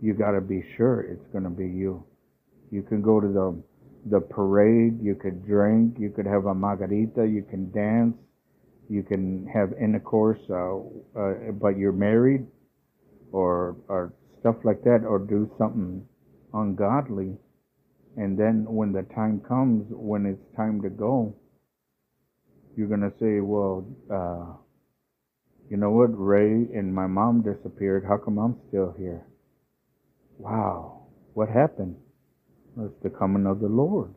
you 0.02 0.14
got 0.14 0.32
to 0.32 0.42
be 0.42 0.64
sure 0.78 1.02
it's 1.02 1.26
going 1.32 1.46
to 1.46 1.50
be 1.50 1.66
you. 1.66 2.04
You 2.72 2.84
can 2.84 3.02
go 3.02 3.20
to 3.20 3.28
the 3.28 3.64
the 4.10 4.22
parade. 4.22 5.02
You 5.02 5.16
could 5.16 5.46
drink. 5.46 5.98
You 6.00 6.10
could 6.12 6.26
have 6.26 6.46
a 6.46 6.54
margarita. 6.56 7.28
You 7.28 7.44
can 7.44 7.72
dance. 7.72 8.16
You 8.90 9.04
can 9.04 9.48
have 9.48 9.74
intercourse, 9.74 10.40
uh, 10.50 10.78
uh, 11.20 11.52
but 11.54 11.78
you're 11.78 11.94
married, 11.94 12.46
or 13.32 13.78
or 13.88 14.14
stuff 14.40 14.58
like 14.66 14.84
that, 14.84 15.06
or 15.06 15.20
do 15.20 15.50
something 15.58 16.08
ungodly. 16.54 17.38
And 18.18 18.38
then 18.38 18.66
when 18.66 18.92
the 18.94 19.04
time 19.16 19.42
comes, 19.42 19.88
when 19.92 20.26
it's 20.26 20.56
time 20.58 20.82
to 20.84 20.90
go, 20.90 21.36
you're 22.76 22.88
gonna 22.90 23.14
say, 23.20 23.42
"Well, 23.42 23.86
uh, 24.10 24.54
you 25.70 25.78
know 25.78 25.92
what? 25.92 26.10
Ray 26.18 26.68
and 26.74 26.94
my 26.94 27.08
mom 27.08 27.42
disappeared. 27.44 28.06
How 28.06 28.18
come 28.18 28.38
I'm 28.40 28.58
still 28.70 28.92
here?" 28.98 29.26
Wow, 30.40 31.08
what 31.34 31.50
happened? 31.50 31.96
It's 32.82 33.04
the 33.04 33.10
coming 33.10 33.46
of 33.46 33.60
the 33.60 33.68
Lord. 33.68 34.14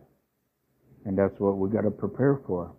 And 1.04 1.18
that's 1.18 1.38
what 1.38 1.56
we 1.58 1.68
got 1.68 1.82
to 1.82 1.90
prepare 1.90 2.40
for. 2.46 2.72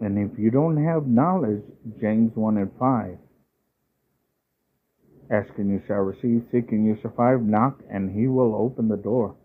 And 0.00 0.18
if 0.18 0.38
you 0.38 0.50
don't 0.50 0.82
have 0.84 1.06
knowledge, 1.06 1.62
James 2.00 2.32
1 2.34 2.58
and 2.58 2.70
5, 2.78 3.16
asking 5.30 5.70
you 5.70 5.82
shall 5.86 6.00
receive, 6.00 6.44
seeking 6.52 6.84
you 6.84 6.98
shall 7.00 7.12
find, 7.16 7.48
knock, 7.48 7.80
and 7.90 8.14
he 8.14 8.26
will 8.26 8.54
open 8.54 8.88
the 8.88 8.96
door. 8.96 9.36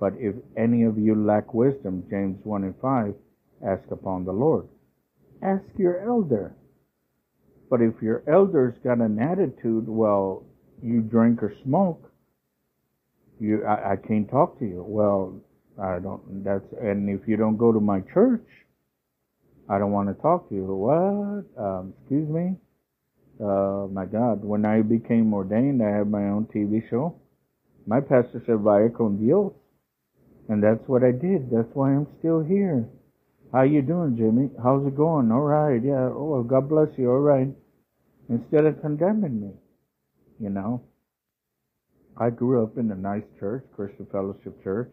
But 0.00 0.14
if 0.18 0.34
any 0.56 0.82
of 0.84 0.98
you 0.98 1.14
lack 1.14 1.54
wisdom, 1.54 2.04
James 2.10 2.38
1 2.44 2.64
and 2.64 2.74
5, 2.80 3.14
ask 3.64 3.90
upon 3.90 4.24
the 4.24 4.32
Lord. 4.32 4.68
Ask 5.42 5.64
your 5.76 6.00
elder. 6.08 6.54
But 7.70 7.82
if 7.82 8.00
your 8.02 8.24
elder's 8.26 8.74
got 8.82 8.98
an 8.98 9.20
attitude, 9.20 9.86
well, 9.86 10.44
you 10.82 11.00
drink 11.00 11.42
or 11.42 11.54
smoke, 11.64 12.07
you 13.40 13.64
I, 13.64 13.92
I 13.92 13.96
can't 13.96 14.28
talk 14.30 14.58
to 14.58 14.64
you. 14.64 14.84
Well, 14.86 15.40
I 15.80 15.98
don't. 15.98 16.44
That's 16.44 16.64
and 16.80 17.08
if 17.08 17.26
you 17.28 17.36
don't 17.36 17.56
go 17.56 17.72
to 17.72 17.80
my 17.80 18.00
church, 18.12 18.44
I 19.68 19.78
don't 19.78 19.92
want 19.92 20.08
to 20.08 20.22
talk 20.22 20.48
to 20.48 20.54
you. 20.54 20.64
What? 20.64 21.44
Um, 21.62 21.94
excuse 22.00 22.28
me. 22.28 22.56
Uh, 23.40 23.86
my 23.92 24.04
God, 24.04 24.44
when 24.44 24.64
I 24.64 24.82
became 24.82 25.32
ordained, 25.32 25.82
I 25.82 25.90
had 25.90 26.10
my 26.10 26.24
own 26.28 26.46
TV 26.46 26.88
show. 26.90 27.14
My 27.86 28.00
pastor 28.00 28.42
said, 28.46 28.58
"Vaya 28.58 28.90
con 28.90 29.18
Dios," 29.18 29.52
and 30.48 30.62
that's 30.62 30.86
what 30.88 31.04
I 31.04 31.12
did. 31.12 31.50
That's 31.50 31.72
why 31.74 31.92
I'm 31.92 32.06
still 32.18 32.40
here. 32.42 32.88
How 33.52 33.62
you 33.62 33.80
doing, 33.80 34.16
Jimmy? 34.16 34.50
How's 34.62 34.86
it 34.86 34.96
going? 34.96 35.32
All 35.32 35.40
right, 35.40 35.82
yeah. 35.82 36.10
Oh, 36.12 36.42
God 36.42 36.68
bless 36.68 36.88
you. 36.98 37.10
All 37.10 37.20
right. 37.20 37.48
Instead 38.28 38.66
of 38.66 38.80
condemning 38.82 39.40
me, 39.40 39.50
you 40.38 40.50
know. 40.50 40.82
I 42.20 42.30
grew 42.30 42.64
up 42.64 42.76
in 42.76 42.90
a 42.90 42.96
nice 42.96 43.22
church, 43.38 43.64
Christian 43.76 44.06
Fellowship 44.10 44.62
Church. 44.64 44.90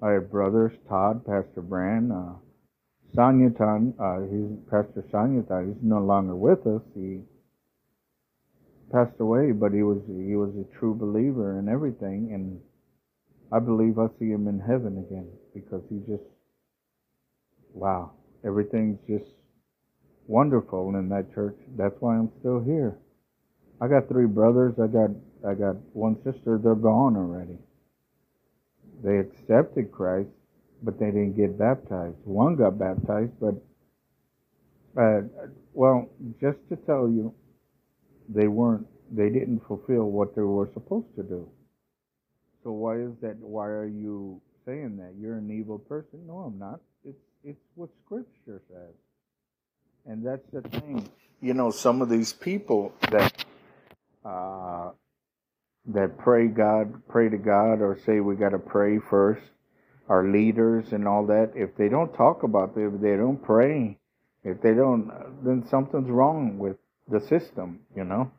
I 0.00 0.12
had 0.12 0.30
brothers, 0.30 0.72
Todd, 0.88 1.26
Pastor 1.26 1.62
Brand, 1.62 2.12
uh, 2.12 2.34
Sanyatan, 3.16 3.94
uh, 3.98 4.20
he's 4.30 4.58
Pastor 4.70 5.04
Sanyatan. 5.12 5.74
He's 5.74 5.82
no 5.82 5.98
longer 5.98 6.36
with 6.36 6.64
us. 6.66 6.82
He 6.94 7.20
passed 8.92 9.18
away, 9.18 9.50
but 9.50 9.72
he 9.72 9.82
was 9.82 9.98
he 10.06 10.36
was 10.36 10.50
a 10.54 10.78
true 10.78 10.94
believer 10.94 11.58
in 11.58 11.68
everything, 11.68 12.30
and 12.32 12.60
I 13.50 13.58
believe 13.58 13.98
I 13.98 14.06
see 14.18 14.30
him 14.30 14.46
in 14.46 14.60
heaven 14.60 14.98
again 14.98 15.28
because 15.54 15.82
he 15.88 15.98
just 16.06 16.28
wow, 17.72 18.12
everything's 18.44 18.98
just 19.08 19.30
wonderful 20.28 20.94
in 20.94 21.08
that 21.08 21.34
church. 21.34 21.56
That's 21.76 21.94
why 22.00 22.16
I'm 22.16 22.30
still 22.40 22.60
here. 22.60 22.96
I 23.80 23.88
got 23.88 24.08
three 24.08 24.26
brothers. 24.26 24.74
I 24.82 24.86
got 24.86 25.10
I 25.46 25.54
got 25.54 25.76
one 25.92 26.16
sister, 26.24 26.58
they're 26.62 26.74
gone 26.74 27.16
already. 27.16 27.58
They 29.02 29.18
accepted 29.18 29.92
Christ, 29.92 30.30
but 30.82 30.98
they 30.98 31.06
didn't 31.06 31.36
get 31.36 31.58
baptized. 31.58 32.16
One 32.24 32.56
got 32.56 32.78
baptized, 32.78 33.32
but, 33.40 33.54
uh, 35.00 35.22
well, 35.72 36.08
just 36.40 36.58
to 36.70 36.76
tell 36.76 37.08
you, 37.08 37.34
they 38.28 38.48
weren't, 38.48 38.86
they 39.10 39.28
didn't 39.28 39.60
fulfill 39.66 40.04
what 40.04 40.34
they 40.34 40.42
were 40.42 40.70
supposed 40.72 41.14
to 41.16 41.22
do. 41.22 41.48
So 42.62 42.72
why 42.72 42.96
is 42.96 43.12
that, 43.20 43.36
why 43.36 43.66
are 43.66 43.86
you 43.86 44.40
saying 44.64 44.96
that. 44.98 45.12
You're 45.18 45.36
an 45.36 45.50
evil 45.50 45.78
person. 45.78 46.26
No, 46.26 46.38
I'm 46.38 46.58
not. 46.58 46.80
It's 47.04 47.18
it's 47.44 47.60
what 47.74 47.90
Scripture 48.04 48.62
says, 48.68 48.94
and 50.06 50.24
that's 50.26 50.46
the 50.52 50.62
thing. 50.62 51.08
You 51.40 51.54
know, 51.54 51.70
some 51.70 52.00
of 52.00 52.08
these 52.08 52.32
people 52.32 52.94
that 53.10 53.44
uh, 54.24 54.90
that 55.86 56.18
pray 56.18 56.48
God, 56.48 57.02
pray 57.08 57.28
to 57.28 57.36
God, 57.36 57.80
or 57.80 57.98
say 58.06 58.20
we 58.20 58.36
got 58.36 58.50
to 58.50 58.58
pray 58.58 58.98
first. 58.98 59.42
Our 60.08 60.28
leaders 60.28 60.92
and 60.92 61.08
all 61.08 61.26
that. 61.26 61.52
If 61.54 61.76
they 61.76 61.88
don't 61.88 62.12
talk 62.12 62.42
about 62.42 62.76
it, 62.76 62.94
if 62.94 63.00
they 63.00 63.16
don't 63.16 63.42
pray, 63.42 63.98
if 64.44 64.60
they 64.60 64.74
don't, 64.74 65.10
then 65.42 65.66
something's 65.66 66.10
wrong 66.10 66.58
with 66.58 66.76
the 67.08 67.20
system. 67.20 67.80
You 67.96 68.04
know. 68.04 68.30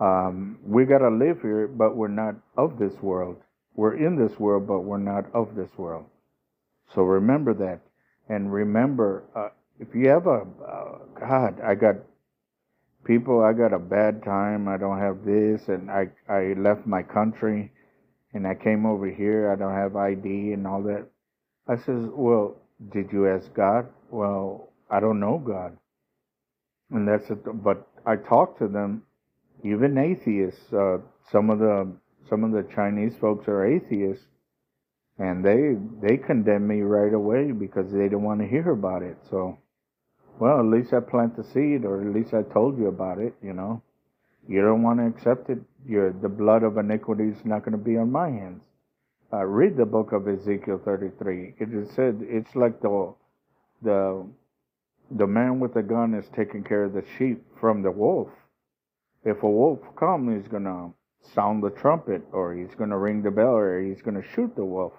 Um, 0.00 0.58
we 0.64 0.84
got 0.84 0.98
to 0.98 1.10
live 1.10 1.40
here, 1.40 1.68
but 1.68 1.94
we're 1.94 2.08
not 2.08 2.34
of 2.56 2.78
this 2.78 2.94
world. 3.00 3.36
We're 3.76 3.94
in 3.94 4.16
this 4.16 4.38
world, 4.38 4.66
but 4.66 4.80
we're 4.80 4.98
not 4.98 5.26
of 5.32 5.54
this 5.54 5.70
world. 5.76 6.06
So 6.94 7.02
remember 7.02 7.54
that. 7.54 7.80
And 8.28 8.52
remember, 8.52 9.24
uh, 9.34 9.50
if 9.78 9.94
you 9.94 10.08
have 10.08 10.26
a, 10.26 10.42
uh, 10.66 10.98
God, 11.20 11.60
I 11.60 11.74
got 11.74 11.96
people, 13.04 13.42
I 13.42 13.52
got 13.52 13.72
a 13.72 13.78
bad 13.78 14.22
time, 14.24 14.68
I 14.68 14.76
don't 14.76 14.98
have 14.98 15.24
this, 15.24 15.68
and 15.68 15.90
I, 15.90 16.08
I 16.28 16.54
left 16.58 16.86
my 16.86 17.02
country, 17.02 17.72
and 18.34 18.46
I 18.46 18.54
came 18.54 18.86
over 18.86 19.06
here, 19.08 19.52
I 19.52 19.56
don't 19.56 19.74
have 19.74 19.96
ID 19.96 20.52
and 20.52 20.66
all 20.66 20.82
that. 20.84 21.06
I 21.68 21.76
says, 21.76 22.04
well, 22.12 22.56
did 22.92 23.12
you 23.12 23.28
ask 23.28 23.52
God? 23.54 23.86
Well, 24.10 24.72
I 24.90 25.00
don't 25.00 25.20
know 25.20 25.38
God. 25.38 25.76
And 26.90 27.08
that's 27.08 27.28
it. 27.30 27.64
But 27.64 27.86
I 28.06 28.16
talked 28.16 28.58
to 28.60 28.68
them, 28.68 29.02
even 29.64 29.98
atheists, 29.98 30.72
uh, 30.72 30.98
some 31.30 31.50
of 31.50 31.58
the 31.58 31.92
some 32.28 32.44
of 32.44 32.52
the 32.52 32.68
Chinese 32.74 33.14
folks 33.20 33.48
are 33.48 33.66
atheists, 33.66 34.24
and 35.18 35.44
they 35.44 35.76
they 36.02 36.16
condemn 36.16 36.66
me 36.66 36.82
right 36.82 37.12
away 37.12 37.52
because 37.52 37.90
they 37.92 38.08
don't 38.08 38.22
want 38.22 38.40
to 38.40 38.46
hear 38.46 38.70
about 38.70 39.02
it. 39.02 39.16
So, 39.30 39.58
well, 40.38 40.58
at 40.58 40.66
least 40.66 40.92
I 40.92 41.00
plant 41.00 41.36
the 41.36 41.44
seed, 41.44 41.84
or 41.84 42.00
at 42.00 42.14
least 42.14 42.34
I 42.34 42.42
told 42.42 42.78
you 42.78 42.88
about 42.88 43.18
it. 43.18 43.34
You 43.42 43.52
know, 43.52 43.82
you 44.48 44.60
don't 44.60 44.82
want 44.82 44.98
to 45.00 45.06
accept 45.06 45.50
it. 45.50 45.58
The 45.86 46.28
blood 46.28 46.62
of 46.62 46.76
iniquity 46.76 47.28
is 47.28 47.44
not 47.44 47.64
going 47.64 47.72
to 47.72 47.84
be 47.84 47.96
on 47.96 48.10
my 48.10 48.30
hands. 48.30 48.62
Uh, 49.32 49.44
read 49.44 49.76
the 49.76 49.84
book 49.84 50.12
of 50.12 50.28
Ezekiel 50.28 50.80
33. 50.84 51.54
It 51.58 51.72
is 51.72 51.90
said 51.94 52.20
it's 52.22 52.54
like 52.54 52.80
the 52.80 53.14
the 53.82 54.26
the 55.10 55.26
man 55.26 55.60
with 55.60 55.74
the 55.74 55.82
gun 55.82 56.14
is 56.14 56.24
taking 56.34 56.62
care 56.64 56.84
of 56.84 56.92
the 56.92 57.04
sheep 57.18 57.44
from 57.60 57.82
the 57.82 57.90
wolf. 57.90 58.28
If 59.24 59.42
a 59.42 59.50
wolf 59.50 59.80
comes, 59.96 60.42
he's 60.42 60.50
gonna 60.50 60.90
sound 61.32 61.62
the 61.62 61.70
trumpet 61.70 62.22
or 62.32 62.54
he's 62.54 62.74
going 62.76 62.90
to 62.90 62.98
ring 62.98 63.22
the 63.22 63.30
bell 63.30 63.54
or 63.54 63.80
he's 63.80 64.02
going 64.02 64.20
to 64.20 64.28
shoot 64.34 64.54
the 64.56 64.64
wolf 64.64 64.92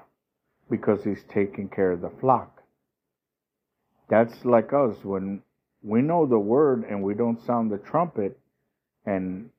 because 0.70 1.04
he's 1.04 1.24
taking 1.30 1.70
care 1.70 1.92
of 1.92 2.02
the 2.02 2.12
flock. 2.22 2.55
That's 4.10 4.46
like 4.46 4.72
us 4.74 4.96
when 5.04 5.42
we 5.82 6.02
know 6.02 6.26
the 6.26 6.40
word 6.40 6.86
and 6.90 7.04
we 7.04 7.14
don't 7.14 7.44
sound 7.46 7.72
the 7.72 7.78
trumpet 7.78 8.40
and 9.06 9.50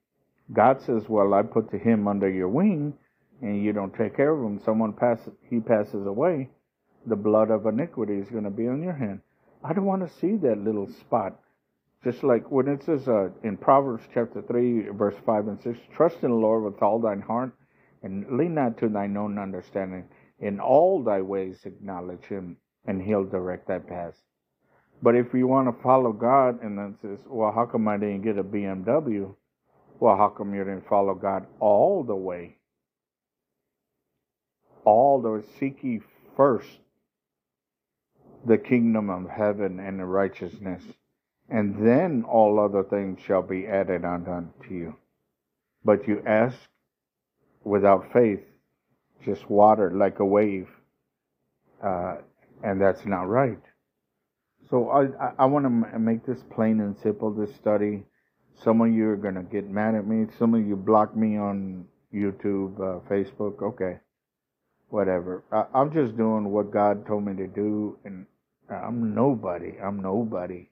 God 0.53 0.81
says, 0.83 1.09
well, 1.09 1.35
I 1.35 1.43
put 1.43 1.71
to 1.73 1.79
him 1.79 2.07
under 2.07 2.31
your 2.31 2.49
wing 2.49 2.95
and 3.43 3.63
you 3.63 3.73
don't 3.73 3.95
take 3.95 4.17
care 4.17 4.33
of 4.33 4.45
him. 4.45 4.61
Someone 4.65 4.93
passes, 4.93 5.33
he 5.51 5.61
passes 5.61 6.07
away. 6.07 6.49
The 7.07 7.17
blood 7.17 7.51
of 7.51 7.67
iniquity 7.67 8.15
is 8.19 8.29
going 8.29 8.45
to 8.45 8.51
be 8.51 8.69
on 8.69 8.83
your 8.83 8.95
hand. 8.95 9.21
I 9.65 9.73
don't 9.73 9.85
want 9.85 10.09
to 10.09 10.19
see 10.19 10.37
that 10.37 10.59
little 10.59 10.89
spot 11.01 11.39
just 12.07 12.23
like 12.23 12.49
when 12.53 12.69
it 12.69 12.85
says 12.85 13.09
uh, 13.09 13.31
in 13.43 13.57
Proverbs 13.57 14.05
chapter 14.15 14.41
3, 14.41 14.91
verse 14.91 15.17
5 15.27 15.49
and 15.49 15.61
6, 15.61 15.77
trust 15.97 16.17
in 16.23 16.31
the 16.31 16.37
Lord 16.37 16.63
with 16.63 16.81
all 16.81 17.01
thine 17.01 17.21
heart 17.21 17.53
and 18.05 18.39
lean 18.39 18.55
not 18.55 18.79
to 18.79 18.89
thine 18.89 19.17
own 19.17 19.41
understanding. 19.41 20.05
In 20.39 20.61
all 20.61 21.03
thy 21.03 21.21
ways 21.21 21.59
acknowledge 21.65 22.25
him 22.25 22.59
and 22.87 23.03
he'll 23.03 23.25
direct 23.25 23.67
thy 23.67 23.81
paths. 23.81 24.19
But 25.03 25.15
if 25.15 25.35
you 25.35 25.47
want 25.47 25.69
to 25.69 25.83
follow 25.83 26.13
God 26.13 26.63
and 26.63 26.79
then 26.79 26.97
says, 27.03 27.19
well, 27.27 27.53
how 27.53 27.67
come 27.67 27.87
I 27.89 27.97
didn't 27.97 28.23
get 28.23 28.39
a 28.39 28.45
BMW? 28.45 29.35
Well, 30.01 30.17
how 30.17 30.29
come 30.29 30.55
you 30.55 30.65
didn't 30.65 30.89
follow 30.89 31.15
God 31.15 31.47
all 31.61 32.03
the 32.03 32.17
way? 32.17 32.57
All 34.85 35.21
the 35.21 35.45
seek 35.59 35.83
ye 35.83 36.01
first 36.37 36.69
the 38.45 38.59
kingdom 38.59 39.11
of 39.11 39.29
heaven 39.29 39.81
and 39.81 39.99
the 39.99 40.05
righteousness 40.05 40.83
and 41.49 41.87
then 41.87 42.25
all 42.25 42.59
other 42.59 42.83
things 42.83 43.21
shall 43.21 43.43
be 43.43 43.67
added 43.67 44.05
unto 44.05 44.51
you. 44.71 44.97
But 45.85 46.09
you 46.09 46.23
ask 46.27 46.59
without 47.63 48.13
faith, 48.13 48.41
just 49.25 49.49
water 49.49 49.93
like 49.93 50.19
a 50.19 50.25
wave, 50.25 50.69
uh, 51.83 52.17
and 52.63 52.81
that's 52.81 53.05
not 53.07 53.29
right. 53.29 53.63
So 54.71 54.91
I, 54.91 55.33
I 55.39 55.47
want 55.47 55.65
to 55.65 55.99
make 55.99 56.27
this 56.27 56.43
plain 56.55 56.81
and 56.81 56.97
simple. 57.03 57.33
This 57.33 57.55
study. 57.57 58.05
Some 58.65 58.81
of 58.81 58.93
you 58.93 59.09
are 59.11 59.17
gonna 59.17 59.43
get 59.43 59.69
mad 59.69 59.95
at 59.95 60.07
me. 60.07 60.27
Some 60.39 60.55
of 60.55 60.67
you 60.67 60.77
block 60.77 61.17
me 61.17 61.39
on 61.39 61.87
YouTube, 62.15 62.77
uh, 62.77 63.01
Facebook. 63.09 63.63
Okay, 63.63 63.99
whatever. 64.89 65.45
I, 65.53 65.65
I'm 65.75 65.93
just 65.93 66.17
doing 66.17 66.51
what 66.51 66.71
God 66.73 67.07
told 67.07 67.25
me 67.27 67.37
to 67.37 67.47
do, 67.47 67.99
and 68.05 68.27
I'm 68.71 69.15
nobody. 69.15 69.75
I'm 69.83 70.01
nobody. 70.01 70.71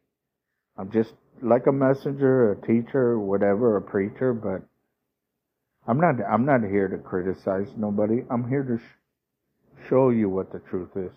I'm 0.76 0.90
just 0.90 1.12
like 1.42 1.66
a 1.66 1.72
messenger, 1.72 2.52
a 2.52 2.66
teacher, 2.66 3.18
whatever, 3.18 3.76
a 3.76 3.82
preacher, 3.82 4.32
but 4.32 4.62
I'm 5.86 6.00
not 6.00 6.16
I'm 6.30 6.46
not 6.46 6.62
here 6.62 6.88
to 6.88 6.98
criticize 6.98 7.68
nobody. 7.76 8.24
I'm 8.30 8.48
here 8.48 8.64
to 8.64 8.78
sh- 8.78 9.88
show 9.88 10.10
you 10.10 10.28
what 10.28 10.52
the 10.52 10.60
truth 10.60 10.90
is. 10.96 11.12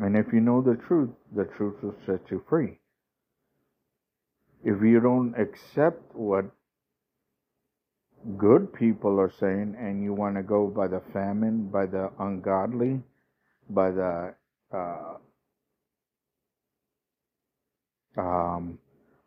And 0.00 0.16
if 0.16 0.32
you 0.32 0.40
know 0.40 0.62
the 0.62 0.76
truth, 0.76 1.10
the 1.36 1.44
truth 1.44 1.82
will 1.82 1.94
set 2.06 2.20
you 2.30 2.42
free. 2.48 2.78
If 4.64 4.82
you 4.82 4.98
don't 5.00 5.34
accept 5.38 6.14
what 6.14 6.46
good 8.38 8.72
people 8.72 9.20
are 9.20 9.32
saying 9.38 9.76
and 9.78 10.02
you 10.02 10.14
want 10.14 10.36
to 10.36 10.42
go 10.42 10.68
by 10.68 10.88
the 10.88 11.02
famine, 11.12 11.68
by 11.68 11.86
the 11.86 12.10
ungodly, 12.18 13.00
by 13.68 13.90
the 13.90 14.34
uh, 14.72 15.14
um, 18.16 18.78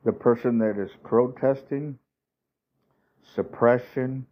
the 0.05 0.11
person 0.11 0.57
that 0.59 0.77
is 0.79 0.91
protesting, 1.03 1.97
suppression, 3.35 4.25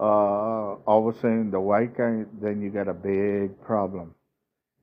uh, 0.00 0.02
all 0.02 1.08
of 1.08 1.14
a 1.14 1.18
sudden 1.18 1.50
the 1.50 1.60
white 1.60 1.96
guy, 1.96 2.24
then 2.40 2.60
you 2.62 2.70
got 2.70 2.88
a 2.88 2.94
big 2.94 3.60
problem. 3.62 4.14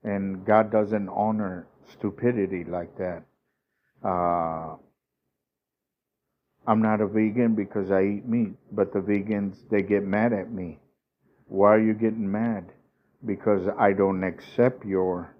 And 0.06 0.46
God 0.46 0.72
doesn't 0.72 1.10
honor 1.10 1.68
stupidity 1.92 2.64
like 2.64 2.96
that. 2.98 3.24
Uh, 4.04 4.76
I'm 6.68 6.82
not 6.82 7.02
a 7.02 7.08
vegan 7.08 7.56
because 7.56 7.92
I 7.92 8.04
eat 8.04 8.26
meat, 8.26 8.54
but 8.72 8.94
the 8.94 9.00
vegans, 9.00 9.58
they 9.70 9.82
get 9.82 10.04
mad 10.04 10.32
at 10.32 10.52
me. 10.52 10.80
Why 11.48 11.76
are 11.76 11.82
you 11.82 11.94
getting 11.94 12.32
mad? 12.32 12.72
Because 13.26 13.68
I 13.80 13.94
don't 13.94 14.24
accept 14.24 14.86
your, 14.86 15.36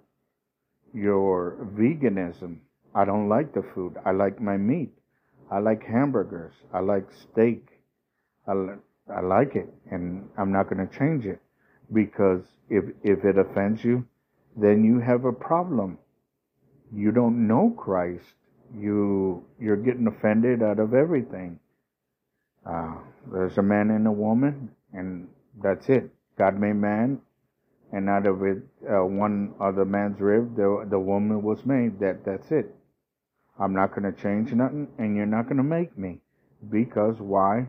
your 0.92 1.56
veganism. 1.74 2.58
I 2.94 3.04
don't 3.04 3.28
like 3.28 3.54
the 3.54 3.64
food. 3.74 3.96
I 4.04 4.10
like 4.10 4.40
my 4.40 4.56
meat. 4.56 4.92
I 5.50 5.60
like 5.60 5.84
hamburgers. 5.84 6.54
I 6.72 6.80
like 6.80 7.06
steak. 7.12 7.68
I, 8.48 8.52
I 9.14 9.20
like 9.20 9.54
it, 9.54 9.72
and 9.90 10.28
I'm 10.36 10.50
not 10.50 10.68
going 10.68 10.86
to 10.86 10.98
change 10.98 11.24
it 11.26 11.40
because 11.92 12.42
if 12.68 12.84
if 13.04 13.24
it 13.24 13.38
offends 13.38 13.84
you, 13.84 14.04
then 14.56 14.84
you 14.84 15.00
have 15.00 15.24
a 15.26 15.32
problem. 15.32 15.98
You 16.94 17.12
don't 17.12 17.46
know 17.46 17.70
Christ. 17.76 18.24
You 18.76 19.44
you're 19.60 19.76
getting 19.76 20.06
offended 20.06 20.62
out 20.62 20.78
of 20.78 20.94
everything. 20.94 21.60
Uh, 22.64 22.96
there's 23.32 23.58
a 23.58 23.62
man 23.62 23.90
and 23.90 24.06
a 24.06 24.12
woman, 24.12 24.70
and 24.92 25.28
that's 25.62 25.88
it. 25.88 26.10
God 26.38 26.58
made 26.58 26.76
man, 26.76 27.20
and 27.92 28.08
out 28.08 28.26
of 28.26 28.42
it, 28.42 28.58
uh, 28.90 29.04
one 29.04 29.54
other 29.60 29.84
man's 29.84 30.20
rib, 30.20 30.56
the 30.56 30.86
the 30.88 30.98
woman 30.98 31.42
was 31.42 31.64
made. 31.66 32.00
That 32.00 32.24
that's 32.24 32.50
it. 32.50 32.74
I'm 33.58 33.74
not 33.74 33.94
going 33.94 34.12
to 34.12 34.22
change 34.22 34.52
nothing, 34.52 34.88
and 34.98 35.16
you're 35.16 35.26
not 35.26 35.44
going 35.44 35.58
to 35.58 35.62
make 35.62 35.96
me. 35.96 36.20
Because 36.70 37.16
why? 37.20 37.66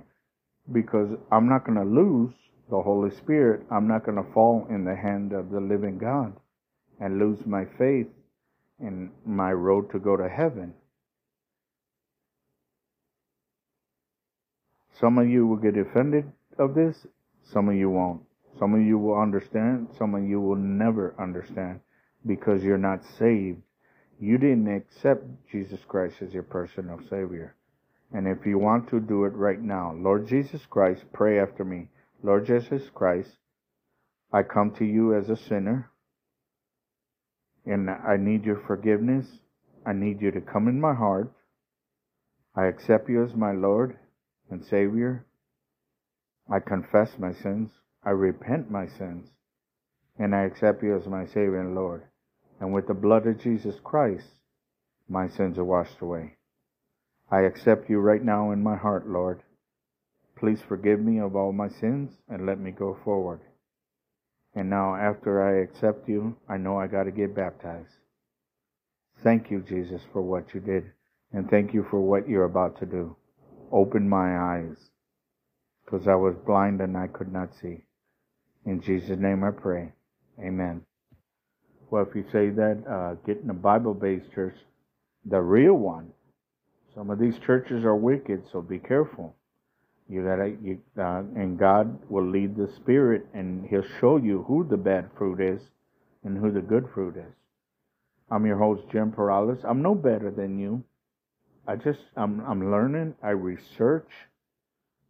Because 0.72 1.10
I'm 1.32 1.48
not 1.50 1.66
going 1.66 1.78
to 1.78 1.84
lose 1.84 2.34
the 2.70 2.82
Holy 2.82 3.12
Spirit. 3.12 3.66
I'm 3.72 3.88
not 3.88 4.06
going 4.06 4.18
to 4.18 4.32
fall 4.34 4.68
in 4.70 4.84
the 4.84 4.96
hand 4.96 5.34
of 5.34 5.50
the 5.50 5.60
living 5.60 5.98
God 5.98 6.34
and 7.00 7.20
lose 7.20 7.46
my 7.46 7.66
faith 7.78 8.08
in 8.80 9.12
my 9.26 9.52
road 9.52 9.92
to 9.92 10.00
go 10.00 10.16
to 10.16 10.30
heaven. 10.30 10.74
Some 15.00 15.18
of 15.18 15.28
you 15.30 15.46
will 15.46 15.58
get 15.58 15.78
offended 15.78 16.32
of 16.58 16.74
this, 16.74 17.06
some 17.52 17.70
of 17.70 17.76
you 17.76 17.90
won't. 17.90 18.22
Some 18.58 18.74
of 18.74 18.82
you 18.82 18.98
will 18.98 19.20
understand, 19.20 19.90
some 20.00 20.16
of 20.16 20.24
you 20.24 20.42
will 20.42 20.56
never 20.56 21.14
understand 21.20 21.82
because 22.26 22.64
you're 22.64 22.78
not 22.80 23.02
saved 23.20 23.62
you 24.20 24.38
didn't 24.38 24.74
accept 24.74 25.24
Jesus 25.52 25.80
Christ 25.88 26.16
as 26.22 26.34
your 26.34 26.44
personal 26.44 27.00
Savior. 27.10 27.56
And 28.12 28.28
if 28.28 28.46
you 28.46 28.58
want 28.58 28.90
to 28.90 29.00
do 29.00 29.26
it 29.26 29.34
right 29.34 29.62
now, 29.62 29.94
Lord 29.96 30.28
Jesus 30.28 30.62
Christ, 30.70 31.04
pray 31.14 31.40
after 31.40 31.64
me. 31.64 31.90
Lord 32.24 32.46
Jesus 32.46 32.90
Christ, 32.94 33.30
I 34.34 34.44
come 34.44 34.72
to 34.80 34.86
you 34.86 35.16
as 35.16 35.30
a 35.30 35.36
sinner, 35.36 35.92
and 37.68 37.90
I 37.90 38.16
need 38.18 38.46
your 38.46 38.62
forgiveness. 38.66 39.26
I 39.86 39.94
need 39.94 40.22
you 40.22 40.32
to 40.32 40.42
come 40.42 40.68
in 40.68 40.80
my 40.80 40.94
heart. 40.94 41.32
I 42.56 42.66
accept 42.66 43.10
you 43.10 43.24
as 43.24 43.36
my 43.36 43.52
Lord 43.52 43.98
and 44.50 44.64
Savior. 44.64 45.26
I 46.52 46.60
confess 46.60 47.12
my 47.20 47.34
sins. 47.34 47.70
I 48.04 48.12
repent 48.12 48.72
my 48.72 48.88
sins. 48.88 49.28
And 50.18 50.34
I 50.34 50.44
accept 50.44 50.82
you 50.82 50.98
as 50.98 51.06
my 51.08 51.26
Savior 51.26 51.60
and 51.60 51.76
Lord. 51.76 52.04
And 52.60 52.74
with 52.74 52.88
the 52.88 52.94
blood 52.94 53.28
of 53.28 53.40
Jesus 53.40 53.76
Christ, 53.84 54.28
my 55.10 55.28
sins 55.28 55.58
are 55.58 55.66
washed 55.66 56.02
away. 56.02 56.38
I 57.30 57.42
accept 57.42 57.90
you 57.90 58.00
right 58.00 58.24
now 58.24 58.52
in 58.52 58.64
my 58.64 58.78
heart, 58.78 59.08
Lord. 59.08 59.44
Please 60.40 60.60
forgive 60.68 61.00
me 61.00 61.20
of 61.20 61.36
all 61.36 61.52
my 61.52 61.68
sins 61.68 62.12
and 62.30 62.46
let 62.46 62.60
me 62.60 62.72
go 62.72 62.98
forward. 63.04 63.42
And 64.58 64.72
now, 64.72 64.96
after 64.96 65.44
I 65.44 65.62
accept 65.62 66.10
you, 66.10 66.36
I 66.50 66.58
know 66.58 66.80
I 66.80 66.88
got 66.88 67.04
to 67.04 67.12
get 67.12 67.36
baptized. 67.36 67.94
Thank 69.24 69.52
you, 69.52 69.62
Jesus, 69.62 70.02
for 70.12 70.24
what 70.24 70.52
you 70.52 70.60
did. 70.60 70.84
And 71.32 71.48
thank 71.48 71.76
you 71.76 71.86
for 71.92 72.02
what 72.02 72.28
you're 72.28 72.46
about 72.46 72.80
to 72.80 72.88
do. 72.88 73.16
Open 73.72 74.10
my 74.10 74.36
eyes. 74.56 74.76
Because 75.86 76.08
I 76.08 76.16
was 76.16 76.34
blind 76.44 76.82
and 76.82 76.98
I 76.98 77.06
could 77.06 77.32
not 77.32 77.50
see. 77.62 77.84
In 78.66 78.82
Jesus' 78.82 79.20
name 79.20 79.44
I 79.44 79.52
pray. 79.52 79.94
Amen. 80.40 80.82
Well, 81.92 82.08
if 82.10 82.16
you 82.16 82.26
say 82.32 82.50
that, 82.50 82.84
uh, 82.90 83.14
get 83.28 83.44
in 83.44 83.52
a 83.52 83.54
Bible 83.54 83.94
based 83.94 84.32
church, 84.34 84.56
the 85.24 85.40
real 85.40 85.76
one. 85.76 86.10
Some 86.96 87.12
of 87.12 87.20
these 87.20 87.38
churches 87.46 87.86
are 87.86 87.96
wicked, 87.96 88.42
so 88.52 88.64
be 88.64 88.80
careful. 88.80 89.36
You 90.10 90.24
gotta, 90.24 90.56
you, 90.62 90.80
uh, 90.98 91.24
and 91.36 91.60
God 91.60 92.00
will 92.10 92.30
lead 92.30 92.56
the 92.56 92.72
Spirit, 92.78 93.28
and 93.34 93.68
He'll 93.68 93.84
show 94.00 94.18
you 94.18 94.44
who 94.48 94.66
the 94.68 94.78
bad 94.78 95.10
fruit 95.18 95.42
is 95.42 95.62
and 96.24 96.38
who 96.38 96.52
the 96.52 96.62
good 96.62 96.88
fruit 96.94 97.18
is. 97.18 97.34
I'm 98.32 98.46
your 98.46 98.58
host, 98.58 98.84
Jim 98.92 99.12
Perales. 99.12 99.60
I'm 99.64 99.82
no 99.82 99.96
better 99.96 100.32
than 100.32 100.60
you. 100.60 100.84
I 101.68 101.76
just, 101.76 102.00
I'm, 102.16 102.42
I'm 102.42 102.72
learning. 102.72 103.16
I 103.22 103.32
research. 103.32 104.10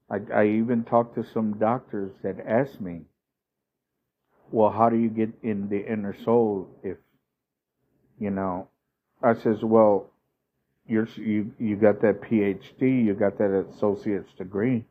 I, 0.09 0.17
I 0.33 0.45
even 0.47 0.83
talked 0.83 1.15
to 1.15 1.25
some 1.33 1.57
doctors 1.59 2.11
that 2.23 2.37
asked 2.47 2.81
me, 2.81 3.01
well, 4.51 4.71
how 4.71 4.89
do 4.89 4.95
you 4.97 5.09
get 5.09 5.29
in 5.43 5.69
the 5.69 5.85
inner 5.85 6.15
soul 6.23 6.69
if, 6.83 6.97
you 8.19 8.29
know, 8.29 8.69
I 9.21 9.33
says, 9.33 9.57
well, 9.61 10.11
you're, 10.87 11.07
you, 11.15 11.51
you 11.59 11.75
got 11.75 12.01
that 12.01 12.21
PhD, 12.21 13.05
you 13.05 13.13
got 13.13 13.37
that 13.37 13.65
associate's 13.73 14.33
degree, 14.37 14.85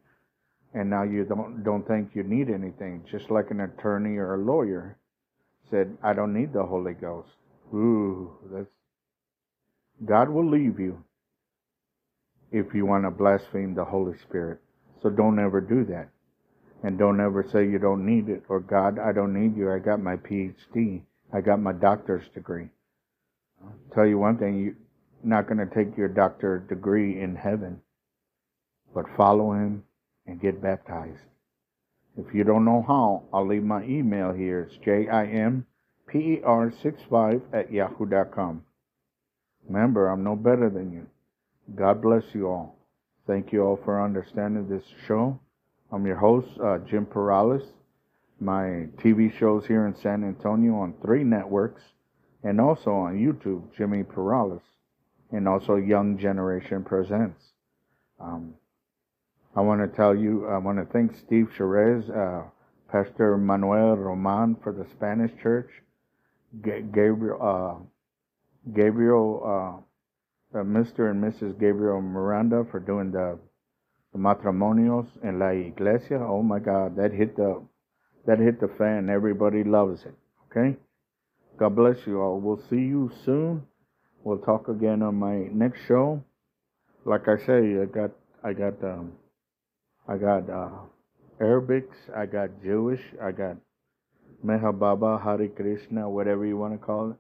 and 0.74 0.90
now 0.90 1.02
you 1.02 1.24
don't, 1.24 1.64
don't 1.64 1.86
think 1.86 2.10
you 2.14 2.22
need 2.22 2.50
anything. 2.50 3.04
Just 3.10 3.30
like 3.30 3.50
an 3.50 3.60
attorney 3.60 4.16
or 4.16 4.34
a 4.34 4.38
lawyer 4.44 4.98
said, 5.70 5.96
I 6.02 6.12
don't 6.12 6.34
need 6.34 6.52
the 6.52 6.64
Holy 6.64 6.92
Ghost. 6.92 7.30
Ooh, 7.74 8.32
that's, 8.52 8.68
God 10.04 10.28
will 10.28 10.48
leave 10.48 10.78
you 10.78 11.02
if 12.52 12.74
you 12.74 12.86
want 12.86 13.04
to 13.04 13.10
blaspheme 13.10 13.74
the 13.74 13.84
Holy 13.84 14.16
Spirit. 14.18 14.60
So 15.02 15.10
don't 15.10 15.38
ever 15.38 15.60
do 15.60 15.84
that. 15.86 16.10
And 16.82 16.98
don't 16.98 17.20
ever 17.20 17.44
say 17.50 17.66
you 17.66 17.78
don't 17.78 18.04
need 18.04 18.28
it 18.28 18.44
or 18.48 18.60
God, 18.60 18.98
I 18.98 19.12
don't 19.12 19.34
need 19.34 19.56
you. 19.56 19.72
I 19.72 19.78
got 19.78 20.00
my 20.00 20.16
PhD. 20.16 21.02
I 21.32 21.40
got 21.40 21.60
my 21.60 21.72
doctor's 21.72 22.28
degree. 22.34 22.68
I'll 23.64 23.72
tell 23.94 24.06
you 24.06 24.18
one 24.18 24.38
thing, 24.38 24.58
you're 24.58 24.74
not 25.22 25.46
going 25.46 25.58
to 25.58 25.66
take 25.74 25.96
your 25.96 26.08
doctorate 26.08 26.68
degree 26.68 27.20
in 27.20 27.36
heaven, 27.36 27.80
but 28.94 29.06
follow 29.16 29.52
him 29.52 29.84
and 30.26 30.40
get 30.40 30.62
baptized. 30.62 31.20
If 32.16 32.34
you 32.34 32.42
don't 32.44 32.64
know 32.64 32.82
how, 32.86 33.24
I'll 33.32 33.46
leave 33.46 33.62
my 33.62 33.84
email 33.84 34.32
here. 34.32 34.62
It's 34.62 34.76
J-I-M-P-E-R-65 34.84 37.42
at 37.52 37.72
yahoo.com. 37.72 38.64
Remember, 39.68 40.08
I'm 40.08 40.24
no 40.24 40.36
better 40.36 40.70
than 40.70 40.92
you. 40.92 41.06
God 41.74 42.00
bless 42.00 42.22
you 42.32 42.48
all. 42.48 42.78
Thank 43.26 43.52
you 43.52 43.64
all 43.64 43.78
for 43.84 44.02
understanding 44.02 44.66
this 44.68 44.84
show. 45.06 45.38
I'm 45.92 46.06
your 46.06 46.16
host, 46.16 46.48
uh, 46.62 46.78
Jim 46.88 47.04
Perales. 47.06 47.64
My 48.40 48.88
TV 48.98 49.36
shows 49.38 49.66
here 49.66 49.86
in 49.86 49.96
San 49.96 50.24
Antonio 50.24 50.76
on 50.76 50.94
three 51.02 51.24
networks 51.24 51.82
and 52.44 52.60
also 52.60 52.92
on 52.92 53.16
YouTube, 53.16 53.62
Jimmy 53.76 54.04
Perales, 54.04 54.62
and 55.32 55.48
also 55.48 55.76
Young 55.76 56.18
Generation 56.18 56.84
Presents. 56.84 57.40
Um, 58.20 58.54
I 59.54 59.60
want 59.60 59.80
to 59.80 59.96
tell 59.96 60.14
you, 60.14 60.46
I 60.46 60.58
want 60.58 60.78
to 60.78 60.92
thank 60.92 61.16
Steve 61.16 61.48
Cherez, 61.56 62.08
uh, 62.10 62.44
Pastor 62.90 63.36
Manuel 63.36 63.96
Roman 63.96 64.56
for 64.62 64.72
the 64.72 64.86
Spanish 64.92 65.32
Church, 65.42 65.70
G- 66.64 66.84
Gabriel, 66.92 67.38
uh, 67.42 68.72
Gabriel, 68.72 69.42
uh, 70.54 70.58
uh, 70.58 70.62
Mr. 70.62 71.10
and 71.10 71.22
Mrs. 71.22 71.58
Gabriel 71.58 72.00
Miranda 72.00 72.64
for 72.70 72.80
doing 72.80 73.10
the, 73.10 73.38
the 74.12 74.18
matrimonios 74.18 75.06
en 75.24 75.38
la 75.38 75.48
iglesia. 75.48 76.18
Oh 76.20 76.42
my 76.42 76.58
God, 76.58 76.96
that 76.96 77.12
hit 77.12 77.36
the 77.36 77.62
that 78.26 78.38
hit 78.40 78.60
the 78.60 78.68
fan. 78.68 79.08
Everybody 79.08 79.62
loves 79.64 80.02
it. 80.04 80.14
Okay. 80.50 80.76
God 81.58 81.76
bless 81.76 82.06
you 82.06 82.20
all. 82.20 82.40
We'll 82.40 82.62
see 82.68 82.76
you 82.76 83.10
soon. 83.24 83.62
We'll 84.26 84.38
talk 84.38 84.66
again 84.66 85.02
on 85.02 85.14
my 85.14 85.46
next 85.52 85.86
show. 85.86 86.20
Like 87.04 87.28
I 87.28 87.36
say, 87.46 87.80
I 87.80 87.84
got 87.84 88.10
I 88.42 88.54
got 88.54 88.82
um, 88.82 89.12
I 90.08 90.16
got 90.16 90.50
uh, 90.50 90.80
Arabics, 91.40 91.94
I 92.12 92.26
got 92.26 92.50
Jewish, 92.60 93.00
I 93.22 93.30
got 93.30 93.56
Mehababa, 94.44 95.22
Hare 95.22 95.46
Krishna, 95.46 96.10
whatever 96.10 96.44
you 96.44 96.56
want 96.56 96.72
to 96.72 96.84
call 96.84 97.12
it. 97.12 97.16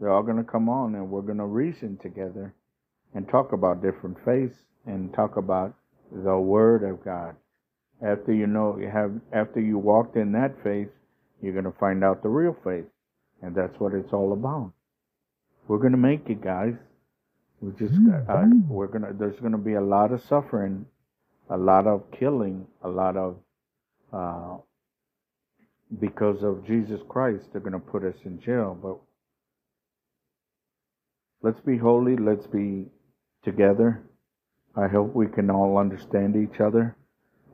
They're 0.00 0.10
all 0.10 0.24
to 0.38 0.42
come 0.42 0.68
on 0.68 0.96
and 0.96 1.08
we're 1.08 1.22
to 1.38 1.44
reason 1.44 1.96
together 2.02 2.52
and 3.14 3.28
talk 3.28 3.52
about 3.52 3.80
different 3.80 4.16
faiths 4.24 4.58
and 4.84 5.14
talk 5.14 5.36
about 5.36 5.76
the 6.10 6.36
Word 6.36 6.82
of 6.82 7.04
God. 7.04 7.36
After 8.04 8.32
you 8.32 8.48
know, 8.48 8.76
you 8.80 8.90
have, 8.90 9.12
after 9.32 9.60
you 9.60 9.78
walked 9.78 10.16
in 10.16 10.32
that 10.32 10.56
faith, 10.64 10.88
you're 11.40 11.52
to 11.72 11.78
find 11.78 12.02
out 12.02 12.24
the 12.24 12.28
real 12.28 12.56
faith. 12.64 12.86
And 13.42 13.54
that's 13.54 13.78
what 13.78 13.94
it's 13.94 14.12
all 14.12 14.32
about. 14.32 14.72
We're 15.68 15.78
going 15.78 15.92
to 15.92 15.98
make 15.98 16.28
it, 16.30 16.42
guys. 16.42 16.74
We 17.60 17.72
just, 17.72 18.00
uh, 18.28 18.44
we're 18.68 18.86
to, 18.86 19.14
there's 19.18 19.38
going 19.40 19.52
to 19.52 19.58
be 19.58 19.74
a 19.74 19.80
lot 19.80 20.12
of 20.12 20.22
suffering, 20.22 20.86
a 21.50 21.56
lot 21.56 21.86
of 21.86 22.10
killing, 22.18 22.66
a 22.82 22.88
lot 22.88 23.16
of, 23.16 23.36
uh, 24.12 24.56
because 26.00 26.42
of 26.42 26.66
Jesus 26.66 27.00
Christ, 27.08 27.46
they're 27.52 27.60
going 27.60 27.72
to 27.72 27.78
put 27.78 28.04
us 28.04 28.14
in 28.24 28.40
jail. 28.40 28.78
But 28.80 28.96
let's 31.42 31.60
be 31.60 31.76
holy. 31.76 32.16
Let's 32.16 32.46
be 32.46 32.86
together. 33.44 34.02
I 34.76 34.86
hope 34.88 35.14
we 35.14 35.26
can 35.26 35.50
all 35.50 35.78
understand 35.78 36.36
each 36.36 36.60
other. 36.60 36.96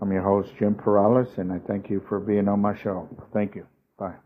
I'm 0.02 0.12
your 0.12 0.22
host, 0.22 0.52
Jim 0.58 0.74
Perales, 0.74 1.38
and 1.38 1.52
I 1.52 1.58
thank 1.66 1.88
you 1.88 2.04
for 2.08 2.20
being 2.20 2.48
on 2.48 2.60
my 2.60 2.76
show. 2.76 3.08
Thank 3.32 3.54
you. 3.54 3.66
Bye. 3.98 4.23